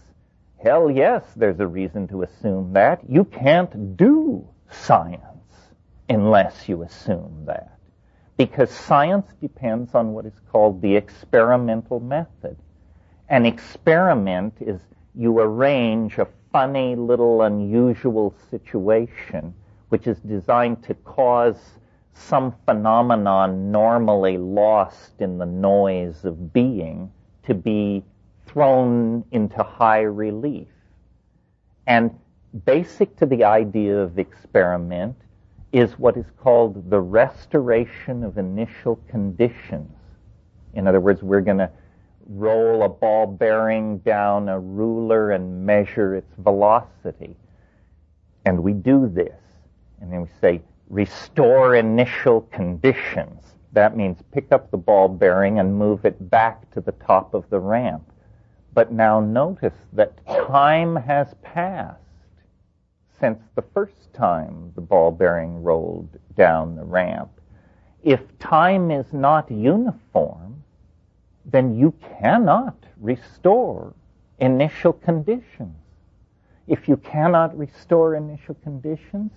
hell 0.61 0.89
yes, 0.89 1.23
there's 1.35 1.59
a 1.59 1.67
reason 1.67 2.07
to 2.09 2.23
assume 2.23 2.73
that. 2.73 3.01
You 3.07 3.25
can't 3.25 3.95
do 3.97 4.47
science 4.69 5.21
unless 6.09 6.67
you 6.67 6.83
assume 6.83 7.43
that. 7.45 7.77
Because 8.37 8.69
science 8.69 9.27
depends 9.41 9.95
on 9.95 10.13
what 10.13 10.25
is 10.25 10.39
called 10.51 10.81
the 10.81 10.95
experimental 10.95 11.99
method. 11.99 12.57
An 13.29 13.45
experiment 13.45 14.55
is 14.59 14.79
you 15.15 15.39
arrange 15.39 16.17
a 16.17 16.27
funny 16.51 16.95
little 16.95 17.43
unusual 17.43 18.35
situation 18.49 19.53
which 19.89 20.07
is 20.07 20.19
designed 20.19 20.83
to 20.83 20.93
cause 20.93 21.57
some 22.13 22.53
phenomenon 22.65 23.71
normally 23.71 24.37
lost 24.37 25.11
in 25.19 25.37
the 25.37 25.45
noise 25.45 26.23
of 26.25 26.53
being 26.53 27.11
to 27.43 27.53
be 27.53 28.03
thrown 28.55 29.21
into 29.31 29.61
high 29.61 30.03
relief. 30.03 30.69
And 31.87 32.09
basic 32.63 33.17
to 33.17 33.25
the 33.25 33.43
idea 33.43 33.97
of 33.97 34.17
experiment 34.17 35.17
is 35.73 35.99
what 35.99 36.15
is 36.15 36.25
called 36.41 36.89
the 36.89 37.01
restoration 37.01 38.23
of 38.23 38.37
initial 38.37 38.97
conditions. 39.09 39.91
In 40.73 40.87
other 40.87 41.01
words, 41.01 41.21
we're 41.21 41.41
going 41.41 41.57
to 41.57 41.69
roll 42.29 42.83
a 42.83 42.89
ball 42.89 43.27
bearing 43.27 43.97
down 43.99 44.47
a 44.47 44.57
ruler 44.57 45.31
and 45.31 45.65
measure 45.65 46.15
its 46.15 46.33
velocity. 46.37 47.35
And 48.45 48.63
we 48.63 48.71
do 48.71 49.11
this. 49.13 49.35
And 49.99 50.13
then 50.13 50.21
we 50.21 50.29
say, 50.39 50.61
restore 50.89 51.75
initial 51.75 52.39
conditions. 52.53 53.41
That 53.73 53.97
means 53.97 54.17
pick 54.31 54.53
up 54.53 54.71
the 54.71 54.77
ball 54.77 55.09
bearing 55.09 55.59
and 55.59 55.77
move 55.77 56.05
it 56.05 56.29
back 56.29 56.71
to 56.71 56.79
the 56.79 56.93
top 56.93 57.33
of 57.33 57.49
the 57.49 57.59
ramp. 57.59 58.09
But 58.75 58.91
now 58.91 59.21
notice 59.21 59.73
that 59.93 60.23
time 60.27 60.97
has 60.97 61.33
passed 61.41 62.01
since 63.19 63.39
the 63.55 63.61
first 63.61 64.13
time 64.13 64.73
the 64.75 64.81
ball 64.81 65.11
bearing 65.11 65.63
rolled 65.63 66.19
down 66.35 66.75
the 66.75 66.83
ramp. 66.83 67.31
If 68.03 68.37
time 68.37 68.91
is 68.91 69.13
not 69.13 69.49
uniform, 69.49 70.61
then 71.45 71.77
you 71.77 71.93
cannot 72.19 72.75
restore 72.99 73.93
initial 74.39 74.91
conditions. 74.91 75.77
If 76.67 76.89
you 76.89 76.97
cannot 76.97 77.57
restore 77.57 78.15
initial 78.15 78.55
conditions, 78.55 79.31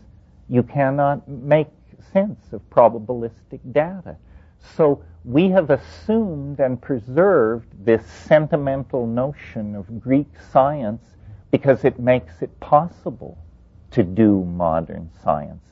you 0.49 0.65
cannot 0.65 1.29
make 1.29 1.69
sense 2.13 2.53
of 2.53 2.69
probabilistic 2.71 3.61
data. 3.71 4.17
So 4.61 5.03
we 5.25 5.49
have 5.51 5.71
assumed 5.71 6.61
and 6.61 6.81
preserved 6.81 7.85
this 7.85 8.07
sentimental 8.07 9.07
notion 9.07 9.75
of 9.75 10.01
Greek 10.01 10.29
science 10.53 11.03
because 11.51 11.85
it 11.85 11.99
makes 11.99 12.43
it 12.43 12.61
possible 12.61 13.39
to 13.91 14.03
do 14.03 14.45
modern 14.45 15.11
science. 15.23 15.65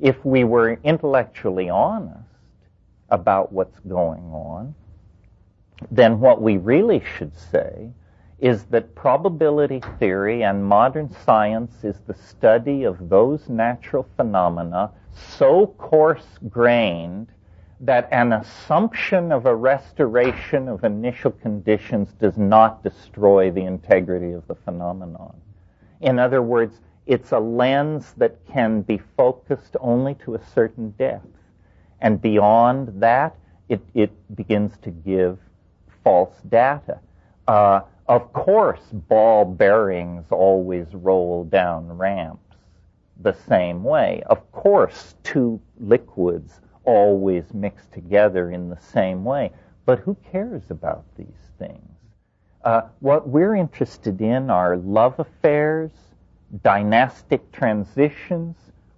If 0.00 0.24
we 0.24 0.44
were 0.44 0.78
intellectually 0.84 1.68
honest 1.68 2.28
about 3.10 3.52
what's 3.52 3.78
going 3.80 4.24
on, 4.32 4.74
then 5.90 6.20
what 6.20 6.40
we 6.40 6.56
really 6.56 7.02
should 7.16 7.36
say 7.36 7.90
is 8.38 8.64
that 8.64 8.94
probability 8.94 9.80
theory 9.98 10.42
and 10.42 10.64
modern 10.64 11.10
science 11.24 11.84
is 11.84 12.00
the 12.06 12.14
study 12.14 12.84
of 12.84 13.08
those 13.08 13.48
natural 13.48 14.06
phenomena 14.16 14.90
so 15.14 15.68
coarse 15.78 16.38
grained 16.48 17.28
that 17.80 18.08
an 18.12 18.32
assumption 18.32 19.32
of 19.32 19.46
a 19.46 19.54
restoration 19.54 20.68
of 20.68 20.84
initial 20.84 21.30
conditions 21.30 22.12
does 22.20 22.38
not 22.38 22.82
destroy 22.82 23.50
the 23.50 23.64
integrity 23.64 24.32
of 24.32 24.46
the 24.46 24.54
phenomenon. 24.54 25.34
In 26.00 26.18
other 26.18 26.42
words, 26.42 26.80
it's 27.06 27.32
a 27.32 27.38
lens 27.38 28.14
that 28.16 28.36
can 28.46 28.82
be 28.82 29.00
focused 29.16 29.76
only 29.80 30.14
to 30.16 30.34
a 30.34 30.44
certain 30.54 30.90
depth. 30.92 31.26
And 32.00 32.20
beyond 32.20 33.00
that, 33.00 33.36
it, 33.68 33.80
it 33.94 34.10
begins 34.36 34.76
to 34.82 34.90
give 34.90 35.38
false 36.02 36.34
data. 36.48 37.00
Uh, 37.48 37.80
of 38.06 38.32
course, 38.32 38.82
ball 38.92 39.44
bearings 39.44 40.26
always 40.30 40.86
roll 40.92 41.44
down 41.44 41.88
ramps 41.96 42.40
the 43.20 43.34
same 43.48 43.82
way. 43.84 44.22
Of 44.26 44.50
course, 44.52 45.14
two 45.22 45.60
liquids 45.78 46.60
always 46.84 47.52
mixed 47.52 47.92
together 47.92 48.50
in 48.50 48.68
the 48.68 48.80
same 48.80 49.24
way. 49.24 49.52
But 49.86 50.00
who 50.00 50.16
cares 50.30 50.62
about 50.70 51.04
these 51.16 51.52
things? 51.58 51.90
Uh, 52.64 52.82
what 53.00 53.28
we're 53.28 53.54
interested 53.54 54.20
in 54.22 54.48
are 54.48 54.76
love 54.76 55.18
affairs, 55.18 55.90
dynastic 56.62 57.52
transitions, 57.52 58.56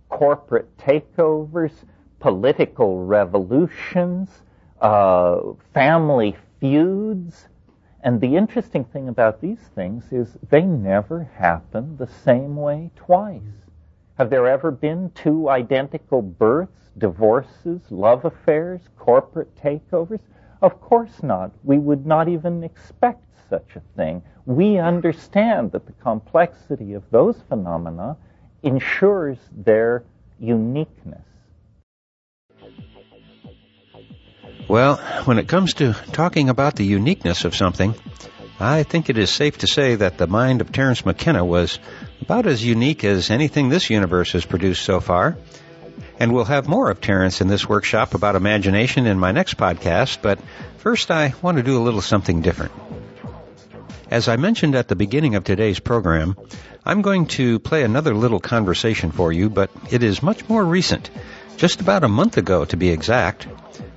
corporate 0.09 0.76
takeovers, 0.78 1.72
political 2.20 3.05
revolutions, 3.05 4.30
uh, 4.80 5.39
family 5.74 6.37
feuds. 6.61 7.49
And 8.03 8.20
the 8.20 8.37
interesting 8.37 8.84
thing 8.84 9.09
about 9.09 9.41
these 9.41 9.59
things 9.74 10.05
is 10.12 10.37
they 10.49 10.62
never 10.62 11.24
happen 11.24 11.97
the 11.97 12.07
same 12.07 12.55
way 12.57 12.93
twice. 12.95 13.43
Have 14.16 14.30
there 14.30 14.47
ever 14.47 14.70
been 14.70 15.11
two 15.11 15.51
identical 15.51 16.22
births, 16.22 16.86
divorces, 16.99 17.80
love 17.90 18.24
affairs, 18.24 18.80
corporate 18.99 19.55
takeovers? 19.57 20.20
Of 20.62 20.80
course 20.80 21.22
not. 21.22 21.53
We 21.64 21.78
would 21.78 22.07
not 22.07 22.28
even 22.28 22.64
expect 22.64 23.22
such 23.49 23.76
a 23.76 23.82
thing. 23.97 24.22
We 24.47 24.78
understand 24.78 25.72
that 25.72 25.86
the 25.86 25.92
complexity 25.92 26.94
of 26.94 27.05
those 27.11 27.36
phenomena 27.49 28.16
ensures 28.62 29.38
their 29.53 30.05
uniqueness. 30.38 31.22
Well, 34.68 34.97
when 35.26 35.38
it 35.38 35.47
comes 35.47 35.74
to 35.74 35.92
talking 36.12 36.49
about 36.49 36.74
the 36.74 36.84
uniqueness 36.84 37.44
of 37.44 37.55
something, 37.55 37.94
I 38.59 38.82
think 38.82 39.09
it 39.09 39.18
is 39.18 39.30
safe 39.30 39.59
to 39.59 39.68
say 39.68 39.94
that 39.97 40.18
the 40.18 40.26
mind 40.26 40.61
of 40.61 40.72
Terence 40.72 41.05
McKenna 41.05 41.44
was 41.44 41.78
about 42.20 42.47
as 42.47 42.64
unique 42.64 43.05
as 43.05 43.30
anything 43.30 43.68
this 43.68 43.90
universe 43.90 44.32
has 44.32 44.44
produced 44.44 44.82
so 44.82 44.99
far. 44.99 45.36
And 46.18 46.32
we'll 46.32 46.44
have 46.44 46.66
more 46.66 46.90
of 46.90 47.00
Terence 47.00 47.40
in 47.40 47.48
this 47.48 47.68
workshop 47.68 48.14
about 48.14 48.36
imagination 48.36 49.06
in 49.06 49.18
my 49.18 49.32
next 49.32 49.56
podcast, 49.56 50.18
but 50.22 50.38
first 50.78 51.10
I 51.10 51.34
want 51.42 51.58
to 51.58 51.62
do 51.62 51.78
a 51.78 51.84
little 51.84 52.00
something 52.00 52.40
different. 52.40 52.72
As 54.10 54.28
I 54.28 54.36
mentioned 54.36 54.76
at 54.76 54.88
the 54.88 54.96
beginning 54.96 55.34
of 55.34 55.44
today's 55.44 55.80
program, 55.80 56.36
I'm 56.84 57.02
going 57.02 57.26
to 57.26 57.58
play 57.58 57.82
another 57.82 58.14
little 58.14 58.40
conversation 58.40 59.10
for 59.10 59.32
you, 59.32 59.50
but 59.50 59.70
it 59.90 60.02
is 60.02 60.22
much 60.22 60.48
more 60.48 60.64
recent, 60.64 61.10
just 61.56 61.80
about 61.80 62.04
a 62.04 62.08
month 62.08 62.36
ago 62.36 62.64
to 62.64 62.76
be 62.76 62.90
exact. 62.90 63.46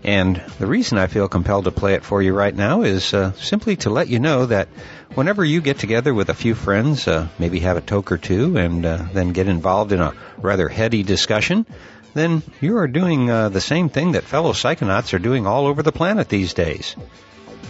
And 0.03 0.41
the 0.57 0.65
reason 0.65 0.97
I 0.97 1.07
feel 1.07 1.27
compelled 1.27 1.65
to 1.65 1.71
play 1.71 1.93
it 1.93 2.03
for 2.03 2.21
you 2.21 2.33
right 2.33 2.55
now 2.55 2.81
is 2.81 3.13
uh, 3.13 3.33
simply 3.33 3.75
to 3.77 3.89
let 3.89 4.07
you 4.07 4.19
know 4.19 4.45
that 4.45 4.67
whenever 5.13 5.45
you 5.45 5.61
get 5.61 5.77
together 5.77 6.13
with 6.13 6.29
a 6.29 6.33
few 6.33 6.55
friends, 6.55 7.07
uh, 7.07 7.27
maybe 7.37 7.59
have 7.59 7.77
a 7.77 7.81
toke 7.81 8.11
or 8.11 8.17
two, 8.17 8.57
and 8.57 8.85
uh, 8.85 9.05
then 9.13 9.33
get 9.33 9.47
involved 9.47 9.91
in 9.91 10.01
a 10.01 10.13
rather 10.37 10.69
heady 10.69 11.03
discussion, 11.03 11.65
then 12.13 12.41
you 12.61 12.77
are 12.77 12.87
doing 12.87 13.29
uh, 13.29 13.49
the 13.49 13.61
same 13.61 13.89
thing 13.89 14.13
that 14.13 14.23
fellow 14.23 14.53
psychonauts 14.53 15.13
are 15.13 15.19
doing 15.19 15.45
all 15.45 15.67
over 15.67 15.83
the 15.83 15.91
planet 15.91 16.29
these 16.29 16.53
days. 16.53 16.95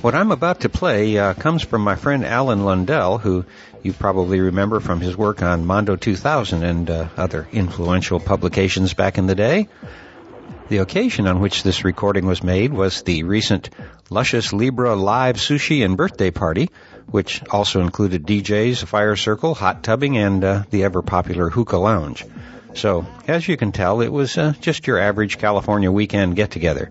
What 0.02 0.16
I'm 0.16 0.32
about 0.32 0.62
to 0.62 0.70
play 0.70 1.18
uh, 1.18 1.34
comes 1.34 1.62
from 1.62 1.84
my 1.84 1.96
friend 1.96 2.26
Alan 2.26 2.64
Lundell, 2.64 3.18
who 3.18 3.44
you 3.84 3.92
probably 3.92 4.40
remember 4.40 4.80
from 4.80 5.02
his 5.02 5.18
work 5.18 5.42
on 5.42 5.66
Mondo 5.66 5.96
2000 5.96 6.64
and 6.64 6.90
uh, 6.90 7.08
other 7.18 7.48
influential 7.52 8.20
publications 8.20 8.94
back 8.94 9.18
in 9.18 9.28
the 9.28 9.36
day. 9.36 9.68
The 10.70 10.78
occasion 10.78 11.28
on 11.28 11.40
which 11.40 11.64
this 11.64 11.84
recording 11.84 12.28
was 12.28 12.44
made 12.44 12.72
was 12.72 13.02
the 13.02 13.24
recent 13.24 13.70
Luscious 14.10 14.54
Libra 14.54 14.96
live 14.96 15.38
sushi 15.38 15.84
and 15.84 15.98
birthday 15.98 16.32
party, 16.32 16.70
which 17.08 17.44
also 17.50 17.82
included 17.82 18.26
DJs, 18.26 18.84
a 18.84 18.86
fire 18.86 19.16
circle, 19.16 19.56
hot 19.56 19.84
tubbing, 19.84 20.18
and 20.18 20.44
uh, 20.44 20.64
the 20.70 20.84
ever 20.84 21.02
popular 21.02 21.50
hookah 21.50 21.78
lounge. 21.78 22.26
So, 22.74 23.06
as 23.28 23.48
you 23.48 23.58
can 23.58 23.72
tell, 23.72 24.02
it 24.02 24.12
was 24.12 24.38
uh, 24.38 24.54
just 24.62 24.88
your 24.88 25.00
average 25.00 25.38
California 25.38 25.92
weekend 25.92 26.36
get 26.36 26.52
together. 26.52 26.90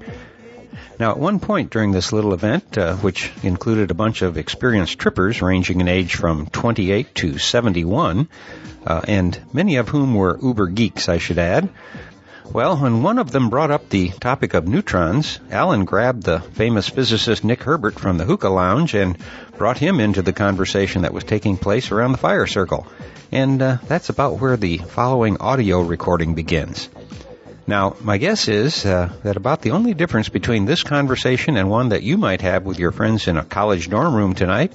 Now, 0.99 1.13
at 1.13 1.19
one 1.19 1.39
point 1.39 1.71
during 1.71 1.93
this 1.93 2.13
little 2.13 2.35
event, 2.35 2.77
uh, 2.77 2.97
which 2.97 3.31
included 3.43 3.91
a 3.91 3.95
bunch 3.95 4.23
of 4.23 4.37
experienced 4.37 4.99
trippers 4.99 5.41
ranging 5.41 5.81
in 5.81 5.89
age 5.89 6.17
from 6.17 6.47
28 6.47 7.15
to 7.17 7.39
71, 7.39 8.29
uh, 8.85 9.01
and 9.07 9.41
many 9.53 9.77
of 9.77 9.89
whom 9.89 10.15
were 10.15 10.39
uber 10.43 10.67
geeks, 10.67 11.09
I 11.09 11.19
should 11.19 11.39
add, 11.39 11.69
well, 12.51 12.79
when 12.79 13.03
one 13.03 13.19
of 13.19 13.31
them 13.31 13.51
brought 13.51 13.71
up 13.71 13.91
the 13.91 14.09
topic 14.09 14.55
of 14.55 14.67
neutrons, 14.67 15.39
Alan 15.51 15.85
grabbed 15.85 16.23
the 16.23 16.41
famous 16.41 16.89
physicist 16.89 17.45
Nick 17.45 17.63
Herbert 17.63 18.01
from 18.01 18.17
the 18.17 18.25
hookah 18.25 18.49
lounge 18.49 18.95
and 18.95 19.19
brought 19.59 19.77
him 19.77 20.01
into 20.01 20.23
the 20.23 20.33
conversation 20.33 21.03
that 21.03 21.13
was 21.13 21.25
taking 21.25 21.57
place 21.57 21.91
around 21.91 22.13
the 22.13 22.19
fire 22.19 22.47
circle. 22.47 22.87
And 23.31 23.61
uh, 23.61 23.79
that's 23.87 24.09
about 24.09 24.39
where 24.39 24.57
the 24.57 24.79
following 24.79 25.37
audio 25.39 25.81
recording 25.81 26.35
begins. 26.35 26.89
Now, 27.67 27.97
my 28.01 28.17
guess 28.17 28.49
is 28.49 28.87
uh, 28.87 29.13
that 29.25 29.37
about 29.37 29.61
the 29.61 29.73
only 29.73 29.93
difference 29.93 30.31
between 30.31 30.65
this 30.65 30.83
conversation 30.83 31.59
and 31.59 31.69
one 31.69 31.91
that 31.91 32.03
you 32.03 32.17
might 32.17 32.41
have 32.41 32.65
with 32.65 32.79
your 32.79 32.93
friends 32.93 33.29
in 33.29 33.37
a 33.37 33.45
college 33.45 33.91
dorm 33.91 34.15
room 34.15 34.35
tonight 34.35 34.73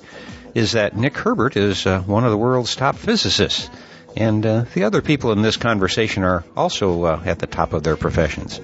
is 0.53 0.73
that 0.73 0.95
Nick 0.95 1.17
Herbert 1.17 1.57
is 1.57 1.87
uh, 1.87 2.01
one 2.01 2.23
of 2.23 2.29
the 2.29 2.37
world's 2.37 2.75
top 2.75 2.95
physicists. 2.95 3.69
And 4.15 4.45
uh, 4.45 4.65
the 4.75 4.83
other 4.83 5.01
people 5.01 5.31
in 5.31 5.41
this 5.41 5.57
conversation 5.57 6.23
are 6.23 6.43
also 6.55 7.03
uh, 7.03 7.23
at 7.25 7.39
the 7.39 7.47
top 7.47 7.73
of 7.73 7.81
their 7.81 7.97
professions. 7.97 8.61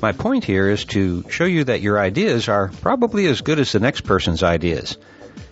My 0.00 0.12
point 0.12 0.44
here 0.44 0.70
is 0.70 0.84
to 0.86 1.28
show 1.28 1.44
you 1.44 1.64
that 1.64 1.80
your 1.80 1.98
ideas 1.98 2.48
are 2.48 2.68
probably 2.80 3.26
as 3.26 3.40
good 3.40 3.58
as 3.58 3.72
the 3.72 3.80
next 3.80 4.02
person's 4.02 4.44
ideas. 4.44 4.96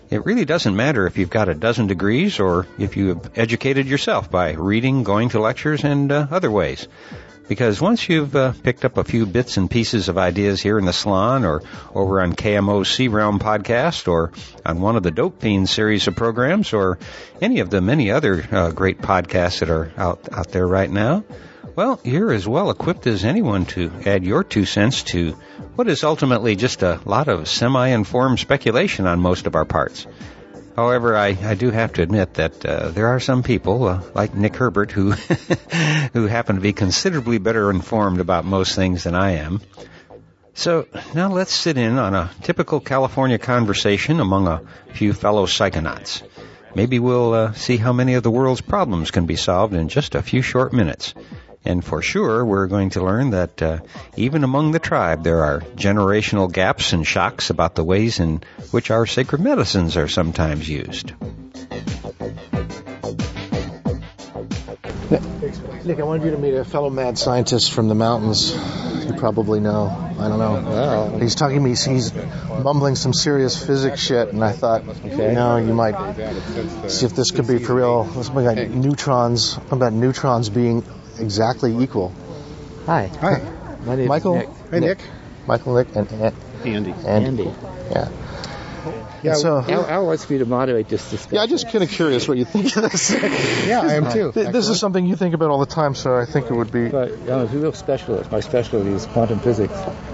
It 0.09 0.25
really 0.25 0.45
doesn't 0.45 0.75
matter 0.75 1.05
if 1.05 1.19
you've 1.19 1.29
got 1.29 1.49
a 1.49 1.53
dozen 1.53 1.85
degrees 1.85 2.39
or 2.39 2.65
if 2.79 2.97
you 2.97 3.09
have 3.09 3.31
educated 3.35 3.85
yourself 3.87 4.31
by 4.31 4.53
reading, 4.53 5.03
going 5.03 5.29
to 5.29 5.39
lectures, 5.39 5.83
and 5.83 6.11
uh, 6.11 6.25
other 6.31 6.49
ways. 6.49 6.87
Because 7.47 7.79
once 7.79 8.09
you've 8.09 8.35
uh, 8.35 8.53
picked 8.63 8.85
up 8.85 8.97
a 8.97 9.03
few 9.03 9.27
bits 9.27 9.57
and 9.57 9.69
pieces 9.69 10.09
of 10.09 10.17
ideas 10.17 10.61
here 10.61 10.79
in 10.79 10.85
the 10.85 10.93
salon 10.93 11.45
or 11.45 11.61
over 11.93 12.21
on 12.21 12.33
KMO's 12.33 12.89
C-Realm 12.89 13.37
podcast 13.39 14.07
or 14.07 14.31
on 14.65 14.81
one 14.81 14.95
of 14.95 15.03
the 15.03 15.11
Dope 15.11 15.41
Fiends 15.41 15.71
series 15.71 16.07
of 16.07 16.15
programs 16.15 16.73
or 16.73 16.97
any 17.39 17.59
of 17.59 17.69
the 17.69 17.81
many 17.81 18.09
other 18.09 18.47
uh, 18.51 18.71
great 18.71 18.99
podcasts 18.99 19.59
that 19.59 19.69
are 19.69 19.91
out, 19.95 20.27
out 20.31 20.49
there 20.51 20.67
right 20.67 20.89
now, 20.89 21.23
Well, 21.75 21.99
you're 22.03 22.33
as 22.33 22.47
well 22.47 22.71
equipped 22.71 23.07
as 23.07 23.23
anyone 23.23 23.65
to 23.67 23.91
add 24.05 24.25
your 24.25 24.43
two 24.43 24.65
cents 24.65 25.03
to 25.03 25.37
what 25.79 25.87
is 25.87 26.03
ultimately 26.03 26.57
just 26.57 26.83
a 26.83 26.99
lot 27.05 27.29
of 27.29 27.47
semi-informed 27.47 28.37
speculation 28.37 29.07
on 29.07 29.17
most 29.17 29.47
of 29.47 29.55
our 29.55 29.63
parts. 29.63 30.05
However, 30.75 31.15
I, 31.15 31.27
I 31.41 31.55
do 31.55 31.71
have 31.71 31.93
to 31.93 32.01
admit 32.01 32.33
that 32.33 32.65
uh, 32.65 32.89
there 32.89 33.07
are 33.07 33.21
some 33.21 33.43
people, 33.43 33.85
uh, 33.87 34.01
like 34.13 34.35
Nick 34.35 34.57
Herbert, 34.57 34.91
who 34.91 35.11
who 36.13 36.27
happen 36.27 36.57
to 36.57 36.61
be 36.61 36.73
considerably 36.73 37.37
better 37.37 37.71
informed 37.71 38.19
about 38.19 38.43
most 38.43 38.75
things 38.75 39.05
than 39.05 39.15
I 39.15 39.37
am. 39.37 39.61
So 40.53 40.85
now 41.15 41.29
let's 41.29 41.53
sit 41.53 41.77
in 41.77 41.97
on 41.97 42.13
a 42.13 42.29
typical 42.43 42.81
California 42.81 43.37
conversation 43.37 44.19
among 44.19 44.49
a 44.49 44.61
few 44.95 45.13
fellow 45.13 45.45
psychonauts. 45.45 46.23
Maybe 46.75 46.99
we'll 46.99 47.33
uh, 47.33 47.53
see 47.53 47.77
how 47.77 47.93
many 47.93 48.15
of 48.15 48.23
the 48.23 48.31
world's 48.31 48.59
problems 48.59 49.11
can 49.11 49.27
be 49.27 49.37
solved 49.37 49.73
in 49.73 49.87
just 49.87 50.13
a 50.13 50.21
few 50.21 50.41
short 50.41 50.73
minutes. 50.73 51.13
And 51.69 51.85
for 51.85 52.01
sure, 52.01 52.43
we're 52.43 52.65
going 52.65 52.89
to 52.91 53.03
learn 53.03 53.29
that 53.29 53.61
uh, 53.61 53.81
even 54.17 54.43
among 54.43 54.71
the 54.71 54.79
tribe, 54.79 55.23
there 55.23 55.43
are 55.43 55.59
generational 55.75 56.51
gaps 56.51 56.93
and 56.93 57.05
shocks 57.05 57.51
about 57.51 57.75
the 57.75 57.83
ways 57.83 58.19
in 58.19 58.41
which 58.71 58.89
our 58.89 59.05
sacred 59.05 59.39
medicines 59.39 59.95
are 59.95 60.07
sometimes 60.07 60.67
used. 60.67 61.13
Nick, 65.85 65.99
I 65.99 66.03
wanted 66.03 66.25
you 66.25 66.31
to 66.31 66.39
meet 66.39 66.55
a 66.55 66.65
fellow 66.65 66.89
mad 66.89 67.19
scientist 67.19 67.71
from 67.71 67.87
the 67.87 67.93
mountains. 67.93 68.51
You 69.05 69.13
probably 69.13 69.59
know. 69.59 69.89
I 70.19 70.27
don't 70.27 70.39
know. 70.39 71.19
He's 71.19 71.35
talking 71.35 71.57
to 71.57 71.63
me. 71.63 71.75
He's 71.75 72.11
mumbling 72.63 72.95
some 72.95 73.13
serious 73.13 73.63
physics 73.63 73.99
shit, 73.99 74.33
and 74.33 74.43
I 74.43 74.53
thought, 74.53 74.87
okay. 74.87 75.29
you 75.29 75.33
know, 75.33 75.57
you 75.57 75.73
might 75.75 76.89
see 76.89 77.05
if 77.05 77.15
this 77.15 77.29
could 77.29 77.47
be 77.47 77.59
for 77.59 77.75
real. 77.75 78.05
Something 78.23 78.45
like 78.45 78.69
neutrons, 78.69 79.57
about 79.71 79.93
neutrons 79.93 80.49
being 80.49 80.83
exactly 81.19 81.75
equal. 81.77 82.13
Hi. 82.85 83.07
Hi. 83.21 83.41
My 83.85 83.95
name 83.95 84.07
Michael. 84.07 84.35
is 84.35 84.47
Nick. 84.47 84.71
Hey, 84.71 84.79
Nick. 84.79 84.99
Michael, 85.47 85.75
Nick, 85.75 85.95
and, 85.95 86.11
and 86.11 86.35
Andy. 86.65 86.91
Andy. 87.05 87.45
Andy. 87.45 87.51
Yeah. 87.91 88.09
Yeah, 89.23 89.33
so- 89.33 89.63
Al, 89.67 89.85
Al 89.85 90.05
wants 90.05 90.29
me 90.29 90.37
to 90.39 90.45
moderate 90.45 90.87
this 90.89 91.09
discussion. 91.09 91.35
Yeah, 91.35 91.41
I'm 91.43 91.49
just 91.49 91.69
kind 91.69 91.83
of 91.83 91.89
curious 91.89 92.27
what 92.27 92.37
you 92.37 92.45
think 92.45 92.75
of 92.77 92.91
this. 92.91 93.09
Yeah, 93.69 93.81
I 93.81 93.93
am 93.95 94.11
too. 94.11 94.31
Th- 94.31 94.47
This 94.49 94.69
is 94.69 94.79
something 94.79 95.05
you 95.05 95.15
think 95.15 95.33
about 95.35 95.49
all 95.49 95.59
the 95.59 95.65
time, 95.65 95.93
so 95.95 96.15
I 96.15 96.25
think 96.25 96.49
it 96.49 96.53
would 96.53 96.71
be. 96.71 96.87
But 96.89 97.11
I'm 97.29 97.41
a 97.41 97.45
real 97.45 97.73
specialist. 97.73 98.31
My 98.31 98.39
specialty 98.39 98.89
is 98.89 99.05
quantum 99.07 99.39
physics. 99.39 99.73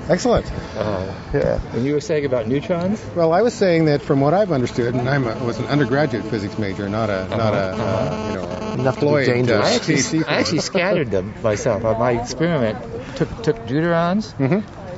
Excellent. 0.10 0.46
Yeah. 0.76 1.60
And 1.74 1.86
you 1.86 1.94
were 1.94 2.02
saying 2.02 2.26
about 2.26 2.48
neutrons? 2.48 3.04
Well, 3.16 3.32
I 3.34 3.42
was 3.42 3.54
saying 3.54 3.86
that 3.86 4.02
from 4.02 4.20
what 4.22 4.34
I've 4.34 4.52
understood, 4.52 4.94
and 4.96 5.08
I 5.10 5.18
was 5.44 5.60
an 5.60 5.66
undergraduate 5.66 6.26
physics 6.26 6.58
major, 6.58 6.90
not 6.90 7.10
a 7.10 7.28
not 7.30 7.54
a 7.54 7.58
uh, 7.58 8.28
you 8.30 8.36
know 8.36 8.46
Enough 8.76 8.96
to 8.96 9.02
be 9.02 9.06
employed, 9.08 9.26
dangerous. 9.28 9.64
uh, 9.66 9.68
I 9.70 9.74
actually, 9.76 10.26
I 10.26 10.40
actually 10.40 10.60
scattered 10.72 11.10
them 11.12 11.34
myself. 11.42 11.86
Uh, 11.86 11.98
My 11.98 12.12
experiment 12.12 12.78
took 13.16 13.30
took 13.44 13.56
deuterons 13.68 14.34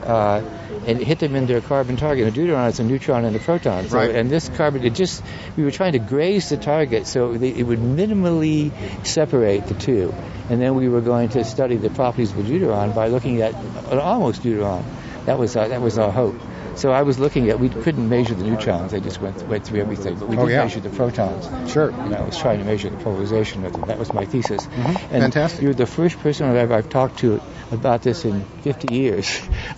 uh, 0.03 0.41
and 0.87 0.99
hit 0.99 1.19
them 1.19 1.35
into 1.35 1.57
a 1.57 1.61
carbon 1.61 1.97
target. 1.97 2.27
A 2.27 2.31
deuteron 2.31 2.69
is 2.69 2.79
a 2.79 2.83
neutron 2.83 3.25
and 3.25 3.35
a 3.35 3.39
proton. 3.39 3.87
So, 3.89 3.97
Right. 3.97 4.15
And 4.15 4.29
this 4.29 4.49
carbon, 4.49 4.83
it 4.83 4.95
just 4.95 5.21
we 5.57 5.63
were 5.63 5.71
trying 5.71 5.91
to 5.93 5.99
graze 5.99 6.49
the 6.49 6.57
target 6.57 7.05
so 7.07 7.33
they, 7.37 7.49
it 7.49 7.63
would 7.63 7.79
minimally 7.79 8.71
separate 9.05 9.67
the 9.67 9.73
two. 9.73 10.13
And 10.49 10.61
then 10.61 10.75
we 10.75 10.87
were 10.87 11.01
going 11.01 11.29
to 11.29 11.43
study 11.43 11.75
the 11.75 11.89
properties 11.89 12.31
of 12.31 12.39
a 12.39 12.43
deuteron 12.43 12.95
by 12.95 13.07
looking 13.09 13.41
at 13.41 13.53
an 13.91 13.99
almost 13.99 14.41
deuteron. 14.43 14.83
That 15.25 15.37
was 15.37 15.55
our, 15.57 15.67
that 15.67 15.81
was 15.81 15.97
our 15.97 16.11
hope. 16.11 16.39
So 16.75 16.91
I 16.91 17.01
was 17.01 17.17
looking 17.17 17.49
at 17.49 17.59
we 17.59 17.69
couldn't 17.69 18.07
measure 18.07 18.35
the 18.35 18.43
neutrons. 18.43 18.91
They 18.91 19.01
just 19.01 19.19
went 19.19 19.41
went 19.47 19.65
through 19.65 19.81
everything, 19.81 20.15
but 20.19 20.29
we 20.29 20.37
Oh, 20.37 20.45
did 20.45 20.51
yeah. 20.53 20.61
measure 20.63 20.79
the 20.79 20.91
protons. 20.91 21.49
Sure. 21.71 21.89
And 21.89 22.13
I 22.13 22.21
was 22.21 22.37
trying 22.37 22.59
to 22.59 22.65
measure 22.65 22.89
the 22.91 22.97
polarization 22.97 23.65
of 23.65 23.73
them. 23.73 23.81
That 23.87 23.97
was 23.97 24.13
my 24.13 24.25
thesis. 24.25 24.63
And 24.65 24.73
Mm-hmm. 24.85 25.19
Fantastic. 25.21 25.63
You're 25.63 25.73
the 25.73 25.87
first 25.87 26.19
person 26.19 26.47
I've 26.47 26.55
ever 26.55 26.75
I've 26.75 26.87
talked 26.89 27.17
to 27.19 27.41
about 27.71 28.01
this 28.01 28.23
in 28.25 28.43
50 28.61 28.93
years. 28.95 29.41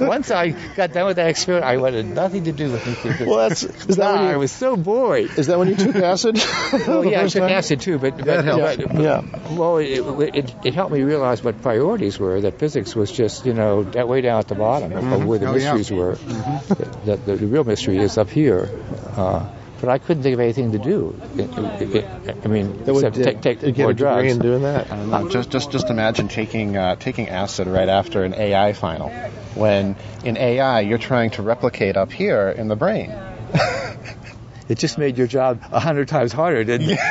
Once 0.00 0.30
I 0.30 0.54
got 0.76 0.92
done 0.92 1.06
with 1.06 1.16
that 1.16 1.28
experiment, 1.28 1.66
I 1.66 1.76
wanted 1.76 2.06
nothing 2.06 2.44
to 2.44 2.52
do 2.52 2.70
with 2.72 2.86
nuclear 2.86 3.12
physics. 3.14 3.28
Well, 3.28 3.48
that's 3.48 3.62
is 3.62 3.96
that 3.96 4.14
ah, 4.16 4.22
when 4.22 4.34
I 4.34 4.36
was 4.36 4.52
so 4.52 4.76
bored. 4.76 5.30
is 5.38 5.46
that 5.46 5.58
when 5.58 5.68
you 5.68 5.76
took 5.76 5.96
acid? 5.96 6.38
Well, 6.88 7.04
yeah, 7.04 7.22
I 7.22 7.28
took 7.28 7.42
time? 7.42 7.52
acid 7.52 7.80
too, 7.80 7.98
but, 7.98 8.16
but, 8.16 8.24
That 8.26 8.44
helps. 8.44 8.76
but- 8.76 8.94
Yeah. 9.00 9.22
well, 9.56 9.76
it, 9.78 10.34
it, 10.34 10.54
it 10.64 10.74
helped 10.74 10.92
me 10.92 11.02
realize 11.02 11.42
what 11.42 11.60
priorities 11.62 12.18
were. 12.18 12.40
That 12.40 12.58
physics 12.58 12.94
was 12.96 13.10
just, 13.12 13.46
you 13.46 13.54
know, 13.54 13.84
that 13.84 14.08
way 14.08 14.20
down 14.20 14.38
at 14.40 14.48
the 14.48 14.54
bottom 14.54 14.92
of, 14.92 15.12
of 15.12 15.24
where 15.24 15.38
the 15.38 15.46
Oh, 15.46 15.54
yeah. 15.54 15.74
mysteries 15.74 15.90
were. 15.90 16.16
Mm-hmm. 16.16 17.06
That 17.06 17.24
the, 17.26 17.36
the 17.36 17.46
real 17.46 17.64
mystery 17.64 17.98
is 17.98 18.18
up 18.18 18.28
here. 18.30 18.68
Uh, 19.16 19.48
but 19.80 19.88
I 19.88 19.98
couldn't 19.98 20.22
think 20.22 20.34
of 20.34 20.40
anything 20.40 20.72
to 20.72 20.78
do. 20.78 21.14
I 21.34 22.48
mean, 22.48 22.84
That 22.84 22.94
would 22.94 23.04
except 23.04 23.42
take, 23.42 23.60
take 23.60 23.60
get 23.60 23.78
more 23.78 23.90
a 23.90 23.94
degree 23.94 23.94
drugs. 23.94 24.32
in 24.32 24.38
doing 24.38 24.62
that. 24.62 24.90
Uh, 24.90 25.28
just, 25.28 25.50
just, 25.50 25.70
just 25.70 25.90
imagine 25.90 26.28
taking 26.28 26.76
uh, 26.76 26.96
taking 26.96 27.28
acid 27.28 27.68
right 27.68 27.88
after 27.88 28.24
an 28.24 28.34
AI 28.34 28.72
final, 28.72 29.10
when 29.54 29.96
in 30.24 30.36
AI 30.36 30.80
you're 30.80 30.98
trying 30.98 31.30
to 31.30 31.42
replicate 31.42 31.96
up 31.96 32.10
here 32.12 32.48
in 32.48 32.68
the 32.68 32.76
brain. 32.76 33.14
It 34.68 34.78
just 34.78 34.98
made 34.98 35.16
your 35.16 35.26
job 35.26 35.62
a 35.72 35.80
hundred 35.80 36.08
times 36.08 36.32
harder, 36.32 36.64
didn't 36.64 36.90
it? 36.90 36.98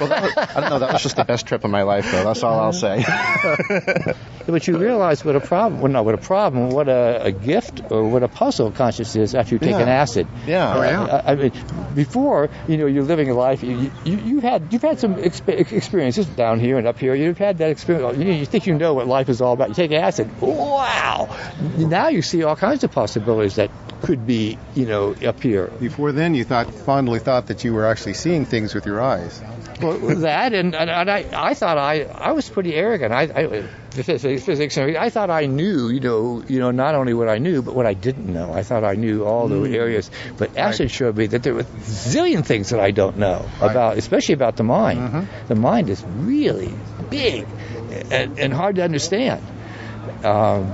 Well, 0.00 0.08
that 0.08 0.22
was, 0.22 0.32
I 0.36 0.60
don't 0.60 0.70
know. 0.70 0.78
That 0.78 0.92
was 0.92 1.02
just 1.02 1.16
the 1.16 1.24
best 1.24 1.46
trip 1.46 1.64
of 1.64 1.70
my 1.70 1.82
life, 1.82 2.10
though. 2.10 2.24
That's 2.24 2.42
all 2.42 2.58
I'll 2.58 2.72
say. 2.72 3.04
But 4.46 4.66
you 4.66 4.76
realize 4.76 5.24
what 5.24 5.36
a 5.36 5.40
problem, 5.40 5.80
well, 5.80 5.92
not 5.92 6.04
what 6.04 6.14
a 6.14 6.18
problem, 6.18 6.70
what 6.70 6.88
a, 6.88 7.26
a 7.26 7.32
gift 7.32 7.80
or 7.90 8.08
what 8.08 8.22
a 8.22 8.28
puzzle 8.28 8.72
consciousness 8.72 9.30
is 9.30 9.34
after 9.34 9.54
you 9.54 9.58
take 9.60 9.74
an 9.74 9.88
acid. 9.88 10.26
Yeah. 10.46 10.74
Oh, 10.74 10.82
yeah. 10.82 11.22
I 11.24 11.32
I 11.32 11.34
mean, 11.36 11.52
before 11.94 12.50
you 12.66 12.76
know 12.76 12.86
you're 12.86 13.04
living 13.04 13.30
a 13.30 13.34
life. 13.34 13.62
You, 13.62 13.92
you 14.04 14.16
you 14.16 14.40
had 14.40 14.72
you've 14.72 14.82
had 14.82 14.98
some 14.98 15.14
exp- 15.14 15.72
experiences 15.72 16.26
down 16.26 16.58
here 16.58 16.76
and 16.76 16.86
up 16.86 16.98
here. 16.98 17.14
You've 17.14 17.38
had 17.38 17.58
that 17.58 17.70
experience. 17.70 18.18
You, 18.18 18.32
you 18.32 18.46
think 18.46 18.66
you 18.66 18.74
know 18.74 18.94
what 18.94 19.06
life 19.06 19.28
is 19.28 19.40
all 19.40 19.52
about. 19.52 19.68
You 19.68 19.74
take 19.74 19.92
acid. 19.92 20.28
Wow! 20.40 21.36
Now 21.78 22.08
you 22.08 22.22
see 22.22 22.42
all 22.42 22.56
kinds 22.56 22.82
of 22.84 22.90
possibilities 22.90 23.56
that 23.56 23.70
could 24.02 24.26
be 24.26 24.58
you 24.74 24.86
know 24.86 25.14
up 25.24 25.40
here. 25.42 25.68
Before 25.80 26.12
then, 26.12 26.34
you 26.34 26.44
thought 26.44 26.72
fondly 26.72 27.18
thought 27.18 27.46
that 27.46 27.64
you 27.64 27.72
were 27.72 27.86
actually 27.86 28.14
seeing 28.14 28.44
things 28.44 28.74
with 28.74 28.86
your 28.86 29.00
eyes. 29.00 29.42
Well, 29.80 29.98
that 30.16 30.52
and, 30.52 30.74
and, 30.74 30.90
and 30.90 31.10
I, 31.10 31.26
I 31.32 31.54
thought 31.54 31.78
I, 31.78 32.02
I 32.02 32.32
was 32.32 32.48
pretty 32.48 32.74
arrogant. 32.74 33.12
I, 33.12 33.22
I 33.22 33.62
physics. 33.92 34.78
I 34.78 35.10
thought 35.10 35.30
I 35.30 35.46
knew, 35.46 35.88
you 35.88 36.00
know, 36.00 36.42
you 36.48 36.60
know, 36.60 36.70
not 36.70 36.94
only 36.94 37.14
what 37.14 37.28
I 37.28 37.38
knew, 37.38 37.62
but 37.62 37.74
what 37.74 37.84
I 37.86 37.94
didn't 37.94 38.32
know. 38.32 38.52
I 38.52 38.62
thought 38.62 38.84
I 38.84 38.94
knew 38.94 39.24
all 39.24 39.48
the 39.48 39.76
areas, 39.76 40.10
but 40.38 40.56
acid 40.56 40.90
showed 40.90 41.16
me 41.16 41.26
that 41.26 41.42
there 41.42 41.54
were 41.54 41.60
a 41.60 41.64
zillion 41.64 42.44
things 42.44 42.70
that 42.70 42.80
I 42.80 42.90
don't 42.90 43.18
know 43.18 43.44
about, 43.60 43.98
especially 43.98 44.34
about 44.34 44.56
the 44.56 44.64
mind. 44.64 45.28
The 45.48 45.54
mind 45.54 45.90
is 45.90 46.02
really 46.04 46.72
big 47.10 47.46
and, 48.10 48.38
and 48.38 48.52
hard 48.52 48.76
to 48.76 48.82
understand. 48.84 49.42
Um, 50.24 50.72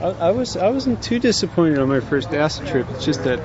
I, 0.00 0.06
I 0.08 0.30
was 0.32 0.56
I 0.56 0.68
wasn't 0.68 1.02
too 1.02 1.20
disappointed 1.20 1.78
on 1.78 1.88
my 1.88 2.00
first 2.00 2.32
acid 2.34 2.66
trip. 2.66 2.90
It's 2.90 3.04
just 3.04 3.24
that 3.24 3.40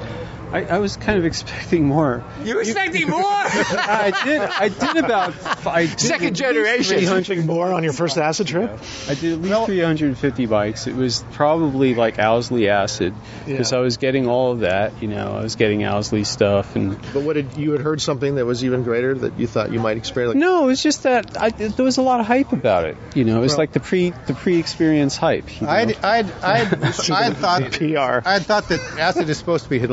I, 0.55 0.75
I 0.75 0.79
was 0.79 0.95
kind 0.97 1.17
of 1.19 1.25
expecting 1.25 1.85
more. 1.85 2.23
you 2.43 2.55
were 2.55 2.61
expecting 2.61 3.09
more. 3.09 3.21
I 3.25 4.11
did 4.23 4.41
I 4.41 4.69
did 4.69 5.03
about 5.03 5.67
I 5.67 5.85
did 5.87 5.99
Second 5.99 6.35
generation. 6.35 6.97
300 6.97 7.45
more 7.45 7.73
on 7.73 7.83
your 7.83 7.93
first 7.93 8.17
acid 8.17 8.47
trip? 8.47 8.71
I 9.09 9.15
did 9.15 9.33
at 9.33 9.41
least 9.41 9.65
350 9.65 10.45
bikes. 10.45 10.87
It 10.87 10.95
was 10.95 11.23
probably 11.33 11.93
like 11.95 12.19
Owsley 12.19 12.69
acid 12.69 13.13
because 13.45 13.71
Yeah. 13.71 13.77
I 13.79 13.81
was 13.81 13.97
getting 13.97 14.27
all 14.27 14.51
of 14.53 14.59
that. 14.61 15.01
You 15.01 15.07
know, 15.09 15.35
I 15.35 15.41
was 15.41 15.55
getting 15.55 15.83
Owsley 15.83 16.23
stuff 16.23 16.75
and 16.75 16.97
But 17.13 17.23
what 17.23 17.33
did 17.33 17.57
you 17.57 17.71
had 17.71 17.81
heard 17.81 18.01
something 18.01 18.35
that 18.35 18.45
was 18.45 18.63
even 18.63 18.83
greater 18.83 19.13
that 19.15 19.37
you 19.39 19.47
thought 19.47 19.71
you 19.73 19.79
might 19.79 19.97
experience? 19.97 20.35
Like, 20.35 20.41
No, 20.41 20.63
it 20.63 20.67
was 20.67 20.81
just 20.83 21.03
that 21.03 21.39
I, 21.41 21.49
there 21.49 21.85
was 21.85 21.97
a 21.97 22.01
lot 22.01 22.19
of 22.19 22.27
hype 22.27 22.51
about 22.53 22.85
it. 22.85 22.97
You 23.13 23.23
know, 23.25 23.37
it 23.37 23.41
was 23.41 23.51
Well- 23.53 23.59
like 23.59 23.73
the 23.73 23.79
pre 23.79 24.11
the 24.27 24.33
pre-experience 24.33 25.17
hype. 25.17 25.59
you 25.59 25.67
know? 25.67 25.73
I'd, 25.73 25.97
I'd, 26.03 26.31
I'd, 26.43 26.73
I'd 27.11 27.37
thought 27.37 27.71
PR. 27.71 28.27
I'd 28.27 28.43
thought 28.45 28.69
that 28.69 28.79
acid 28.99 29.29
is 29.29 29.37
supposed 29.37 29.63
to 29.65 29.69
be 29.69 29.79
an 29.79 29.91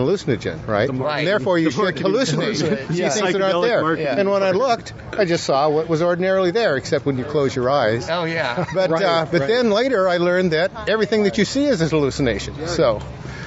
hallucinogen, 0.58 0.68
right? 0.68 0.88
Right. 0.90 1.18
And 1.20 1.26
therefore, 1.26 1.58
you 1.58 1.70
should 1.70 1.94
hallucinate, 1.96 2.56
see 2.56 2.94
Yeah. 3.00 3.08
things 3.10 3.32
that 3.32 3.42
aren't 3.42 3.62
there. 3.62 3.82
marketing. 3.82 4.06
And 4.18 4.30
when 4.30 4.42
I 4.42 4.50
looked, 4.52 4.92
I 5.16 5.24
just 5.24 5.44
saw 5.44 5.68
what 5.68 5.88
was 5.88 6.02
ordinarily 6.02 6.50
there, 6.50 6.76
except 6.76 7.06
when 7.06 7.18
you 7.18 7.24
close 7.24 7.54
your 7.54 7.68
eyes. 7.70 8.08
oh 8.10 8.24
yeah. 8.24 8.64
But 8.74 9.02
uh, 9.02 9.26
but 9.30 9.46
then 9.48 9.70
later 9.70 10.08
I 10.08 10.16
learned 10.18 10.52
that 10.52 10.88
everything 10.88 11.24
that 11.24 11.38
you 11.38 11.44
see 11.44 11.64
is 11.66 11.80
a 11.80 11.88
hallucination. 11.88 12.66
So 12.68 13.00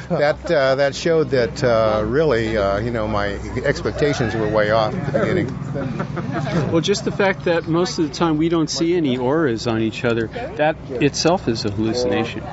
that 0.10 0.52
uh, 0.52 0.76
that 0.76 0.94
showed 0.96 1.32
that 1.32 1.64
uh, 1.64 2.04
really 2.06 2.56
uh, 2.58 2.78
you 2.78 2.92
know 2.92 3.08
my 3.08 3.30
expectations 3.66 4.36
were 4.36 4.48
way 4.48 4.70
off 4.72 4.94
at 4.94 5.14
the 5.14 5.20
beginning. 5.20 6.72
Well, 6.72 6.82
just 6.82 7.06
the 7.06 7.12
fact 7.12 7.46
that 7.46 7.68
most 7.68 7.98
of 8.00 8.08
the 8.10 8.14
time 8.14 8.38
we 8.38 8.50
don't 8.50 8.70
see 8.70 8.96
any 8.96 9.18
auras 9.18 9.66
on 9.68 9.82
each 9.82 10.06
other, 10.06 10.28
that 10.58 10.76
itself 10.90 11.48
is 11.48 11.66
a 11.66 11.72
hallucination. 11.72 12.44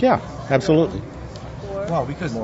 Yeah, 0.00 0.20
absolutely. 0.50 1.02
Well, 1.88 2.06
because 2.06 2.34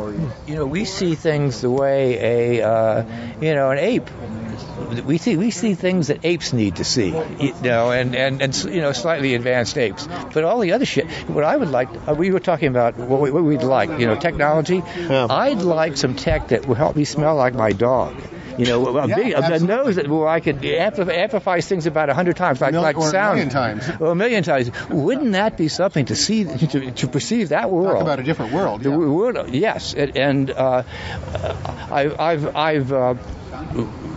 you 0.47 0.55
know 0.55 0.67
we 0.67 0.85
see 0.85 1.15
things 1.15 1.61
the 1.61 1.71
way 1.71 2.59
a 2.59 2.67
uh, 2.67 3.05
you 3.41 3.55
know 3.55 3.71
an 3.71 3.79
ape. 3.79 4.09
We 5.05 5.19
see 5.19 5.37
we 5.37 5.51
see 5.51 5.75
things 5.75 6.09
that 6.09 6.25
apes 6.25 6.53
need 6.53 6.77
to 6.77 6.85
see, 6.85 7.09
you 7.39 7.55
know, 7.63 7.91
and, 7.93 8.15
and, 8.15 8.43
and 8.43 8.65
you 8.65 8.81
know 8.81 8.93
slightly 8.93 9.35
advanced 9.35 9.77
apes. 9.79 10.07
But 10.33 10.45
all 10.45 10.59
the 10.59 10.73
other 10.73 10.85
shit, 10.85 11.09
what 11.29 11.45
I 11.45 11.57
would 11.57 11.71
like, 11.71 11.89
uh, 12.09 12.15
we 12.15 12.31
were 12.31 12.41
talking 12.41 12.69
about 12.69 12.97
what, 12.97 13.21
we, 13.21 13.31
what 13.31 13.45
we'd 13.45 13.63
like, 13.63 13.99
you 14.01 14.07
know, 14.07 14.17
technology. 14.17 14.83
I'd 15.09 15.63
like 15.63 15.97
some 15.97 16.15
tech 16.17 16.49
that 16.49 16.67
will 16.67 16.75
help 16.75 16.97
me 16.97 17.05
smell 17.05 17.37
like 17.37 17.55
my 17.55 17.73
dog. 17.73 18.17
You 18.59 18.67
know, 18.67 18.99
a 18.99 19.07
Yeah, 19.09 19.17
big, 19.17 19.33
a 19.33 19.37
absolutely. 19.39 19.67
nose 19.69 19.97
that 19.97 20.09
where 20.09 20.29
I 20.29 20.41
could 20.41 20.65
amplify, 20.65 21.61
things 21.61 21.87
about 21.87 22.11
a 22.11 22.15
hundred 22.15 22.37
times, 22.37 22.61
like 22.61 22.73
Mil- 22.73 22.83
like 22.83 22.97
or 22.99 23.07
a 23.09 23.11
sound. 23.11 23.37
million 23.37 23.51
times. 23.51 23.89
Well, 23.99 24.11
a 24.11 24.15
million 24.15 24.43
times. 24.43 24.71
Wouldn't 24.89 25.33
that 25.33 25.57
be 25.57 25.69
something 25.69 26.07
to 26.07 26.17
see, 26.17 26.45
to, 26.45 26.91
to 26.91 27.07
perceive 27.09 27.51
that 27.51 27.71
world? 27.71 27.93
Talk 27.95 28.03
about 28.03 28.21
a 28.21 28.23
different 28.23 28.53
world. 28.53 28.83
The 28.83 28.91
yeah. 28.91 28.97
world, 28.97 29.51
yes, 29.51 29.95
and, 29.95 30.17
and 30.17 30.51
uh, 30.51 30.83
I, 31.91 32.15
I've 32.19 32.57
I've 32.57 32.93
uh, 32.93 33.15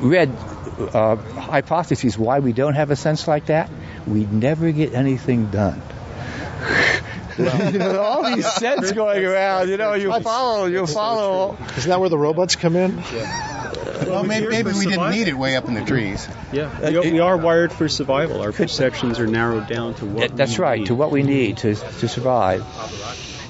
read 0.02 0.30
uh, 0.94 1.16
hypotheses 1.16 2.18
why 2.18 2.40
we 2.40 2.54
don't 2.54 2.74
have 2.76 2.92
a 2.92 2.96
sense 2.96 3.28
like 3.28 3.46
that. 3.48 3.70
We 4.08 4.26
never 4.26 4.72
get 4.72 4.94
anything 4.94 5.48
done. 5.52 5.82
you 7.38 7.46
know, 7.80 8.02
all 8.02 8.24
these 8.36 8.46
scents 8.54 8.92
going 8.92 9.24
around. 9.26 9.70
You 9.70 9.78
know, 9.78 9.94
you 9.94 10.12
follow, 10.22 10.66
you 10.66 10.86
follow. 10.88 11.58
Isn't 11.78 11.90
that 11.90 12.00
where 12.00 12.10
the 12.10 12.18
robots 12.18 12.56
come 12.56 12.76
in? 12.76 12.98
Well, 14.08 14.24
maybe, 14.24 14.48
maybe 14.48 14.72
we 14.72 14.86
didn't 14.86 15.12
need 15.12 15.28
it 15.28 15.38
way 15.38 15.56
up 15.56 15.68
in 15.68 15.74
the 15.74 15.84
trees. 15.84 16.28
Yeah, 16.52 16.90
we, 16.90 17.14
we 17.14 17.20
are 17.20 17.38
wired 17.38 17.72
for 17.72 17.88
survival. 17.88 18.42
Our 18.42 18.52
perceptions 18.52 19.20
are 19.20 19.28
narrowed 19.28 19.68
down 19.68 19.96
to 19.96 20.06
what. 20.06 20.36
That's 20.36 20.58
we 20.58 20.64
right, 20.64 20.80
need. 20.80 20.88
to 20.88 20.96
what 20.96 21.12
we 21.12 21.24
need 21.24 21.58
to 21.58 21.76
to 21.76 22.08
survive. 22.08 22.64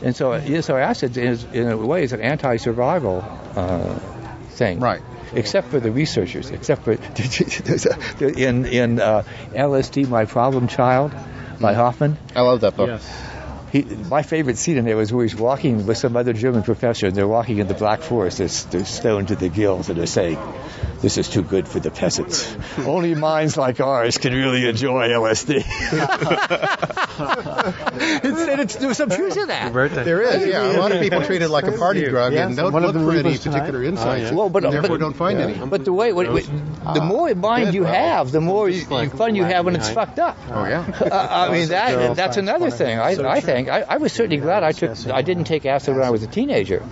And 0.04 0.16
so, 0.16 0.36
yeah, 0.36 0.60
so 0.60 0.76
acid 0.76 1.16
is, 1.16 1.46
in 1.46 1.70
a 1.70 1.78
way, 1.78 2.04
is 2.04 2.12
an 2.12 2.20
anti-survival 2.20 3.24
uh, 3.56 3.96
thing. 4.50 4.82
Right. 4.82 5.02
Except 5.34 5.70
for 5.70 5.80
the 5.80 5.92
researchers, 5.92 6.52
except 6.52 6.84
for 6.84 6.92
in 8.22 8.66
in 8.66 9.00
uh, 9.00 9.24
LSD, 9.54 10.08
My 10.08 10.26
Problem 10.26 10.68
Child, 10.68 11.14
by 11.60 11.74
Hofmann. 11.74 12.18
I 12.36 12.42
love 12.42 12.62
that 12.62 12.76
book. 12.76 12.90
Yes. 12.90 13.33
He, 13.74 13.82
my 13.82 14.22
favorite 14.22 14.60
scene 14.60 14.78
in 14.78 14.86
there 14.86 14.96
was 14.96 15.12
where 15.12 15.26
he's 15.26 15.36
walking 15.36 15.88
with 15.88 15.98
some 15.98 16.16
other 16.16 16.32
German 16.32 16.62
professor, 16.62 17.08
and 17.08 17.16
they're 17.16 17.28
walking 17.28 17.58
in 17.58 17.66
the 17.66 17.74
Black 17.74 18.02
Forest. 18.02 18.38
They're, 18.38 18.48
they're 18.70 18.86
stoned 18.86 19.30
to 19.30 19.36
the 19.36 19.50
gills, 19.50 19.90
and 19.90 19.98
they're 19.98 20.06
saying, 20.06 20.38
"This 21.02 21.18
is 21.18 21.28
too 21.28 21.42
good 21.42 21.68
for 21.68 21.80
the 21.80 21.90
peasants. 21.90 22.56
Only 22.78 23.16
minds 23.16 23.58
like 23.58 23.80
ours 23.80 24.20
can 24.20 24.32
really 24.32 24.70
enjoy 24.70 25.10
LSD." 25.10 25.64
it's, 27.14 28.24
and 28.24 28.62
it's, 28.62 28.76
there's 28.76 28.98
some 28.98 29.10
truth 29.10 29.34
to 29.34 29.46
that. 29.48 29.74
There 29.74 30.22
is, 30.22 30.46
yeah. 30.46 30.72
A 30.72 30.80
lot 30.80 30.92
of 30.92 31.02
people 31.02 31.24
treat 31.24 31.42
it 31.42 31.50
like 31.50 31.66
a 31.66 31.72
party 31.72 32.06
drug 32.06 32.34
and 32.34 32.56
don't 32.56 32.74
one 32.74 32.84
look 32.84 32.94
for 32.94 33.12
any 33.12 33.24
reasons 33.24 33.40
tonight? 33.40 33.60
particular 33.62 33.84
insights. 33.84 34.32
Well, 34.32 34.50
but- 34.50 34.66
and 34.66 34.74
therefore 34.74 34.98
but- 34.98 35.04
don't 35.04 35.16
find 35.16 35.40
any. 35.40 35.54
But 35.66 35.86
the 35.86 35.94
way, 35.94 36.14
what, 36.14 36.32
what, 36.32 36.44
the 36.94 37.02
more 37.02 37.34
mind 37.34 37.74
you 37.74 37.86
have, 37.86 38.32
the 38.32 38.42
more 38.42 38.70
you, 38.70 38.86
fun 38.86 39.36
you 39.36 39.44
have 39.44 39.66
when 39.66 39.76
it's 39.76 39.90
fucked 39.90 40.20
up. 40.20 40.38
Oh 40.50 40.66
yeah. 40.66 40.86
Uh, 41.02 41.48
I 41.50 41.52
mean 41.52 41.70
that 41.70 42.16
that's 42.16 42.38
another 42.38 42.70
thing. 42.70 43.00
I, 43.00 43.12
I 43.12 43.42
think 43.42 43.63
I, 43.70 43.82
I 43.82 43.98
was 43.98 44.14
certainly 44.14 44.38
glad 44.38 44.64
I 44.64 44.72
took 44.72 45.08
I 45.08 45.22
didn't 45.22 45.46
take 45.46 45.66
acid 45.66 45.96
when 45.96 46.04
I 46.04 46.10
was 46.10 46.24
a 46.24 46.28
teenager, 46.28 46.84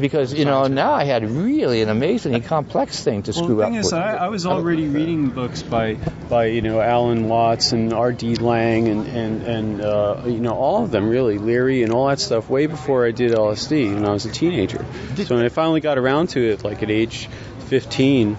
because 0.00 0.32
you 0.34 0.44
know 0.44 0.66
now 0.66 0.92
I 0.92 1.04
had 1.04 1.28
really 1.28 1.82
an 1.82 1.88
amazingly 1.88 2.40
complex 2.40 3.02
thing 3.02 3.22
to 3.24 3.32
Well, 3.32 3.44
screw 3.44 3.56
the 3.56 3.62
up 3.62 3.68
thing 3.70 3.78
is. 3.80 3.92
I, 3.92 4.16
I 4.16 4.28
was 4.28 4.46
already 4.46 4.88
reading 4.88 5.30
books 5.30 5.62
by, 5.62 5.94
by 6.28 6.46
you 6.46 6.62
know 6.62 6.80
Alan 6.80 7.28
Watts 7.28 7.72
and 7.72 7.92
R.D. 7.92 8.36
Laing 8.36 8.88
and 8.88 9.06
and 9.06 9.42
and 9.42 9.80
uh, 9.80 10.22
you 10.26 10.40
know 10.40 10.54
all 10.54 10.84
of 10.84 10.90
them 10.90 11.08
really 11.08 11.38
Leary 11.38 11.82
and 11.82 11.92
all 11.92 12.08
that 12.08 12.20
stuff 12.20 12.48
way 12.48 12.66
before 12.66 13.06
I 13.06 13.10
did 13.10 13.32
LSD 13.32 13.94
when 13.94 14.04
I 14.04 14.10
was 14.10 14.26
a 14.26 14.30
teenager. 14.30 14.84
So 15.16 15.36
when 15.36 15.44
I 15.44 15.48
finally 15.48 15.80
got 15.80 15.98
around 15.98 16.30
to 16.30 16.40
it, 16.40 16.64
like 16.64 16.82
at 16.82 16.90
age 16.90 17.28
15, 17.66 18.36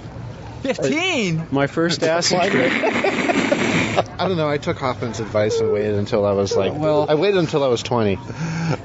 Fifteen. 0.62 1.48
my 1.52 1.68
first 1.68 2.04
acid 2.04 2.52
trip. 2.52 2.72
I 4.20 4.28
don't 4.28 4.38
know. 4.38 4.50
I 4.50 4.58
took 4.58 4.78
Hofmann's 4.78 5.20
advice 5.20 5.60
and 5.60 5.72
waited 5.72 5.96
until 5.96 6.26
I 6.26 6.34
was 6.34 6.56
like, 6.56 6.74
well, 6.74 7.06
I 7.10 7.16
waited 7.16 7.38
until 7.38 7.64
I 7.64 7.68
was 7.68 7.84
20. 7.84 8.18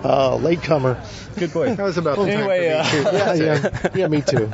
Oh, 0.05 0.39
latecomer. 0.43 1.03
Good 1.37 1.53
boy. 1.53 1.75
That 1.75 1.83
was 1.83 1.99
about 1.99 2.17
the 2.17 2.27
time 2.27 2.49
Anyway, 2.49 2.83
for 2.85 2.97
me, 2.97 3.03
too. 3.03 3.09
uh, 3.09 3.13
Yeah, 3.35 3.35
yeah, 3.35 3.89
yeah, 3.95 4.09
me 4.09 4.23
too. 4.23 4.51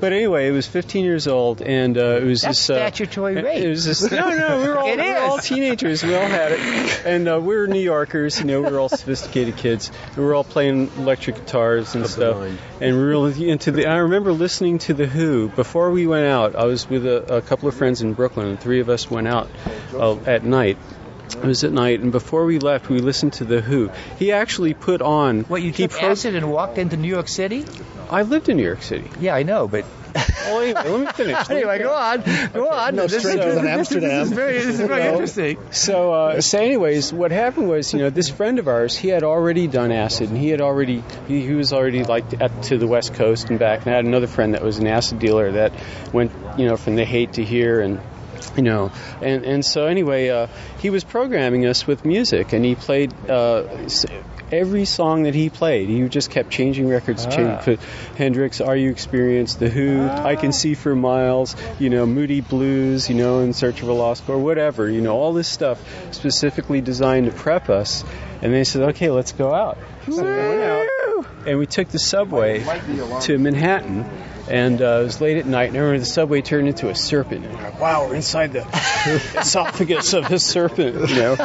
But 0.00 0.12
anyway, 0.12 0.48
it 0.48 0.52
was 0.52 0.66
15 0.66 1.04
years 1.04 1.26
old, 1.26 1.62
and 1.62 1.98
uh, 1.98 2.20
it 2.20 2.24
was 2.24 2.42
That's 2.42 2.58
this. 2.58 2.70
Uh, 2.70 2.74
statutory 2.76 3.34
rape. 3.34 3.64
It 3.64 3.68
was 3.68 3.84
this. 3.84 4.10
No, 4.16 4.30
no, 4.30 4.62
we 4.62 4.68
were 4.68 4.78
all, 4.78 4.86
It 4.86 4.98
we 4.98 5.10
were 5.10 5.18
all 5.18 5.38
teenagers. 5.38 6.04
We 6.04 6.14
all 6.14 6.26
had 6.26 6.52
it, 6.52 6.60
and 7.06 7.28
uh, 7.28 7.40
we 7.40 7.56
were 7.56 7.66
New 7.66 7.80
Yorkers. 7.80 8.38
You 8.38 8.44
know, 8.46 8.62
we 8.62 8.70
were 8.70 8.78
all 8.78 8.88
sophisticated 8.88 9.56
kids. 9.56 9.90
We 10.16 10.22
were 10.22 10.34
all 10.34 10.44
playing 10.44 10.90
electric 10.96 11.36
guitars 11.36 11.94
and 11.96 12.06
stuff, 12.06 12.36
and 12.80 12.96
we 12.96 13.02
were 13.02 13.08
really 13.08 13.50
into 13.50 13.72
the. 13.72 13.86
I 13.86 13.96
remember 13.96 14.32
listening 14.32 14.78
to 14.80 14.94
the 14.94 15.06
Who 15.06 15.48
before 15.48 15.90
we 15.90 16.06
went 16.06 16.26
out. 16.26 16.54
I 16.54 16.64
was 16.64 16.88
with 16.88 17.04
a, 17.04 17.36
a 17.38 17.42
couple 17.42 17.68
of 17.68 17.74
friends 17.74 18.00
in 18.00 18.14
Brooklyn, 18.14 18.46
and 18.46 18.60
three 18.60 18.80
of 18.80 18.88
us 18.88 19.10
went 19.10 19.26
out 19.26 19.50
uh, 19.94 20.16
at 20.26 20.44
night. 20.44 20.78
It 21.28 21.42
was 21.44 21.64
at 21.64 21.72
night, 21.72 22.00
and 22.00 22.12
before 22.12 22.44
we 22.46 22.60
left, 22.60 22.88
we 22.88 23.00
listened 23.00 23.32
to 23.34 23.44
the 23.44 23.60
Who. 23.60 23.90
He 24.18 24.30
actually 24.32 24.74
put 24.74 25.02
on. 25.02 25.40
What 25.42 25.60
you 25.60 25.72
took 25.72 26.00
acid 26.00 26.36
and 26.36 26.50
walked 26.52 26.78
into 26.78 26.96
New 26.96 27.08
York 27.08 27.26
City? 27.28 27.64
I 28.08 28.22
lived 28.22 28.48
in 28.48 28.56
New 28.56 28.62
York 28.62 28.82
City. 28.82 29.10
Yeah, 29.18 29.34
I 29.34 29.42
know, 29.42 29.66
but 29.66 29.84
Oh, 30.48 30.60
anyway, 30.60 30.88
let 30.88 31.00
me 31.00 31.06
finish. 31.12 31.50
Anyway, 31.50 31.78
go 31.80 31.92
on, 31.92 32.22
go 32.54 32.68
on. 32.68 32.94
No 32.94 33.02
This 33.02 33.14
is- 33.14 33.20
stranger 33.22 33.54
than 33.56 33.64
this 33.64 33.90
is- 33.90 34.00
This 34.00 34.04
Amsterdam. 34.04 34.22
is 34.22 34.30
very, 34.32 34.52
this 34.54 34.66
is 34.66 34.80
very 34.80 35.02
interesting. 35.08 35.58
So, 35.72 36.12
uh, 36.14 36.40
so 36.40 36.58
anyways, 36.60 37.12
what 37.12 37.32
happened 37.32 37.68
was, 37.68 37.92
you 37.92 37.98
know, 37.98 38.10
this 38.10 38.30
friend 38.30 38.60
of 38.60 38.68
ours, 38.68 38.96
he 38.96 39.08
had 39.08 39.24
already 39.24 39.66
done 39.66 39.90
acid, 39.90 40.28
and 40.30 40.38
he 40.38 40.48
had 40.50 40.60
already, 40.60 41.02
he, 41.26 41.44
he 41.44 41.54
was 41.54 41.72
already 41.72 42.04
like 42.04 42.40
at, 42.40 42.62
to 42.64 42.78
the 42.78 42.86
West 42.86 43.14
Coast 43.14 43.50
and 43.50 43.58
back. 43.58 43.80
And 43.84 43.92
I 43.92 43.96
had 43.96 44.04
another 44.04 44.28
friend 44.28 44.54
that 44.54 44.62
was 44.62 44.78
an 44.78 44.86
acid 44.86 45.18
dealer 45.18 45.50
that 45.52 45.72
went, 46.12 46.30
you 46.56 46.66
know, 46.66 46.76
from 46.76 46.94
the 46.94 47.04
Haight 47.04 47.32
to 47.34 47.44
here, 47.44 47.80
and 47.80 48.00
you 48.56 48.62
know, 48.62 48.90
and 49.20 49.44
and 49.44 49.64
so 49.64 49.86
anyway, 49.86 50.30
uh, 50.30 50.46
he 50.78 50.90
was 50.90 51.04
programming 51.04 51.66
us 51.66 51.86
with 51.86 52.04
music, 52.04 52.52
and 52.52 52.64
he 52.64 52.74
played. 52.74 53.12
Uh, 53.28 53.64
Every 54.52 54.84
song 54.84 55.24
that 55.24 55.34
he 55.34 55.50
played, 55.50 55.88
he 55.88 56.08
just 56.08 56.30
kept 56.30 56.50
changing 56.50 56.86
records. 56.86 57.26
Changing, 57.26 57.56
put 57.56 57.80
Hendrix, 58.16 58.60
"Are 58.60 58.76
You 58.76 58.90
Experienced?" 58.90 59.58
The 59.58 59.68
Who, 59.68 60.08
"I 60.08 60.36
Can 60.36 60.52
See 60.52 60.74
for 60.74 60.94
Miles," 60.94 61.56
you 61.80 61.90
know, 61.90 62.06
Moody 62.06 62.42
Blues, 62.42 63.08
you 63.08 63.16
know, 63.16 63.40
"In 63.40 63.54
Search 63.54 63.82
of 63.82 63.88
a 63.88 63.92
Lost 63.92 64.24
Chord," 64.24 64.40
whatever, 64.40 64.88
you 64.88 65.00
know, 65.00 65.16
all 65.16 65.32
this 65.32 65.48
stuff 65.48 65.82
specifically 66.12 66.80
designed 66.80 67.26
to 67.26 67.32
prep 67.32 67.68
us. 67.68 68.04
And 68.40 68.54
they 68.54 68.62
said, 68.62 68.82
"Okay, 68.90 69.10
let's 69.10 69.32
go 69.32 69.52
out." 69.52 69.78
So 70.08 70.22
we 70.22 70.30
went 70.30 70.62
out, 70.62 71.26
and 71.44 71.58
we 71.58 71.66
took 71.66 71.88
the 71.88 71.98
subway 71.98 72.62
to 73.22 73.38
Manhattan. 73.38 74.06
And 74.48 74.80
uh, 74.80 75.00
it 75.00 75.04
was 75.04 75.20
late 75.20 75.38
at 75.38 75.46
night, 75.46 75.68
and 75.68 75.76
I 75.76 75.80
remember 75.80 75.98
the 75.98 76.04
subway 76.04 76.40
turned 76.40 76.68
into 76.68 76.88
a 76.88 76.94
serpent. 76.94 77.44
And 77.44 77.54
like, 77.54 77.80
wow, 77.80 78.06
we're 78.06 78.14
inside 78.14 78.52
the 78.52 78.60
esophagus 79.40 80.12
of 80.12 80.30
a 80.30 80.38
serpent, 80.38 81.08
you 81.10 81.16
know. 81.16 81.36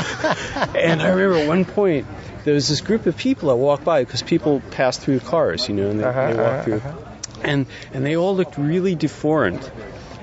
And 0.75 1.01
I 1.01 1.09
remember 1.09 1.37
at 1.37 1.47
one 1.47 1.65
point 1.65 2.05
there 2.43 2.53
was 2.53 2.67
this 2.69 2.81
group 2.81 3.05
of 3.07 3.17
people 3.17 3.49
that 3.49 3.55
walked 3.55 3.83
by 3.83 4.03
because 4.03 4.21
people 4.21 4.61
pass 4.71 4.97
through 4.97 5.19
cars, 5.21 5.67
you 5.67 5.75
know, 5.75 5.89
and 5.89 5.99
they, 5.99 6.03
Uh-huh, 6.03 6.27
they 6.27 6.35
walk 6.39 6.63
through, 6.63 6.81
and 7.43 7.65
and 7.93 8.05
they 8.05 8.15
all 8.15 8.35
looked 8.35 8.57
really 8.57 8.95
deformed. 8.95 9.61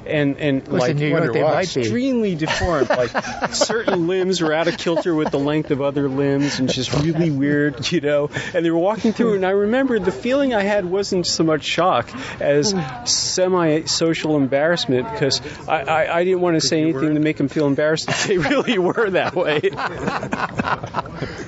And 0.09 0.39
and 0.39 0.65
course, 0.65 0.81
like 0.81 0.99
York 0.99 1.33
they 1.33 1.43
might 1.43 1.75
be. 1.75 1.81
extremely 1.81 2.35
deformed. 2.35 2.89
Like 2.89 3.11
certain 3.53 4.07
limbs 4.07 4.41
were 4.41 4.53
out 4.53 4.69
of 4.69 4.79
kilter 4.79 5.15
with 5.15 5.31
the 5.31 5.39
length 5.39 5.71
of 5.71 5.81
other 5.81 6.09
limbs, 6.09 6.59
and 6.59 6.69
just 6.71 6.93
really 7.03 7.31
weird, 7.31 7.91
you 7.93 8.01
know. 8.01 8.31
And 8.55 8.65
they 8.65 8.71
were 8.71 8.79
walking 8.79 9.13
through, 9.13 9.35
and 9.35 9.45
I 9.45 9.51
remember 9.51 9.99
the 9.99 10.13
feeling 10.13 10.55
I 10.55 10.63
had 10.63 10.85
wasn't 10.85 11.27
so 11.27 11.45
much 11.45 11.65
shock 11.65 12.11
as 12.41 12.75
semi-social 13.05 14.37
embarrassment 14.37 15.11
because 15.11 15.41
I, 15.69 15.83
I, 15.83 16.19
I 16.19 16.25
didn't 16.25 16.41
want 16.41 16.61
to 16.61 16.67
say 16.67 16.81
anything 16.81 17.15
to 17.15 17.21
make 17.21 17.37
them 17.37 17.49
feel 17.49 17.67
embarrassed 17.67 18.07
that 18.07 18.25
they 18.27 18.39
really 18.39 18.79
were 18.79 19.11
that 19.11 19.35
way. 19.35 19.61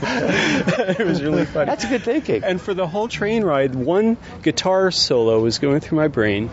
it 0.03 1.07
was 1.07 1.23
really 1.23 1.45
funny. 1.45 1.67
That's 1.67 1.85
a 1.85 1.89
good 1.89 2.03
thinking. 2.03 2.45
And 2.45 2.61
for 2.61 2.75
the 2.75 2.87
whole 2.87 3.09
train 3.09 3.45
ride, 3.45 3.75
one 3.75 4.17
guitar 4.43 4.91
solo 4.91 5.41
was 5.41 5.59
going 5.59 5.81
through 5.81 5.97
my 5.97 6.09
brain 6.09 6.51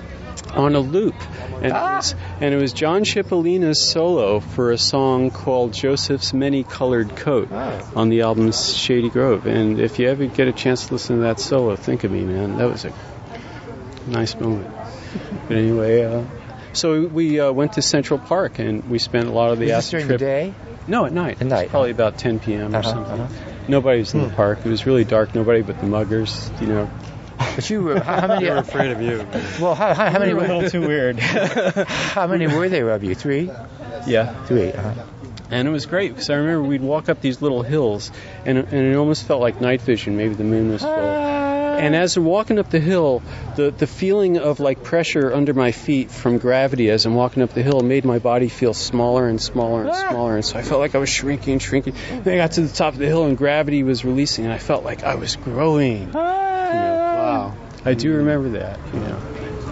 on 0.53 0.75
a 0.75 0.79
loop. 0.79 1.15
And, 1.61 1.73
Ah. 1.73 1.93
it, 1.93 1.95
was, 1.97 2.15
and 2.41 2.53
it 2.53 2.57
was 2.61 2.73
John 2.73 3.01
Cipollina's 3.03 3.81
solo 3.81 4.39
for 4.39 4.71
a 4.71 4.77
song 4.77 5.31
called 5.31 5.73
Joseph's 5.73 6.33
Many 6.33 6.63
Colored 6.63 7.15
Coat 7.15 7.49
Ah. 7.51 7.81
on 7.95 8.09
the 8.09 8.21
album 8.21 8.51
Shady 8.51 9.09
Grove. 9.09 9.45
And 9.47 9.79
if 9.79 9.99
you 9.99 10.07
ever 10.09 10.25
get 10.25 10.47
a 10.47 10.51
chance 10.53 10.88
to 10.88 10.93
listen 10.93 11.17
to 11.17 11.21
that 11.23 11.39
solo, 11.39 11.75
think 11.75 12.03
of 12.03 12.11
me, 12.11 12.21
man. 12.21 12.57
That 12.57 12.69
was 12.71 12.85
a 12.85 12.93
nice 14.07 14.39
moment. 14.39 14.69
But 15.47 15.57
anyway, 15.57 16.03
uh, 16.03 16.23
so 16.73 17.05
we 17.07 17.39
uh, 17.39 17.51
went 17.51 17.73
to 17.73 17.81
Central 17.81 18.19
Park 18.19 18.59
and 18.59 18.88
we 18.89 18.99
spent 18.99 19.27
a 19.27 19.31
lot 19.31 19.51
of 19.51 19.59
the 19.59 19.65
this 19.67 19.73
acid 19.75 19.91
during 19.91 20.07
trip. 20.07 20.19
the 20.19 20.25
day? 20.25 20.53
No, 20.88 21.05
at 21.05 21.11
night. 21.13 21.35
At 21.38 21.41
It 21.41 21.45
was 21.45 21.51
night. 21.51 21.69
Probably 21.69 21.91
about 21.91 22.17
10 22.17 22.39
p.m. 22.39 22.73
or 22.73 22.79
Uh-huh, 22.79 22.89
something. 22.93 23.19
uh-huh. 23.21 23.33
Nobody 23.67 23.99
was 23.99 24.13
in 24.13 24.21
the 24.21 24.29
park. 24.29 24.59
It 24.63 24.69
was 24.69 24.85
really 24.85 25.03
dark. 25.03 25.35
Nobody 25.35 25.61
but 25.61 25.79
the 25.81 25.88
muggers, 25.88 26.49
you 26.61 26.67
know. 26.67 26.89
But 27.38 27.69
you 27.69 27.83
were 27.83 27.99
how, 27.99 28.21
how 28.21 28.27
many? 28.27 28.45
They 28.45 28.51
were 28.51 28.57
afraid 28.57 28.91
of 28.91 29.01
you. 29.01 29.27
Well, 29.61 29.75
how, 29.75 29.93
how, 29.93 30.09
how 30.09 30.19
many? 30.19 30.33
Were 30.33 30.45
a 30.45 30.47
little 30.47 30.69
too 30.69 30.81
weird. 30.81 31.19
how 31.19 32.27
many 32.27 32.47
were 32.47 32.69
there 32.69 32.89
of 32.91 33.03
you? 33.03 33.15
Three. 33.15 33.51
yeah. 34.05 34.33
Three. 34.45 34.71
Uh-huh. 34.71 35.05
And 35.49 35.67
it 35.67 35.71
was 35.71 35.85
great 35.85 36.09
because 36.09 36.29
I 36.29 36.35
remember 36.35 36.63
we'd 36.63 36.81
walk 36.81 37.09
up 37.09 37.21
these 37.21 37.41
little 37.41 37.63
hills, 37.63 38.11
and, 38.45 38.57
and 38.57 38.73
it 38.73 38.95
almost 38.95 39.25
felt 39.25 39.41
like 39.41 39.61
night 39.61 39.81
vision. 39.81 40.17
Maybe 40.17 40.33
the 40.33 40.43
moon 40.43 40.71
was 40.71 40.81
full. 40.81 40.91
Ah. 40.91 41.38
And 41.77 41.95
as 41.95 42.17
I'm 42.17 42.25
walking 42.25 42.57
up 42.57 42.71
the 42.71 42.79
hill, 42.79 43.21
the, 43.55 43.69
the 43.69 43.85
feeling 43.85 44.39
of 44.39 44.59
like 44.59 44.83
pressure 44.83 45.31
under 45.31 45.53
my 45.53 45.71
feet 45.71 46.09
from 46.09 46.39
gravity 46.39 46.89
as 46.89 47.05
I'm 47.05 47.13
walking 47.13 47.43
up 47.43 47.53
the 47.53 47.61
hill 47.61 47.81
made 47.81 48.03
my 48.03 48.17
body 48.17 48.49
feel 48.49 48.73
smaller 48.73 49.27
and 49.27 49.39
smaller 49.39 49.81
and 49.81 49.91
ah. 49.91 50.09
smaller. 50.09 50.35
And 50.35 50.43
so 50.43 50.57
I 50.57 50.63
felt 50.63 50.79
like 50.79 50.95
I 50.95 50.97
was 50.97 51.09
shrinking 51.09 51.53
and 51.53 51.61
shrinking. 51.61 51.93
Then 52.23 52.33
I 52.33 52.38
got 52.38 52.53
to 52.53 52.61
the 52.61 52.73
top 52.73 52.93
of 52.93 52.99
the 52.99 53.05
hill 53.05 53.25
and 53.25 53.38
gravity 53.38 53.83
was 53.83 54.03
releasing, 54.03 54.45
and 54.45 54.53
I 54.53 54.57
felt 54.57 54.83
like 54.83 55.03
I 55.03 55.15
was 55.15 55.35
growing. 55.35 56.11
Ah. 56.15 56.46
You 57.89 57.93
know, 57.93 57.93
wow. 57.93 57.93
I 57.93 57.93
do 57.93 58.13
remember 58.15 58.49
that, 58.59 58.79
you 58.93 58.99
know. 58.99 59.17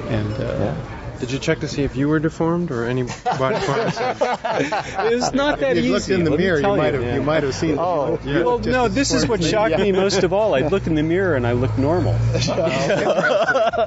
And 0.10 0.34
uh, 0.34 0.76
Did 1.20 1.32
you 1.32 1.40
check 1.40 1.60
to 1.62 1.68
see 1.68 1.84
if 1.84 1.96
you 1.96 2.08
were 2.08 2.20
deformed 2.20 2.70
or 2.72 2.86
any 2.86 3.04
body 3.04 3.16
parts? 3.66 3.98
It's 4.00 5.34
not 5.34 5.60
that 5.60 5.78
if 5.78 5.84
you 5.84 5.84
easy. 5.84 5.90
looked 5.92 6.10
in 6.10 6.24
the 6.26 6.32
let 6.32 6.40
mirror, 6.40 6.58
you 6.58 6.62
tell 6.62 6.78
might 6.78 6.94
have 6.94 7.02
man. 7.04 7.16
you 7.16 7.22
might 7.24 7.44
have 7.44 7.56
seen. 7.56 7.78
Oh, 7.80 8.20
yeah, 8.24 8.44
Well, 8.44 8.60
no, 8.60 8.88
this 8.88 9.12
is 9.12 9.22
what 9.24 9.40
fortunate. 9.42 9.50
shocked 9.50 9.80
me 9.80 9.92
most 9.92 10.24
of 10.24 10.34
all. 10.34 10.54
I'd 10.56 10.72
look 10.72 10.86
in 10.88 10.96
the 10.96 11.04
mirror 11.04 11.36
and 11.36 11.46
I 11.48 11.54
looked 11.54 11.78
normal. 11.78 12.14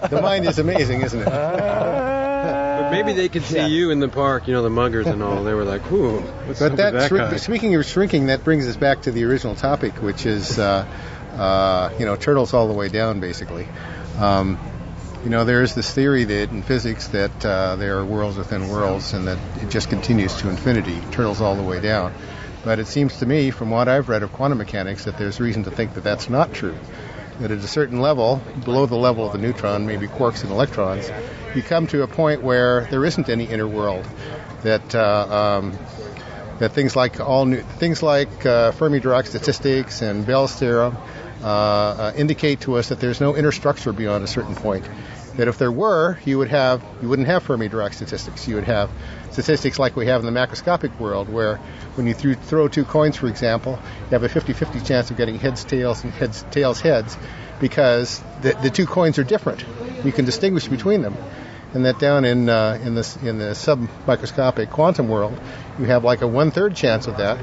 The 0.08 0.20
mind 0.22 0.46
is 0.46 0.58
amazing, 0.58 1.02
isn't 1.02 1.20
it? 1.20 1.24
But 1.26 2.90
maybe 2.90 3.12
they 3.12 3.28
could 3.28 3.42
see 3.42 3.66
you 3.66 3.90
in 3.90 4.00
the 4.00 4.08
park, 4.08 4.46
you 4.48 4.54
know, 4.54 4.62
the 4.62 4.70
muggers 4.70 5.06
and 5.06 5.22
all. 5.22 5.42
They 5.44 5.54
were 5.54 5.64
like, 5.64 5.82
"Whoa!" 5.82 6.20
What's 6.46 6.62
up 6.62 6.70
But 6.72 6.76
that, 6.76 6.92
with 6.94 7.02
that 7.02 7.08
shrink- 7.08 7.30
guy? 7.30 7.36
speaking 7.36 7.74
of 7.74 7.84
shrinking, 7.84 8.26
that 8.26 8.44
brings 8.44 8.66
us 8.66 8.76
back 8.76 9.02
to 9.02 9.10
the 9.10 9.24
original 9.24 9.54
topic, 9.54 9.94
which 10.02 10.24
is, 10.26 10.58
uh, 10.58 10.86
uh, 11.36 11.90
you 11.98 12.06
know, 12.06 12.16
turtles 12.16 12.54
all 12.54 12.68
the 12.68 12.74
way 12.74 12.88
down, 12.88 13.20
basically. 13.20 13.66
Um, 14.18 14.58
you 15.22 15.30
know, 15.30 15.44
there 15.44 15.62
is 15.62 15.74
this 15.74 15.92
theory 15.92 16.24
that 16.24 16.50
in 16.50 16.62
physics 16.62 17.08
that 17.08 17.44
uh, 17.44 17.76
there 17.76 17.98
are 17.98 18.04
worlds 18.04 18.36
within 18.36 18.68
worlds, 18.68 19.14
and 19.14 19.26
that 19.26 19.38
it 19.60 19.68
just 19.68 19.88
continues 19.88 20.36
to 20.38 20.48
infinity, 20.48 21.00
turtles 21.10 21.40
all 21.40 21.56
the 21.56 21.62
way 21.62 21.80
down. 21.80 22.12
But 22.64 22.78
it 22.78 22.86
seems 22.86 23.18
to 23.18 23.26
me, 23.26 23.50
from 23.50 23.70
what 23.70 23.88
I've 23.88 24.08
read 24.08 24.22
of 24.22 24.32
quantum 24.32 24.58
mechanics, 24.58 25.04
that 25.04 25.16
there's 25.16 25.40
reason 25.40 25.64
to 25.64 25.70
think 25.70 25.94
that 25.94 26.04
that's 26.04 26.28
not 26.28 26.52
true. 26.52 26.76
That 27.40 27.50
at 27.50 27.58
a 27.58 27.68
certain 27.68 28.00
level, 28.00 28.42
below 28.64 28.86
the 28.86 28.96
level 28.96 29.26
of 29.26 29.32
the 29.32 29.38
neutron, 29.38 29.86
maybe 29.86 30.08
quarks 30.08 30.42
and 30.42 30.50
electrons, 30.50 31.10
you 31.54 31.62
come 31.62 31.86
to 31.88 32.02
a 32.02 32.08
point 32.08 32.42
where 32.42 32.86
there 32.90 33.04
isn't 33.04 33.28
any 33.28 33.44
inner 33.44 33.66
world. 33.66 34.06
That 34.62 34.94
uh, 34.94 35.58
um, 35.58 35.78
that 36.58 36.72
things 36.72 36.96
like 36.96 37.20
all 37.20 37.46
new, 37.46 37.62
things 37.62 38.02
like 38.02 38.44
uh, 38.44 38.72
Fermi-Dirac 38.72 39.26
statistics 39.26 40.02
and 40.02 40.26
Bell's 40.26 40.52
theorem 40.54 40.96
uh, 41.42 41.46
uh, 41.46 42.12
indicate 42.16 42.60
to 42.62 42.76
us 42.76 42.88
that 42.88 43.00
there's 43.00 43.20
no 43.20 43.36
inner 43.36 43.52
structure 43.52 43.92
beyond 43.92 44.24
a 44.24 44.26
certain 44.26 44.54
point. 44.54 44.88
That 45.36 45.46
if 45.46 45.56
there 45.58 45.70
were, 45.70 46.18
you 46.24 46.38
would 46.38 46.48
have 46.48 46.82
you 47.00 47.08
wouldn't 47.08 47.28
have 47.28 47.44
Fermi-Dirac 47.44 47.94
statistics. 47.94 48.48
You 48.48 48.56
would 48.56 48.64
have 48.64 48.90
statistics 49.30 49.78
like 49.78 49.94
we 49.94 50.06
have 50.06 50.24
in 50.24 50.32
the 50.32 50.40
macroscopic 50.40 50.98
world, 50.98 51.28
where 51.28 51.56
when 51.94 52.06
you 52.06 52.14
threw, 52.14 52.34
throw 52.34 52.66
two 52.66 52.84
coins, 52.84 53.16
for 53.16 53.28
example, 53.28 53.78
you 54.04 54.18
have 54.18 54.24
a 54.24 54.28
50-50 54.28 54.84
chance 54.84 55.10
of 55.10 55.16
getting 55.16 55.38
heads, 55.38 55.64
tails, 55.64 56.02
and 56.02 56.12
heads, 56.12 56.44
tails, 56.50 56.80
heads, 56.80 57.16
because 57.60 58.20
the, 58.42 58.58
the 58.62 58.70
two 58.70 58.86
coins 58.86 59.18
are 59.18 59.24
different. 59.24 59.64
You 60.04 60.10
can 60.10 60.24
distinguish 60.24 60.66
between 60.66 61.02
them 61.02 61.16
and 61.74 61.84
that 61.84 61.98
down 61.98 62.24
in 62.24 62.48
uh, 62.48 62.78
in 62.82 62.94
this 62.94 63.16
in 63.16 63.38
the 63.38 63.54
submicroscopic 63.54 64.70
quantum 64.70 65.08
world, 65.08 65.38
you 65.78 65.86
have 65.86 66.04
like 66.04 66.22
a 66.22 66.26
one 66.26 66.50
third 66.50 66.74
chance 66.74 67.06
of 67.06 67.16
that, 67.18 67.38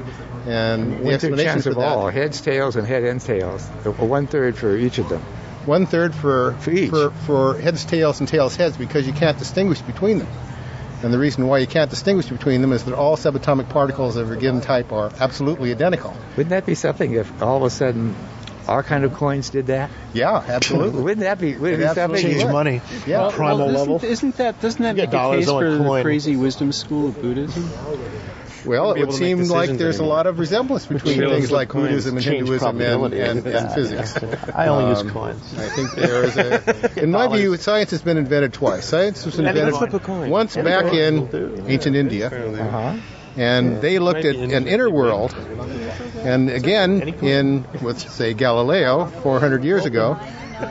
and 0.46 0.92
the 0.92 0.96
One 0.96 1.04
third 1.04 1.12
explanation 1.14 1.44
chance 1.44 1.62
for 1.64 1.70
of 1.70 1.76
that 1.76 1.96
all 1.96 2.08
heads, 2.10 2.40
tails, 2.40 2.76
and 2.76 2.86
head 2.86 3.04
and 3.04 3.20
tails. 3.20 3.66
One 3.98 4.26
third 4.26 4.56
for 4.56 4.76
each 4.76 4.98
of 4.98 5.08
them. 5.08 5.22
one 5.64 5.86
third 5.86 6.14
for 6.14 6.52
For 6.60 6.70
each. 6.70 6.90
for 6.90 7.10
for 7.10 7.58
heads, 7.58 7.84
tails, 7.84 8.20
and 8.20 8.28
tails, 8.28 8.56
heads 8.56 8.76
because 8.76 9.06
you 9.06 9.12
can't 9.12 9.38
distinguish 9.38 9.80
between 9.82 10.18
them. 10.18 10.28
And 11.02 11.12
the 11.12 11.18
reason 11.18 11.46
why 11.46 11.58
you 11.58 11.66
can't 11.66 11.90
distinguish 11.90 12.26
between 12.26 12.62
them 12.62 12.72
is 12.72 12.84
that 12.84 12.94
all 12.94 13.16
subatomic 13.16 13.68
particles 13.68 14.16
of 14.16 14.30
a 14.30 14.36
given 14.36 14.62
type 14.62 14.92
are 14.92 15.12
absolutely 15.20 15.70
identical. 15.70 16.16
Wouldn't 16.36 16.48
that 16.50 16.64
be 16.64 16.74
something 16.74 17.12
if 17.12 17.42
all 17.42 17.58
of 17.58 17.62
a 17.64 17.70
sudden 17.70 18.16
our 18.68 18.82
kind 18.82 19.04
of 19.04 19.14
coins 19.14 19.50
did 19.50 19.66
that? 19.66 19.90
Yeah, 20.12 20.36
absolutely. 20.46 21.02
Wouldn't 21.04 21.20
that 21.20 21.38
be? 21.38 21.56
Wouldn't 21.56 21.80
It 21.80 21.84
it 21.84 21.94
be 21.94 22.00
absolutely 22.00 22.22
Change 22.22 22.44
would. 22.44 22.52
money. 22.52 22.80
Yeah. 23.06 23.30
Primal 23.32 23.68
isn't, 23.70 23.78
level. 23.78 24.00
Isn't 24.04 24.36
that 24.38 24.60
doesn't 24.60 24.82
that 24.82 24.96
You 24.96 25.02
make 25.02 25.12
a 25.14 25.36
case 25.36 25.46
for 25.46 25.70
the 25.70 25.84
coin. 25.84 26.02
crazy 26.02 26.36
wisdom 26.36 26.72
school 26.72 27.08
of 27.08 27.20
Buddhism? 27.20 27.70
Well, 28.64 28.94
it 28.94 28.98
would 28.98 28.98
able 28.98 29.12
to 29.12 29.20
make 29.20 29.28
seem 29.28 29.38
like 29.48 29.60
decisions 29.68 29.78
there's 29.78 29.98
a 30.00 30.04
lot 30.04 30.26
of 30.26 30.40
resemblance 30.40 30.86
between 30.86 31.20
things 31.20 31.52
like 31.52 31.68
coins 31.68 31.88
Buddhism 32.04 32.16
and 32.16 32.24
Hinduism 32.26 32.80
and, 32.80 33.14
and, 33.14 33.46
and 33.46 33.72
physics. 33.72 34.16
I 34.52 34.66
only 34.66 34.90
use 34.90 35.02
Um, 35.02 35.10
coins. 35.10 35.54
I 35.56 35.68
think 35.68 35.92
there 35.92 36.24
is 36.24 36.36
a. 36.36 36.90
In 37.02 37.12
my 37.12 37.28
view, 37.28 37.56
science 37.58 37.92
has 37.92 38.02
been 38.02 38.16
invented 38.16 38.52
twice. 38.54 38.84
Science 38.86 39.24
was 39.24 39.38
invented 39.38 39.74
flip 39.74 39.94
a 39.94 40.00
coin. 40.00 40.30
once 40.30 40.56
back 40.56 40.92
in 40.92 41.28
ancient 41.68 41.94
India, 41.94 42.26
Uh-huh. 42.26 42.96
And 43.36 43.80
they 43.80 43.98
looked 43.98 44.24
at 44.24 44.36
an 44.36 44.66
inner 44.66 44.90
world. 44.90 45.34
And 46.24 46.50
again, 46.50 47.02
in 47.22 47.64
with 47.82 47.98
say 48.10 48.34
Galileo, 48.34 49.06
400 49.06 49.64
years 49.64 49.84
ago, 49.84 50.18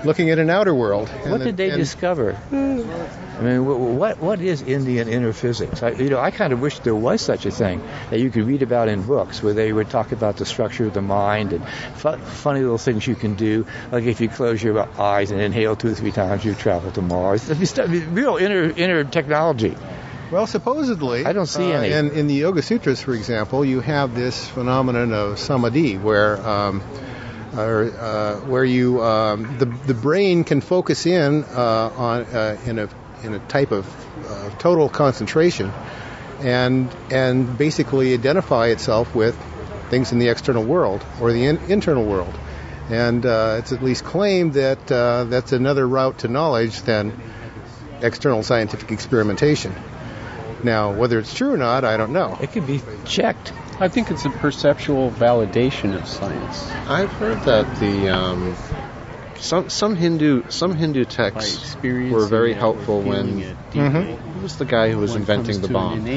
looking 0.03 0.29
at 0.31 0.39
an 0.39 0.49
outer 0.49 0.73
world. 0.73 1.09
What 1.09 1.41
did 1.41 1.57
they 1.57 1.69
and 1.69 1.77
discover? 1.77 2.35
I 2.51 3.41
mean, 3.41 3.65
what 3.65 4.19
what 4.19 4.39
is 4.39 4.61
Indian 4.61 5.09
inner 5.09 5.33
physics? 5.33 5.83
I, 5.83 5.91
you 5.91 6.09
know, 6.09 6.19
I 6.19 6.31
kind 6.31 6.53
of 6.53 6.61
wish 6.61 6.79
there 6.79 6.95
was 6.95 7.21
such 7.21 7.45
a 7.45 7.51
thing 7.51 7.83
that 8.09 8.19
you 8.19 8.29
could 8.31 8.45
read 8.45 8.61
about 8.61 8.87
in 8.87 9.01
books 9.03 9.43
where 9.43 9.53
they 9.53 9.73
would 9.73 9.89
talk 9.89 10.13
about 10.13 10.37
the 10.37 10.45
structure 10.45 10.85
of 10.85 10.93
the 10.93 11.01
mind 11.01 11.51
and 11.51 11.67
fu- 11.95 12.15
funny 12.15 12.61
little 12.61 12.77
things 12.77 13.05
you 13.05 13.15
can 13.15 13.35
do, 13.35 13.65
like 13.91 14.05
if 14.05 14.21
you 14.21 14.29
close 14.29 14.63
your 14.63 14.87
eyes 14.97 15.31
and 15.31 15.41
inhale 15.41 15.75
two 15.75 15.91
or 15.91 15.95
three 15.95 16.11
times, 16.11 16.45
you 16.45 16.55
travel 16.55 16.91
to 16.93 17.01
Mars. 17.01 17.49
It'd 17.49 17.91
be 17.91 17.99
real 17.99 18.37
inner 18.37 18.69
inner 18.69 19.03
technology. 19.03 19.75
Well, 20.35 20.47
supposedly, 20.47 21.25
I 21.25 21.31
don't 21.31 21.45
see 21.45 21.71
uh, 21.71 21.79
any. 21.79 21.93
In, 21.93 22.11
in 22.11 22.27
the 22.27 22.33
Yoga 22.33 22.61
Sutras, 22.61 23.01
for 23.01 23.13
example, 23.13 23.63
you 23.63 23.79
have 23.79 24.15
this 24.15 24.45
phenomenon 24.49 25.13
of 25.13 25.39
samadhi, 25.39 25.97
where 25.97 26.45
um, 26.45 26.83
or, 27.55 27.83
uh, 27.85 28.35
where 28.41 28.65
you 28.65 29.01
um, 29.01 29.57
the 29.59 29.65
the 29.65 29.93
brain 29.93 30.43
can 30.43 30.59
focus 30.59 31.05
in 31.05 31.45
uh, 31.45 31.89
on 31.95 32.23
uh, 32.23 32.57
in 32.65 32.79
a 32.79 32.89
in 33.23 33.33
a 33.33 33.39
type 33.47 33.71
of 33.71 33.87
uh, 34.27 34.49
total 34.57 34.89
concentration, 34.89 35.71
and 36.41 36.93
and 37.09 37.57
basically 37.57 38.13
identify 38.13 38.67
itself 38.67 39.15
with 39.15 39.41
things 39.89 40.11
in 40.11 40.19
the 40.19 40.27
external 40.27 40.65
world 40.65 41.01
or 41.21 41.31
the 41.31 41.45
in, 41.45 41.59
internal 41.69 42.03
world. 42.03 42.37
And 42.89 43.25
uh, 43.25 43.55
it's 43.59 43.71
at 43.71 43.81
least 43.81 44.03
claimed 44.03 44.55
that 44.55 44.91
uh, 44.91 45.23
that's 45.29 45.53
another 45.53 45.87
route 45.87 46.17
to 46.19 46.27
knowledge 46.27 46.81
than 46.81 47.17
external 48.01 48.43
scientific 48.43 48.91
experimentation. 48.91 49.73
Now, 50.65 50.91
whether 50.91 51.19
it's 51.19 51.31
true 51.33 51.53
or 51.53 51.57
not, 51.57 51.85
I 51.85 51.95
don't 51.95 52.11
know. 52.11 52.37
It 52.41 52.51
could 52.51 52.65
be 52.65 52.81
checked. 53.05 53.53
I 53.79 53.87
think 53.87 54.09
it's 54.09 54.25
a 54.25 54.31
perceptual 54.31 55.11
validation 55.11 55.95
of 55.95 56.07
science. 56.07 56.71
I've 56.87 57.13
heard 57.13 57.41
that 57.41 57.75
the 57.75 58.09
um, 58.09 58.55
some 59.37 59.69
some 59.69 59.95
Hindu 59.95 60.49
some 60.49 60.73
Hindu 60.75 61.05
texts 61.05 61.77
were 61.83 62.25
very 62.25 62.51
and 62.53 62.59
helpful 62.59 63.03
when 63.03 63.39
it 63.39 63.57
deeply. 63.69 64.15
who 64.15 64.39
was 64.41 64.57
the 64.57 64.65
guy 64.65 64.89
who 64.89 64.97
was 64.97 65.11
When 65.11 65.21
it 65.21 65.29
inventing 65.29 65.61
the 65.61 65.67
bomb? 65.67 66.07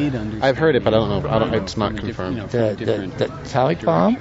I've 0.41 0.57
heard 0.57 0.77
it, 0.77 0.83
but 0.85 0.95
I 0.95 0.97
don't 0.97 1.11
know. 1.11 1.29
I 1.29 1.39
don't, 1.39 1.55
it's 1.55 1.77
not 1.77 1.91
from 1.91 1.99
a 1.99 2.01
diff- 2.01 2.17
confirmed. 2.17 2.37
you 2.37 2.43
know, 2.43 2.49
from 2.49 2.61
The, 2.61 2.71
a 2.71 3.07
the, 3.09 3.17
the 3.27 3.41
atomic 3.43 3.81
bomb 3.83 4.17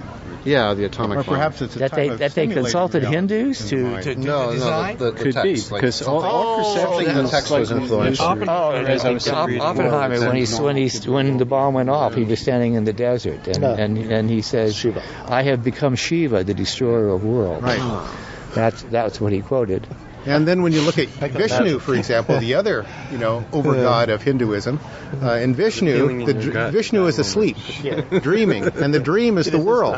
Yeah, 0.48 0.74
the 0.74 0.86
atomic 0.86 1.20
Or 1.20 1.24
bomb. 1.24 1.36
perhaps 1.36 1.62
it's 1.62 1.76
a 1.76 1.80
that 1.80 1.92
type 1.92 1.98
they 1.98 2.10
of 2.10 2.20
that 2.20 2.34
they 2.36 2.48
consulted 2.48 3.04
reality 3.04 3.36
Hindus 3.36 3.70
to, 3.70 4.02
to, 4.02 4.16
to 4.16 4.16
no, 4.20 4.52
design. 4.54 4.98
no, 4.98 5.06
the, 5.06 5.12
the, 5.12 5.12
the 5.12 5.24
Could 5.24 5.44
be 5.44 5.54
text, 5.56 5.72
like, 5.72 5.82
because 5.82 6.02
all, 6.04 6.24
all 6.24 6.60
Oh, 6.60 6.74
perception 6.74 7.24
the 7.24 7.30
text 7.30 7.52
was 7.52 7.72
like 7.72 7.82
influential. 7.82 8.26
Oh, 8.50 8.72
as 8.72 9.06
I 9.06 9.12
was 9.12 9.28
Oppenheimer 9.28 10.20
when 10.28 10.36
he 10.36 10.46
when 10.62 10.78
he 10.78 10.90
when 11.10 11.38
the 11.38 11.46
bomb 11.46 11.74
went 11.74 11.90
off, 11.90 12.16
he 12.16 12.24
was 12.24 12.40
standing 12.40 12.76
in 12.76 12.84
the 12.86 12.94
desert, 12.94 13.48
and 13.48 13.62
No. 13.62 13.74
and, 13.74 13.98
and 13.98 14.30
he 14.30 14.42
says, 14.42 14.76
Shiva. 14.76 15.04
"I 15.26 15.44
have 15.44 15.64
become 15.64 15.96
Shiva, 15.96 16.44
the 16.44 16.54
destroyer 16.54 17.10
of 17.10 17.24
worlds." 17.24 17.64
Right. 17.64 18.10
That's 18.56 18.82
that's 18.84 19.20
what 19.22 19.34
he 19.34 19.42
quoted. 19.42 19.86
And 20.28 20.48
then 20.48 20.62
when 20.62 20.74
you 20.74 20.82
look 20.82 20.98
at 20.98 21.08
Vishnu, 21.32 21.80
for 21.80 21.96
example, 21.96 22.38
the 22.48 22.56
other, 22.56 22.86
you 23.12 23.18
know, 23.18 23.46
over 23.52 23.74
god 23.76 24.10
of 24.10 24.22
Hinduism, 24.22 24.80
uh, 25.22 25.32
in 25.36 25.56
Vishnu, 25.56 26.10
in 26.10 26.26
the 26.26 26.34
dr- 26.34 26.74
Vishnu 26.74 27.06
is 27.08 27.18
asleep, 27.20 27.58
dreaming, 28.22 28.66
and 28.66 28.94
the 28.94 29.00
dream 29.00 29.38
is 29.38 29.48
the 29.50 29.60
world, 29.60 29.96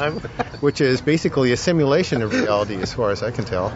which 0.62 0.82
is 0.82 1.02
basically 1.02 1.52
a 1.52 1.58
simulation 1.58 2.22
of 2.22 2.32
reality, 2.34 2.76
as 2.76 2.94
far 2.94 3.12
as 3.12 3.24
I 3.24 3.32
can 3.32 3.46
tell. 3.46 3.74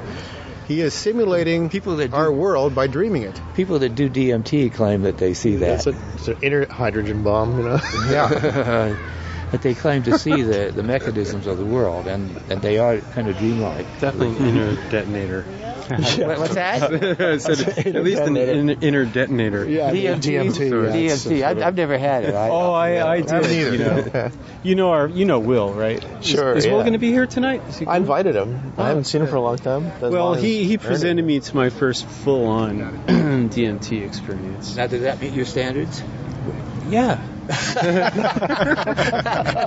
He 0.68 0.80
is 0.80 0.94
simulating 0.94 1.70
People 1.70 1.98
that 1.98 2.12
do- 2.12 2.16
our 2.16 2.32
world 2.32 2.74
by 2.74 2.88
dreaming 2.88 3.24
it. 3.24 3.40
People 3.54 3.80
that 3.80 3.96
do 3.96 4.10
DMT 4.10 4.74
claim 4.74 5.02
that 5.02 5.18
they 5.18 5.34
see 5.34 5.56
It's, 5.56 5.84
that. 5.86 5.94
a, 5.96 5.98
it's 6.16 6.28
an 6.30 6.38
inner 6.42 6.66
hydrogen 6.68 7.22
bomb, 7.24 7.58
you 7.58 7.64
know. 7.66 7.80
Yeah. 8.10 8.96
But 9.54 9.62
they 9.62 9.76
claim 9.76 10.02
to 10.02 10.18
see 10.18 10.42
the, 10.42 10.72
the 10.76 10.82
mechanisms 10.82 11.46
of 11.46 11.60
the 11.60 11.66
world, 11.66 12.08
and, 12.08 12.36
and 12.50 12.60
they 12.64 12.80
are 12.80 12.98
kind 12.98 13.28
of 13.28 13.38
dreamlike. 13.38 13.86
Definitely 14.00 14.36
an 14.50 14.58
inner 14.58 14.90
detonator. 14.90 15.44
What- 15.44 16.40
What's 16.40 16.56
that? 16.56 16.82
I 17.22 17.38
said 17.38 17.86
at 17.86 17.94
least 18.04 18.22
an 18.24 18.36
in, 18.36 18.70
inner 18.82 19.06
detonator. 19.06 19.64
Yeah, 19.70 19.92
DMT. 19.92 20.22
DMT. 20.22 20.70
yeah, 20.72 21.12
DMT. 21.14 21.44
I, 21.62 21.68
I've 21.68 21.76
never 21.76 22.00
had 22.00 22.24
it. 22.24 22.34
I, 22.34 22.50
Oh, 22.50 22.72
I, 22.74 23.12
I 23.18 23.22
did. 23.22 23.46
either. 23.46 23.72
You 23.74 23.78
know, 23.78 24.32
you 24.64 24.76
know 24.76 24.90
our, 24.90 25.08
you 25.08 25.26
know 25.26 25.38
Will, 25.40 25.72
right? 25.72 26.04
Sure, 26.22 26.54
Is, 26.56 26.66
is 26.66 26.72
Will 26.72 26.80
going 26.82 26.94
to 26.94 27.00
be 27.00 27.12
here 27.12 27.28
tonight? 27.28 27.62
Is 27.70 27.78
he 27.78 27.86
I 27.86 27.98
invited 27.98 28.36
him. 28.36 28.74
I 28.78 28.82
oh. 28.82 28.86
haven't 28.86 29.04
seen 29.04 29.22
him 29.22 29.28
for 29.28 29.36
a 29.36 29.42
long 29.42 29.58
time. 29.58 29.84
That's 29.84 30.02
Well, 30.04 30.32
why 30.32 30.38
I 30.38 30.42
he, 30.42 30.64
he 30.64 30.80
presented 30.80 31.24
me 31.26 31.40
to 31.42 31.56
my 31.56 31.70
first 31.70 32.08
full-on 32.08 32.80
DMT 33.08 34.04
experience. 34.04 34.76
Now, 34.76 34.88
does 34.88 35.02
that 35.02 35.22
meet 35.22 35.34
your 35.34 35.46
standards? 35.46 36.02
Yeah. 36.90 37.24
That's 37.48 37.74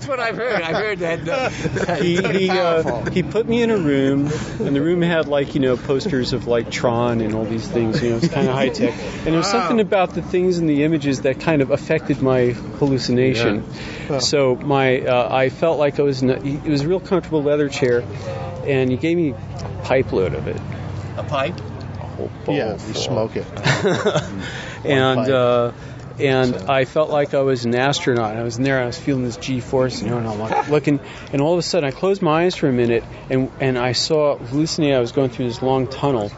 what 0.07 0.20
I've 0.20 0.37
heard. 0.37 0.62
I've 0.62 0.77
heard 0.77 0.99
that. 1.01 1.29
Uh, 1.29 1.49
he 2.03 2.16
he, 2.16 2.51
uh, 2.51 3.05
he 3.11 3.22
put 3.22 3.47
me 3.49 3.62
in 3.62 3.70
a 3.70 3.77
room, 3.77 4.31
and 4.61 4.74
the 4.74 4.81
room 4.81 5.03
had 5.03 5.29
like 5.29 5.55
you 5.55 5.61
know 5.61 5.77
posters 5.77 6.33
of 6.33 6.47
like 6.47 6.70
Tron 6.70 7.20
and 7.20 7.35
all 7.35 7.45
these 7.45 7.68
things. 7.68 8.03
You 8.03 8.11
know, 8.11 8.16
it's 8.18 8.29
kind 8.29 8.49
of 8.49 8.55
high 8.55 8.70
tech. 8.70 8.95
And 8.95 9.27
there 9.27 9.37
was 9.37 9.51
something 9.51 9.81
about 9.81 10.14
the 10.14 10.22
things 10.22 10.59
in 10.59 10.66
the 10.66 10.85
images 10.85 11.22
that 11.22 11.41
kind 11.41 11.62
of 11.62 11.70
affected 11.70 12.22
my 12.22 12.51
hallucination. 12.79 13.64
So 14.20 14.57
my 14.57 15.01
uh, 15.01 15.35
I 15.35 15.49
felt 15.51 15.79
like 15.79 15.99
I 15.99 16.03
was 16.03 16.22
in 16.22 16.31
a, 16.31 16.35
it 16.35 16.64
was 16.64 16.83
a 16.83 16.89
real 16.89 17.01
comfortable 17.01 17.43
leather 17.43 17.68
chair, 17.68 18.05
and 18.66 18.91
he 18.91 18.97
gave 18.97 19.16
me 19.16 19.31
a 19.31 19.81
pipe 19.85 20.12
load 20.12 20.35
of 20.35 20.49
it. 20.49 20.61
a 21.16 21.22
pipe. 21.22 21.59
whole 22.16 22.31
bowl. 22.45 22.55
Yeah, 22.55 22.72
you 22.72 22.79
full. 22.79 22.95
smoke 22.95 23.37
it. 23.37 23.47
and 24.85 25.29
and 26.19 26.55
I 26.69 26.85
felt 26.85 27.11
like 27.11 27.35
I 27.35 27.43
was 27.43 27.64
an 27.64 27.75
astronaut. 27.75 28.37
I 28.37 28.43
was 28.43 28.57
in 28.59 28.64
there. 28.64 28.81
I 28.81 28.87
was 28.87 28.99
feeling 28.99 29.25
this 29.25 29.37
G-force, 29.37 30.03
you 30.03 30.11
know, 30.11 30.19
and 30.19 30.27
I'm 30.27 30.71
looking, 30.71 31.01
and 31.33 31.43
all 31.43 31.53
of 31.53 31.59
a 31.59 31.62
sudden 31.62 31.89
I 31.89 31.93
closed 31.93 32.23
my 32.23 32.45
eyes 32.45 32.57
for 32.57 32.69
a 32.69 32.73
minute, 32.73 33.05
and 33.29 33.51
and 33.61 33.79
I 33.79 33.93
saw 33.93 34.37
hallucinating. 34.37 34.97
I 34.97 35.01
was 35.01 35.12
going 35.12 35.31
through 35.31 35.49
this 35.49 35.62
long 35.62 35.87
tunnel. 35.87 36.31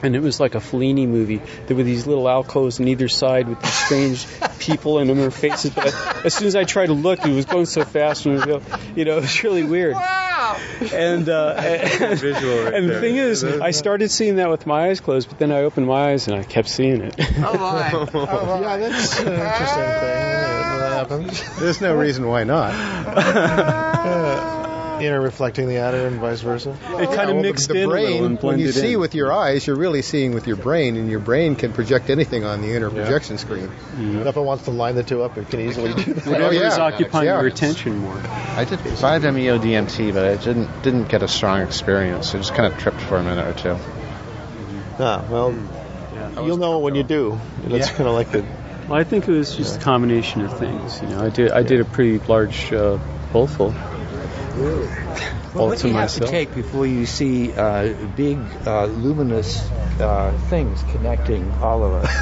And 0.10 0.16
it 0.16 0.22
was 0.22 0.40
like 0.40 0.54
a 0.54 0.60
Fellini 0.60 1.06
movie. 1.06 1.42
There 1.66 1.76
were 1.76 1.82
these 1.82 2.06
little 2.06 2.28
alcoves 2.28 2.80
on 2.80 2.88
either 2.88 3.08
side 3.08 3.48
with 3.48 3.60
these 3.60 3.72
strange 3.72 4.26
people 4.58 4.98
in 4.98 5.08
them, 5.08 5.18
their 5.18 5.30
faces. 5.30 5.72
But 5.72 5.94
as 6.24 6.34
soon 6.34 6.48
as 6.48 6.56
I 6.56 6.64
tried 6.64 6.86
to 6.86 6.94
look, 6.94 7.24
it 7.24 7.32
was 7.32 7.44
going 7.44 7.66
so 7.66 7.84
fast, 7.84 8.24
and 8.26 8.36
it 8.36 8.46
was, 8.46 8.62
you 8.96 9.04
know, 9.04 9.18
it 9.18 9.20
was 9.20 9.44
really 9.44 9.62
weird. 9.62 9.94
Wow! 9.94 10.56
And 10.92 11.28
uh, 11.28 11.54
and, 11.58 12.18
Visual 12.18 12.64
right 12.64 12.74
and 12.74 12.88
the 12.88 12.92
there. 12.92 13.00
thing 13.00 13.16
is, 13.16 13.44
I 13.44 13.72
started 13.72 14.10
seeing 14.10 14.36
that 14.36 14.48
with 14.48 14.66
my 14.66 14.88
eyes 14.88 15.00
closed, 15.00 15.28
but 15.28 15.38
then 15.38 15.52
I 15.52 15.60
opened 15.62 15.86
my 15.86 16.12
eyes 16.12 16.26
and 16.28 16.36
I 16.36 16.44
kept 16.44 16.68
seeing 16.68 17.02
it. 17.02 17.14
yeah, 17.18 17.26
that's 18.78 19.20
an 19.20 19.32
interesting 19.32 19.90
thing. 20.00 20.40
That 20.80 20.92
happens. 20.92 21.58
There's 21.58 21.80
no 21.80 21.94
reason 21.94 22.26
why 22.26 22.44
not. 22.44 22.72
Inner 25.00 25.20
reflecting 25.20 25.68
the 25.68 25.78
outer 25.78 26.06
and 26.06 26.18
vice 26.20 26.40
versa. 26.40 26.70
It 26.70 26.76
kind 26.76 27.00
Yeah, 27.00 27.22
of 27.22 27.28
well, 27.34 27.42
mixed 27.42 27.68
the, 27.68 27.74
the 27.74 27.80
in 27.80 27.86
a 27.86 27.90
brain, 27.90 28.10
little 28.12 28.26
and 28.26 28.42
when 28.42 28.58
you 28.58 28.72
see 28.72 28.92
in. 28.94 29.00
with 29.00 29.14
your 29.14 29.32
eyes, 29.32 29.66
you're 29.66 29.76
really 29.76 30.02
seeing 30.02 30.32
with 30.34 30.46
your 30.46 30.56
brain, 30.56 30.96
and 30.96 31.10
your 31.10 31.20
brain 31.20 31.56
can 31.56 31.72
project 31.72 32.10
anything 32.10 32.44
on 32.44 32.60
the 32.62 32.74
inner 32.74 32.90
projection 32.90 33.38
screen. 33.38 33.70
If 33.98 34.36
it 34.36 34.40
wants 34.40 34.64
to 34.64 34.70
line 34.70 34.94
the 34.94 35.02
two 35.02 35.22
up, 35.22 35.36
it 35.38 35.48
can 35.50 35.60
easily 35.60 35.92
do 35.94 36.14
that. 36.14 36.26
Whatever 36.30 36.54
yeah. 36.54 36.68
is 36.68 36.78
occupying 36.78 37.26
Yeah. 37.26 37.38
your 37.40 37.48
attention 37.48 37.98
more. 37.98 38.16
I 38.16 38.64
did 38.64 38.78
5-MeO 38.80 39.58
DMT, 39.58 40.12
but 40.12 40.24
I 40.24 40.36
didn't 40.36 40.82
didn't 40.82 41.08
get 41.08 41.22
a 41.22 41.28
strong 41.28 41.62
experience. 41.62 42.34
I 42.34 42.38
just 42.38 42.54
kind 42.54 42.72
of 42.72 42.78
tripped 42.78 43.00
for 43.00 43.16
a 43.16 43.22
minute 43.22 43.46
or 43.46 43.58
two. 43.58 43.76
Ah, 44.98 45.24
well, 45.30 45.54
you'll 46.44 46.58
know 46.58 46.78
it 46.78 46.82
when 46.82 46.94
you 46.94 47.02
do. 47.02 47.38
That's 47.64 47.90
kind 47.90 48.08
of 48.08 48.14
like 48.14 48.30
the. 48.32 48.44
Well, 48.88 48.98
I 48.98 49.04
think 49.04 49.28
it 49.28 49.30
was 49.32 49.54
just 49.56 49.76
a 49.76 49.80
combination 49.80 50.42
of 50.42 50.58
things. 50.58 51.00
You 51.00 51.08
know, 51.08 51.24
I 51.24 51.30
did 51.30 51.52
I 51.52 51.62
did 51.62 51.80
a 51.80 51.84
pretty 51.84 52.18
large 52.26 52.72
uh, 52.72 52.98
bowlful. 53.32 53.70
Well, 54.60 55.62
All 55.62 55.68
what 55.68 55.78
to 55.78 55.82
do 55.84 55.88
you 55.88 55.94
have 55.94 56.12
to 56.12 56.26
take 56.26 56.54
before 56.54 56.86
you 56.86 57.06
see 57.06 57.52
uh, 57.52 57.92
big, 58.14 58.38
uh, 58.66 58.84
luminous 58.86 59.68
uh, 59.98 60.32
things 60.48 60.82
connecting 60.92 61.50
all 61.62 61.82
of 61.82 62.04
us? 62.04 62.20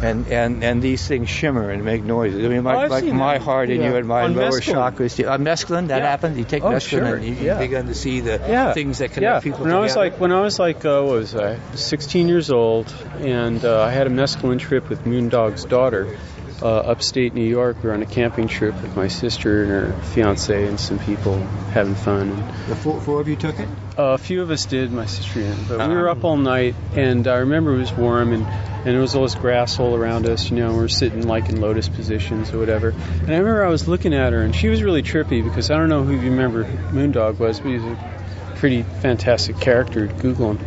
When 0.00 0.02
and, 0.02 0.26
and, 0.28 0.64
and 0.64 0.82
these 0.82 1.06
things 1.06 1.28
shimmer 1.28 1.70
and 1.70 1.84
make 1.84 2.02
noises. 2.04 2.44
I 2.44 2.48
mean, 2.48 2.60
Oh, 2.60 2.62
like, 2.62 2.90
like 2.90 3.04
my 3.12 3.34
that. 3.38 3.42
heart 3.44 3.68
and 3.70 3.82
you 3.82 3.96
and 3.96 4.06
my 4.06 4.22
On 4.22 4.34
lower 4.34 4.60
mescaline. 4.60 4.92
chakras. 4.94 5.26
Uh, 5.28 5.38
mescaline, 5.38 5.88
that 5.88 5.98
Yeah. 5.98 6.08
happens? 6.10 6.38
You 6.38 6.44
take 6.44 6.62
Oh, 6.64 6.70
mescaline 6.70 6.88
sure. 7.06 7.16
and 7.16 7.24
you, 7.24 7.34
Yeah. 7.34 7.58
begin 7.58 7.86
to 7.88 7.94
see 7.94 8.20
the 8.20 8.40
Yeah. 8.48 8.72
things 8.74 8.98
that 8.98 9.10
yeah. 9.10 9.14
connect 9.14 9.44
people 9.44 9.58
when 9.60 9.70
together. 9.70 9.78
I 9.78 9.82
was 9.82 9.96
like 9.96 10.20
when 10.20 10.32
I 10.32 10.40
was 10.40 10.58
like 10.58 10.84
uh, 10.84 11.02
what 11.02 11.16
was 11.18 11.34
I 11.34 11.58
16 11.74 12.28
years 12.28 12.50
old 12.50 12.92
and 13.20 13.64
uh, 13.64 13.82
I 13.82 13.90
had 13.90 14.06
a 14.06 14.10
mescaline 14.10 14.58
trip 14.60 14.88
with 14.88 15.04
Moondog's 15.04 15.64
daughter 15.64 16.16
uh, 16.62 16.78
upstate 16.78 17.34
New 17.34 17.44
York. 17.44 17.82
We 17.82 17.88
were 17.88 17.94
on 17.94 18.02
a 18.02 18.06
camping 18.06 18.48
trip 18.48 18.80
with 18.80 18.96
my 18.96 19.08
sister 19.08 19.62
and 19.62 19.70
her 19.70 20.02
fiance 20.14 20.66
and 20.66 20.78
some 20.78 20.98
people 20.98 21.38
having 21.72 21.94
fun. 21.94 22.30
And 22.30 22.70
the 22.70 22.76
four, 22.76 23.00
four 23.00 23.20
of 23.20 23.28
you 23.28 23.36
took 23.36 23.58
it? 23.58 23.68
Uh, 23.98 24.12
a 24.12 24.18
few 24.18 24.42
of 24.42 24.50
us 24.50 24.64
did, 24.64 24.92
my 24.92 25.06
sister 25.06 25.40
didn't, 25.40 25.68
but 25.68 25.86
we 25.88 25.94
were 25.94 26.08
up 26.08 26.24
all 26.24 26.36
night, 26.36 26.74
and 26.94 27.26
I 27.28 27.38
remember 27.38 27.74
it 27.74 27.78
was 27.78 27.92
warm, 27.92 28.32
and, 28.32 28.46
and 28.46 28.86
there 28.86 29.00
was 29.00 29.14
all 29.14 29.24
this 29.24 29.34
grass 29.34 29.78
all 29.78 29.94
around 29.94 30.26
us, 30.26 30.50
you 30.50 30.56
know, 30.56 30.68
and 30.68 30.76
we 30.76 30.80
were 30.80 30.88
sitting 30.88 31.26
like 31.26 31.48
in 31.50 31.60
lotus 31.60 31.88
positions 31.88 32.52
or 32.52 32.58
whatever. 32.58 32.88
And 32.90 33.30
I 33.30 33.38
remember 33.38 33.66
I 33.66 33.68
was 33.68 33.88
looking 33.88 34.14
at 34.14 34.32
her, 34.32 34.42
and 34.42 34.54
she 34.54 34.68
was 34.68 34.82
really 34.82 35.02
trippy 35.02 35.44
because 35.44 35.70
I 35.70 35.76
don't 35.76 35.90
know 35.90 36.04
who 36.04 36.14
you 36.14 36.30
remember 36.30 36.64
Moondog 36.64 37.38
was, 37.38 37.60
but 37.60 37.68
he's 37.68 37.84
a 37.84 38.54
pretty 38.56 38.82
fantastic 38.82 39.60
character. 39.60 40.06
Google 40.06 40.54
him. 40.54 40.66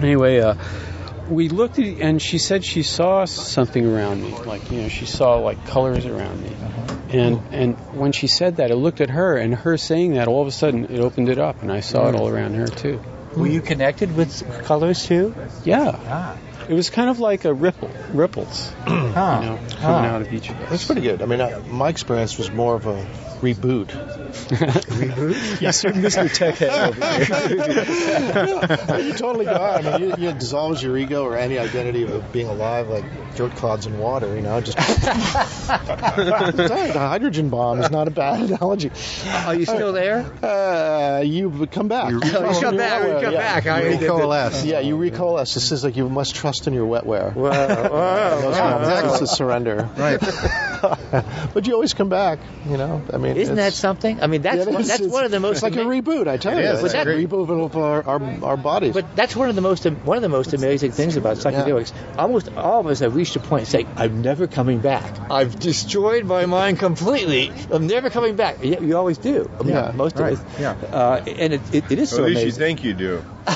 Anyway, 0.00 0.38
uh, 0.40 0.54
we 1.28 1.48
looked 1.48 1.78
at, 1.78 1.86
and 2.00 2.20
she 2.20 2.38
said 2.38 2.64
she 2.64 2.82
saw 2.82 3.24
something 3.24 3.84
around 3.84 4.22
me, 4.22 4.30
like 4.46 4.70
you 4.70 4.82
know, 4.82 4.88
she 4.88 5.06
saw 5.06 5.36
like 5.36 5.64
colors 5.66 6.06
around 6.06 6.42
me. 6.42 6.54
And 7.10 7.40
and 7.52 7.76
when 7.94 8.12
she 8.12 8.26
said 8.26 8.56
that, 8.56 8.70
I 8.70 8.74
looked 8.74 9.00
at 9.00 9.10
her, 9.10 9.36
and 9.36 9.54
her 9.54 9.76
saying 9.76 10.14
that, 10.14 10.28
all 10.28 10.42
of 10.42 10.48
a 10.48 10.52
sudden, 10.52 10.84
it 10.86 11.00
opened 11.00 11.28
it 11.28 11.38
up, 11.38 11.62
and 11.62 11.70
I 11.70 11.80
saw 11.80 12.08
it 12.08 12.14
all 12.14 12.28
around 12.28 12.54
her 12.54 12.66
too. 12.66 13.00
Were 13.36 13.46
you 13.46 13.60
connected 13.62 14.14
with 14.14 14.42
colors 14.64 15.06
too? 15.06 15.34
Yeah, 15.64 15.98
Ah. 16.08 16.36
it 16.68 16.74
was 16.74 16.90
kind 16.90 17.08
of 17.08 17.18
like 17.18 17.44
a 17.46 17.54
ripple, 17.54 17.90
ripples, 18.12 18.70
Huh. 18.86 19.40
you 19.42 19.48
know, 19.48 19.58
coming 19.80 20.10
out 20.10 20.20
of 20.22 20.32
each 20.32 20.50
of 20.50 20.56
us. 20.60 20.70
That's 20.70 20.84
pretty 20.86 21.00
good. 21.02 21.22
I 21.22 21.26
mean, 21.26 21.40
uh, 21.40 21.62
my 21.70 21.88
experience 21.88 22.36
was 22.36 22.50
more 22.50 22.74
of 22.76 22.86
a 22.86 23.06
reboot. 23.42 23.88
Reboot? 23.88 25.60
yes, 25.60 25.78
sir, 25.80 25.90
Mr. 25.92 26.32
Tech 26.32 26.54
Head 26.56 26.88
over 26.88 27.04
here. 28.94 28.98
you 29.06 29.12
totally 29.14 29.44
go 29.44 29.50
out. 29.52 29.84
I 29.84 29.98
mean, 29.98 30.10
you, 30.10 30.16
you 30.16 30.28
it 30.30 30.38
dissolves 30.38 30.82
your 30.82 30.96
ego 30.96 31.24
or 31.24 31.36
any 31.36 31.58
identity 31.58 32.04
of 32.04 32.32
being 32.32 32.46
alive, 32.48 32.88
like 32.88 33.04
dirt 33.34 33.52
clods 33.56 33.86
in 33.86 33.98
water. 33.98 34.34
You 34.34 34.42
know, 34.42 34.60
just. 34.60 34.78
Sorry, 34.78 34.96
the 36.56 36.94
hydrogen 36.98 37.50
bomb 37.50 37.80
is 37.80 37.90
not 37.90 38.06
a 38.08 38.12
bad 38.12 38.40
analogy. 38.48 38.90
Are 39.26 39.54
you 39.54 39.66
still 39.66 39.92
there? 39.92 40.20
Uh, 40.42 41.20
you 41.20 41.66
come 41.66 41.88
back. 41.88 42.10
You 42.12 42.20
come 42.20 42.44
back, 42.76 43.04
you 43.04 43.20
come 43.26 43.34
back. 43.34 43.66
I- 43.66 43.82
You 43.88 43.98
recoalesce. 43.98 44.64
Yeah, 44.64 44.80
you 44.80 44.96
recoalesce. 44.96 45.54
This 45.54 45.72
is 45.72 45.82
like 45.84 45.96
you 45.96 46.08
must 46.08 46.34
trust 46.36 46.66
in 46.68 46.74
your 46.74 46.86
wetware. 46.86 47.34
Wow, 47.34 47.50
wow, 47.90 48.40
Those 48.40 48.56
wow, 48.56 48.78
moments 48.78 49.12
wow. 49.12 49.18
to 49.18 49.26
surrender. 49.26 49.88
Right. 49.96 50.20
but 51.54 51.66
you 51.66 51.74
always 51.74 51.94
come 51.94 52.08
back. 52.08 52.38
You 52.68 52.76
know, 52.76 53.02
I 53.12 53.16
mean, 53.18 53.36
Isn't 53.36 53.56
that 53.56 53.72
something? 53.72 54.20
I 54.22 54.26
mean, 54.26 54.42
that's 54.42 54.66
Yeah, 54.66 54.72
one, 54.72 54.80
is. 54.82 54.88
that's 54.88 55.02
one 55.02 55.24
of 55.24 55.30
the 55.30 55.40
most 55.40 55.56
It's 55.56 55.62
like 55.62 55.76
a 55.76 55.84
reboot. 55.84 56.26
I 56.28 56.36
tell 56.36 56.56
It 56.58 56.62
you, 56.62 56.68
is. 56.70 56.82
it's 56.84 56.94
It's 56.94 57.06
a 57.06 57.06
reboot 57.06 57.64
of 57.64 57.76
our, 57.76 58.02
our, 58.06 58.44
our 58.44 58.56
bodies. 58.56 58.94
But 58.94 59.14
that's 59.16 59.34
one 59.36 59.48
of 59.48 59.54
the 59.54 59.60
most 59.62 59.84
one 59.84 60.16
of 60.16 60.22
the 60.22 60.28
most 60.28 60.52
amazing 60.54 60.92
things 60.92 61.16
about 61.16 61.36
psychedelics. 61.38 61.92
Almost 62.18 62.50
all 62.56 62.80
of 62.80 62.86
us 62.86 63.00
have 63.00 63.14
reached 63.14 63.36
a 63.36 63.40
point 63.40 63.66
saying, 63.66 63.88
"I'm 63.96 64.22
never 64.22 64.46
coming 64.46 64.80
back. 64.80 65.30
I've 65.30 65.58
destroyed 65.58 66.24
my 66.24 66.46
mind 66.46 66.78
completely. 66.78 67.52
I'm 67.70 67.86
never 67.86 68.10
coming 68.10 68.36
back." 68.36 68.56
And 68.62 68.70
yet 68.70 68.82
you 68.82 68.96
always 68.96 69.18
do. 69.18 69.50
I 69.58 69.62
mean, 69.62 69.74
Yeah. 69.74 69.92
most 69.94 70.18
Right. 70.18 70.32
of 70.34 70.44
us. 70.44 70.60
Yeah. 70.60 70.70
Uh, 70.72 71.24
and 71.26 71.52
it, 71.54 71.60
it, 71.72 71.84
it 71.92 71.98
is 71.98 72.10
so 72.10 72.24
At 72.24 72.30
least 72.30 72.40
you 72.40 72.42
amazing. 72.46 72.60
think 72.60 72.84
you 72.84 72.94
do. 72.94 73.24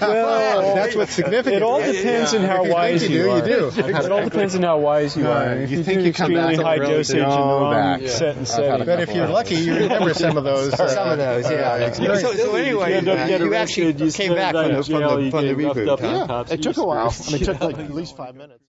Well, 0.00 0.74
That's 0.74 0.94
what's 0.96 1.12
significant. 1.12 1.56
It 1.56 1.62
all 1.62 1.80
right? 1.80 1.92
depends 1.92 2.34
on 2.34 2.42
how 2.42 2.64
wise 2.64 3.02
you 3.08 3.16
you, 3.16 3.22
do, 3.24 3.30
are. 3.30 3.38
you 3.38 3.44
do. 3.44 3.68
It 3.76 4.12
all 4.12 4.24
depends 4.24 4.54
on 4.54 4.62
how 4.62 4.78
wise 4.78 5.16
you 5.16 5.26
are. 5.26 5.54
If 5.54 5.70
you 5.70 5.78
you, 5.78 5.84
think 5.84 6.00
do 6.02 6.07
you 6.08 6.12
come 6.12 6.32
extremely 6.32 6.56
back 6.56 6.64
high 6.64 6.74
really 6.76 6.94
dosage 6.94 7.16
in 7.16 7.22
the 7.22 7.26
wrong 7.28 7.72
back. 7.72 8.08
set 8.08 8.36
and 8.36 8.40
I've 8.40 8.48
setting. 8.48 8.86
But 8.86 9.00
if 9.00 9.14
you're 9.14 9.28
lucky, 9.28 9.54
you 9.56 9.74
remember 9.74 10.14
some 10.14 10.36
of 10.36 10.44
those. 10.44 10.74
Uh, 10.78 10.86
Some 10.88 11.08
of 11.08 11.18
those, 11.18 11.50
yeah. 11.50 11.70
uh, 11.70 11.92
so, 11.92 12.32
so 12.34 12.54
anyway, 12.54 13.02
you 13.02 13.10
end 13.10 13.42
you, 13.42 13.54
actually 13.54 13.92
you 13.92 14.12
came 14.12 14.34
back 14.34 14.54
from 14.54 14.72
the, 14.72 14.82
from 14.84 15.24
the, 15.24 15.30
from 15.30 15.46
the 15.46 15.54
reboot. 15.54 15.88
up 15.88 16.00
huh? 16.00 16.44
yeah, 16.48 16.54
it 16.54 16.62
took 16.62 16.76
a 16.76 16.84
while. 16.84 17.12
I 17.26 17.32
mean, 17.32 17.42
it 17.42 17.44
took 17.44 17.60
like 17.60 17.78
at 17.78 17.92
least 17.92 18.16
five 18.16 18.36
minutes. 18.36 18.62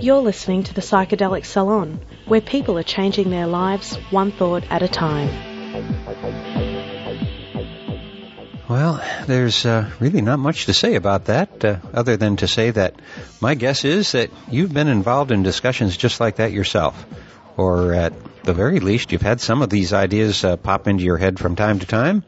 You're 0.00 0.18
listening 0.18 0.64
to 0.64 0.74
the 0.74 0.80
Psychedelic 0.80 1.44
Salon, 1.44 2.00
where 2.26 2.40
people 2.40 2.76
are 2.76 2.82
changing 2.82 3.30
their 3.30 3.46
lives 3.46 3.94
one 4.10 4.32
thought 4.32 4.64
at 4.68 4.82
a 4.82 4.88
time. 4.88 5.51
Well, 8.72 9.04
there's 9.26 9.66
uh, 9.66 9.90
really 10.00 10.22
not 10.22 10.38
much 10.38 10.64
to 10.64 10.72
say 10.72 10.94
about 10.94 11.26
that, 11.26 11.62
uh, 11.62 11.76
other 11.92 12.16
than 12.16 12.36
to 12.36 12.48
say 12.48 12.70
that 12.70 12.94
my 13.38 13.54
guess 13.54 13.84
is 13.84 14.12
that 14.12 14.30
you've 14.50 14.72
been 14.72 14.88
involved 14.88 15.30
in 15.30 15.42
discussions 15.42 15.94
just 15.94 16.20
like 16.20 16.36
that 16.36 16.52
yourself. 16.52 17.04
Or 17.58 17.92
at 17.92 18.14
the 18.44 18.54
very 18.54 18.80
least, 18.80 19.12
you've 19.12 19.20
had 19.20 19.42
some 19.42 19.60
of 19.60 19.68
these 19.68 19.92
ideas 19.92 20.42
uh, 20.42 20.56
pop 20.56 20.88
into 20.88 21.04
your 21.04 21.18
head 21.18 21.38
from 21.38 21.54
time 21.54 21.80
to 21.80 21.86
time. 21.86 22.24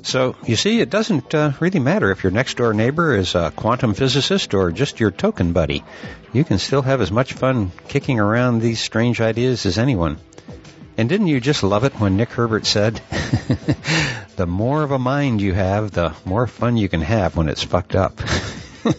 So, 0.00 0.34
you 0.46 0.56
see, 0.56 0.80
it 0.80 0.88
doesn't 0.88 1.34
uh, 1.34 1.52
really 1.60 1.80
matter 1.80 2.10
if 2.10 2.24
your 2.24 2.32
next 2.32 2.56
door 2.56 2.72
neighbor 2.72 3.14
is 3.14 3.34
a 3.34 3.52
quantum 3.54 3.92
physicist 3.92 4.54
or 4.54 4.72
just 4.72 4.98
your 4.98 5.10
token 5.10 5.52
buddy. 5.52 5.84
You 6.32 6.44
can 6.44 6.56
still 6.56 6.80
have 6.80 7.02
as 7.02 7.12
much 7.12 7.34
fun 7.34 7.70
kicking 7.88 8.18
around 8.18 8.60
these 8.60 8.80
strange 8.80 9.20
ideas 9.20 9.66
as 9.66 9.76
anyone. 9.76 10.16
And 10.98 11.08
didn't 11.08 11.26
you 11.26 11.40
just 11.40 11.62
love 11.62 11.84
it 11.84 12.00
when 12.00 12.16
Nick 12.16 12.30
Herbert 12.30 12.64
said, 12.64 12.94
the 14.36 14.46
more 14.46 14.82
of 14.82 14.92
a 14.92 14.98
mind 14.98 15.42
you 15.42 15.52
have, 15.52 15.90
the 15.90 16.14
more 16.24 16.46
fun 16.46 16.78
you 16.78 16.88
can 16.88 17.02
have 17.02 17.36
when 17.36 17.50
it's 17.50 17.62
fucked 17.62 17.94
up. 17.94 18.18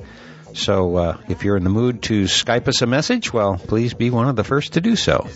So 0.53 0.95
uh, 0.98 1.18
if 1.30 1.44
you're 1.44 1.57
in 1.57 1.64
the 1.64 1.72
mood 1.72 2.03
to 2.03 2.26
Skype 2.26 2.68
us 2.68 2.84
a 2.84 2.86
message, 2.86 3.34
well, 3.34 3.57
please 3.57 3.95
be 3.95 4.11
one 4.11 4.30
of 4.30 4.36
the 4.36 4.44
first 4.44 4.74
to 4.74 4.82
do 4.82 4.95
so. 4.95 5.28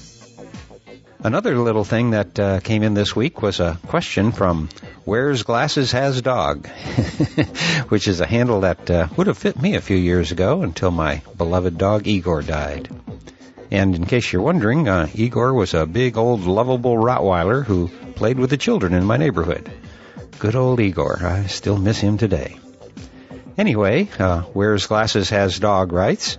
Another 1.23 1.57
little 1.57 1.83
thing 1.83 2.11
that 2.11 2.39
uh, 2.39 2.59
came 2.59 2.83
in 2.83 2.93
this 2.93 3.15
week 3.15 3.41
was 3.41 3.59
a 3.59 3.79
question 3.87 4.31
from 4.31 4.69
Wears 5.05 5.41
Glasses 5.41 5.91
Has 5.91 6.21
Dog, 6.21 6.67
which 7.89 8.07
is 8.07 8.19
a 8.19 8.27
handle 8.27 8.61
that 8.61 8.91
uh, 8.91 9.07
would 9.17 9.25
have 9.25 9.39
fit 9.39 9.59
me 9.59 9.75
a 9.75 9.81
few 9.81 9.97
years 9.97 10.31
ago 10.31 10.61
until 10.61 10.91
my 10.91 11.23
beloved 11.35 11.79
dog 11.79 12.05
Igor 12.05 12.43
died. 12.43 12.89
And 13.71 13.95
in 13.95 14.05
case 14.05 14.31
you're 14.31 14.41
wondering, 14.41 14.89
uh, 14.89 15.07
Igor 15.15 15.53
was 15.53 15.73
a 15.73 15.85
big 15.85 16.17
old 16.17 16.41
lovable 16.41 16.97
Rottweiler 16.97 17.63
who 17.63 17.87
played 18.15 18.37
with 18.37 18.49
the 18.49 18.57
children 18.57 18.93
in 18.93 19.05
my 19.05 19.15
neighborhood. 19.15 19.71
Good 20.39 20.55
old 20.55 20.81
Igor. 20.81 21.19
I 21.23 21.45
still 21.45 21.77
miss 21.77 21.99
him 21.99 22.17
today. 22.17 22.57
Anyway, 23.57 24.09
uh, 24.19 24.43
Wears 24.53 24.87
Glasses 24.87 25.29
Has 25.29 25.57
Dog 25.59 25.93
writes, 25.93 26.37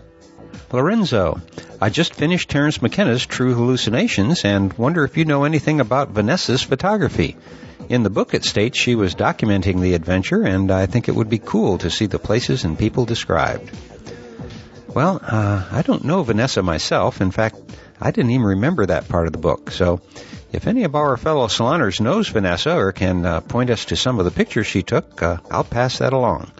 Lorenzo, 0.71 1.41
I 1.81 1.89
just 1.89 2.15
finished 2.15 2.49
Terence 2.49 2.81
McKenna's 2.81 3.27
True 3.27 3.55
Hallucinations 3.55 4.45
and 4.45 4.73
wonder 4.75 5.05
if 5.05 5.17
you 5.17 5.25
know 5.25 5.45
anything 5.45 5.81
about 5.81 6.11
Vanessa's 6.11 6.63
photography. 6.63 7.37
In 7.89 8.03
the 8.03 8.11
book, 8.11 8.35
it 8.35 8.45
states 8.45 8.79
she 8.79 8.95
was 8.95 9.15
documenting 9.15 9.81
the 9.81 9.95
adventure, 9.95 10.43
and 10.43 10.71
I 10.71 10.87
think 10.87 11.09
it 11.09 11.15
would 11.15 11.29
be 11.29 11.39
cool 11.39 11.79
to 11.79 11.91
see 11.91 12.07
the 12.07 12.19
places 12.19 12.65
and 12.65 12.79
people 12.79 13.05
described. 13.05 13.71
Well, 14.95 15.21
uh, 15.23 15.65
I 15.71 15.81
don't 15.81 16.05
know 16.05 16.23
Vanessa 16.23 16.63
myself. 16.63 17.23
In 17.23 17.31
fact, 17.31 17.57
I 17.99 18.11
didn't 18.11 18.33
even 18.33 18.47
remember 18.47 18.85
that 18.85 19.09
part 19.09 19.27
of 19.27 19.33
the 19.33 19.39
book. 19.39 19.71
So, 19.71 20.03
if 20.53 20.67
any 20.67 20.85
of 20.85 20.95
our 20.95 21.17
fellow 21.17 21.47
saloners 21.47 21.99
knows 21.99 22.29
Vanessa 22.29 22.77
or 22.77 22.93
can 22.93 23.25
uh, 23.25 23.41
point 23.41 23.71
us 23.71 23.87
to 23.87 23.97
some 23.97 24.19
of 24.19 24.27
the 24.27 24.31
pictures 24.31 24.67
she 24.67 24.83
took, 24.83 25.23
uh, 25.23 25.39
I'll 25.51 25.65
pass 25.65 25.99
that 25.99 26.13
along. 26.13 26.53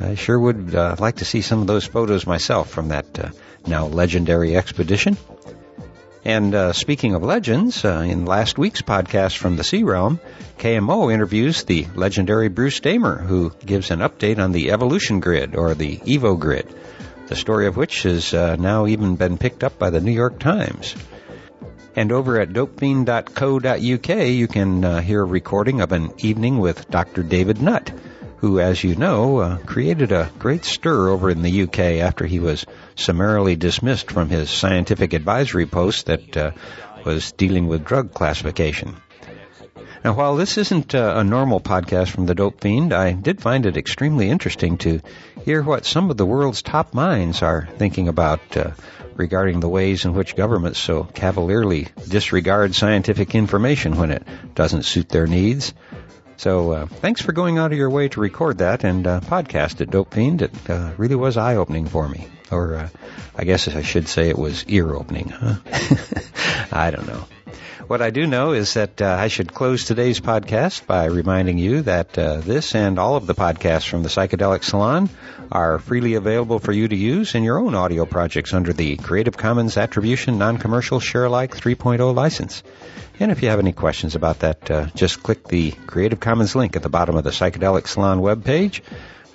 I 0.00 0.14
sure 0.14 0.38
would 0.38 0.74
uh, 0.74 0.96
like 0.98 1.16
to 1.16 1.26
see 1.26 1.42
some 1.42 1.60
of 1.60 1.66
those 1.66 1.84
photos 1.84 2.26
myself 2.26 2.70
from 2.70 2.88
that 2.88 3.18
uh, 3.18 3.28
now 3.66 3.84
legendary 3.84 4.56
expedition. 4.56 5.18
And 6.24 6.54
uh, 6.54 6.72
speaking 6.72 7.14
of 7.14 7.22
legends, 7.22 7.84
uh, 7.84 7.98
in 7.98 8.24
last 8.24 8.56
week's 8.56 8.80
podcast 8.80 9.36
from 9.36 9.56
the 9.56 9.64
C-Realm, 9.64 10.20
KMO 10.58 11.12
interviews 11.12 11.64
the 11.64 11.86
legendary 11.94 12.48
Bruce 12.48 12.80
Damer, 12.80 13.18
who 13.18 13.52
gives 13.64 13.90
an 13.90 13.98
update 13.98 14.38
on 14.38 14.52
the 14.52 14.70
evolution 14.70 15.20
grid, 15.20 15.54
or 15.54 15.74
the 15.74 15.98
Evo 15.98 16.38
grid, 16.38 16.66
the 17.26 17.36
story 17.36 17.66
of 17.66 17.76
which 17.76 18.02
has 18.02 18.34
uh, 18.34 18.56
now 18.56 18.86
even 18.86 19.16
been 19.16 19.38
picked 19.38 19.64
up 19.64 19.78
by 19.78 19.90
the 19.90 20.00
New 20.00 20.12
York 20.12 20.38
Times. 20.38 20.94
And 21.96 22.10
over 22.10 22.40
at 22.40 22.50
dopefiend.co.uk, 22.50 24.28
you 24.28 24.48
can 24.48 24.84
uh, 24.84 25.00
hear 25.00 25.22
a 25.22 25.24
recording 25.24 25.80
of 25.80 25.92
an 25.92 26.12
evening 26.18 26.58
with 26.58 26.90
Dr. 26.90 27.22
David 27.22 27.62
Nutt, 27.62 27.92
who, 28.38 28.58
as 28.58 28.82
you 28.82 28.96
know, 28.96 29.38
uh, 29.38 29.58
created 29.58 30.10
a 30.10 30.30
great 30.38 30.64
stir 30.64 31.08
over 31.08 31.30
in 31.30 31.42
the 31.42 31.62
UK 31.62 31.78
after 31.78 32.26
he 32.26 32.40
was 32.40 32.66
summarily 32.96 33.56
dismissed 33.56 34.10
from 34.10 34.28
his 34.28 34.50
scientific 34.50 35.12
advisory 35.12 35.66
post 35.66 36.06
that 36.06 36.36
uh, 36.36 36.50
was 37.04 37.32
dealing 37.32 37.68
with 37.68 37.84
drug 37.84 38.12
classification. 38.12 38.96
Now, 40.04 40.12
while 40.12 40.36
this 40.36 40.58
isn't 40.58 40.94
uh, 40.94 41.14
a 41.16 41.24
normal 41.24 41.60
podcast 41.60 42.10
from 42.10 42.26
the 42.26 42.34
Dope 42.34 42.60
Fiend, 42.60 42.92
I 42.92 43.12
did 43.12 43.40
find 43.40 43.64
it 43.64 43.78
extremely 43.78 44.28
interesting 44.28 44.76
to 44.78 45.00
hear 45.46 45.62
what 45.62 45.86
some 45.86 46.10
of 46.10 46.18
the 46.18 46.26
world's 46.26 46.60
top 46.60 46.92
minds 46.92 47.40
are 47.40 47.66
thinking 47.78 48.08
about 48.08 48.54
uh, 48.54 48.72
regarding 49.14 49.60
the 49.60 49.68
ways 49.68 50.04
in 50.04 50.12
which 50.12 50.36
governments 50.36 50.78
so 50.78 51.04
cavalierly 51.04 51.88
disregard 52.06 52.74
scientific 52.74 53.34
information 53.34 53.96
when 53.96 54.10
it 54.10 54.22
doesn't 54.54 54.82
suit 54.82 55.08
their 55.08 55.26
needs. 55.26 55.72
So, 56.36 56.72
uh, 56.72 56.86
thanks 56.86 57.22
for 57.22 57.32
going 57.32 57.56
out 57.56 57.72
of 57.72 57.78
your 57.78 57.88
way 57.88 58.08
to 58.08 58.20
record 58.20 58.58
that 58.58 58.84
and 58.84 59.06
uh, 59.06 59.20
podcast 59.20 59.80
it, 59.80 59.90
Dope 59.90 60.12
Fiend. 60.12 60.42
It 60.42 60.52
uh, 60.68 60.90
really 60.98 61.14
was 61.14 61.38
eye 61.38 61.56
opening 61.56 61.86
for 61.86 62.06
me. 62.06 62.28
Or, 62.50 62.74
uh, 62.74 62.88
I 63.34 63.44
guess 63.44 63.68
I 63.68 63.80
should 63.80 64.08
say 64.08 64.28
it 64.28 64.38
was 64.38 64.66
ear 64.68 64.92
opening, 64.92 65.30
huh? 65.30 65.60
I 66.70 66.90
don't 66.90 67.06
know. 67.06 67.24
What 67.86 68.00
I 68.00 68.08
do 68.08 68.26
know 68.26 68.52
is 68.52 68.74
that 68.74 69.02
uh, 69.02 69.14
I 69.20 69.28
should 69.28 69.52
close 69.52 69.84
today's 69.84 70.18
podcast 70.18 70.86
by 70.86 71.04
reminding 71.04 71.58
you 71.58 71.82
that 71.82 72.18
uh, 72.18 72.36
this 72.38 72.74
and 72.74 72.98
all 72.98 73.16
of 73.16 73.26
the 73.26 73.34
podcasts 73.34 73.86
from 73.86 74.02
the 74.02 74.08
Psychedelic 74.08 74.64
Salon 74.64 75.10
are 75.52 75.78
freely 75.78 76.14
available 76.14 76.58
for 76.58 76.72
you 76.72 76.88
to 76.88 76.96
use 76.96 77.34
in 77.34 77.42
your 77.42 77.58
own 77.58 77.74
audio 77.74 78.06
projects 78.06 78.54
under 78.54 78.72
the 78.72 78.96
Creative 78.96 79.36
Commons 79.36 79.76
Attribution 79.76 80.38
Non-Commercial 80.38 80.98
Share-alike 80.98 81.54
3.0 81.54 82.14
license. 82.14 82.62
And 83.20 83.30
if 83.30 83.42
you 83.42 83.50
have 83.50 83.58
any 83.58 83.72
questions 83.72 84.14
about 84.14 84.38
that, 84.38 84.70
uh, 84.70 84.86
just 84.94 85.22
click 85.22 85.46
the 85.46 85.72
Creative 85.72 86.18
Commons 86.18 86.56
link 86.56 86.76
at 86.76 86.82
the 86.82 86.88
bottom 86.88 87.16
of 87.16 87.24
the 87.24 87.30
Psychedelic 87.30 87.86
Salon 87.86 88.20
webpage, 88.20 88.80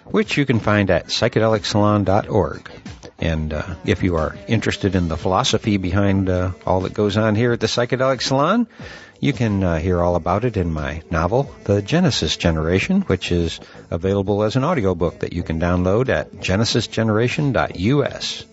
which 0.05 0.37
you 0.37 0.47
can 0.47 0.59
find 0.59 0.89
at 0.89 1.07
psychedelicsalon.org. 1.07 2.71
And 3.21 3.53
uh, 3.53 3.75
if 3.85 4.03
you 4.03 4.15
are 4.15 4.35
interested 4.47 4.95
in 4.95 5.09
the 5.09 5.17
philosophy 5.17 5.77
behind 5.77 6.29
uh, 6.29 6.51
all 6.65 6.81
that 6.81 6.93
goes 6.93 7.17
on 7.17 7.35
here 7.35 7.51
at 7.51 7.59
the 7.59 7.67
Psychedelic 7.67 8.21
Salon, 8.21 8.67
you 9.19 9.33
can 9.33 9.63
uh, 9.63 9.79
hear 9.79 10.01
all 10.01 10.15
about 10.15 10.45
it 10.45 10.55
in 10.55 10.71
my 10.71 11.01
novel, 11.11 11.53
The 11.65 11.81
Genesis 11.81 12.37
Generation, 12.37 13.01
which 13.01 13.33
is 13.33 13.59
available 13.91 14.43
as 14.43 14.55
an 14.55 14.63
audiobook 14.63 15.19
that 15.19 15.33
you 15.33 15.43
can 15.43 15.59
download 15.59 16.07
at 16.07 16.31
genesisgeneration.us. 16.31 18.45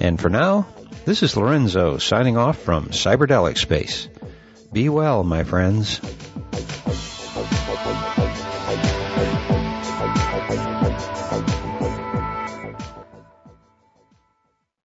And 0.00 0.20
for 0.20 0.28
now, 0.28 0.66
this 1.04 1.22
is 1.22 1.36
Lorenzo 1.36 1.98
signing 1.98 2.36
off 2.36 2.58
from 2.58 2.86
Cyberdelic 2.86 3.58
Space. 3.58 4.08
Be 4.72 4.88
well, 4.88 5.22
my 5.22 5.44
friends. 5.44 6.00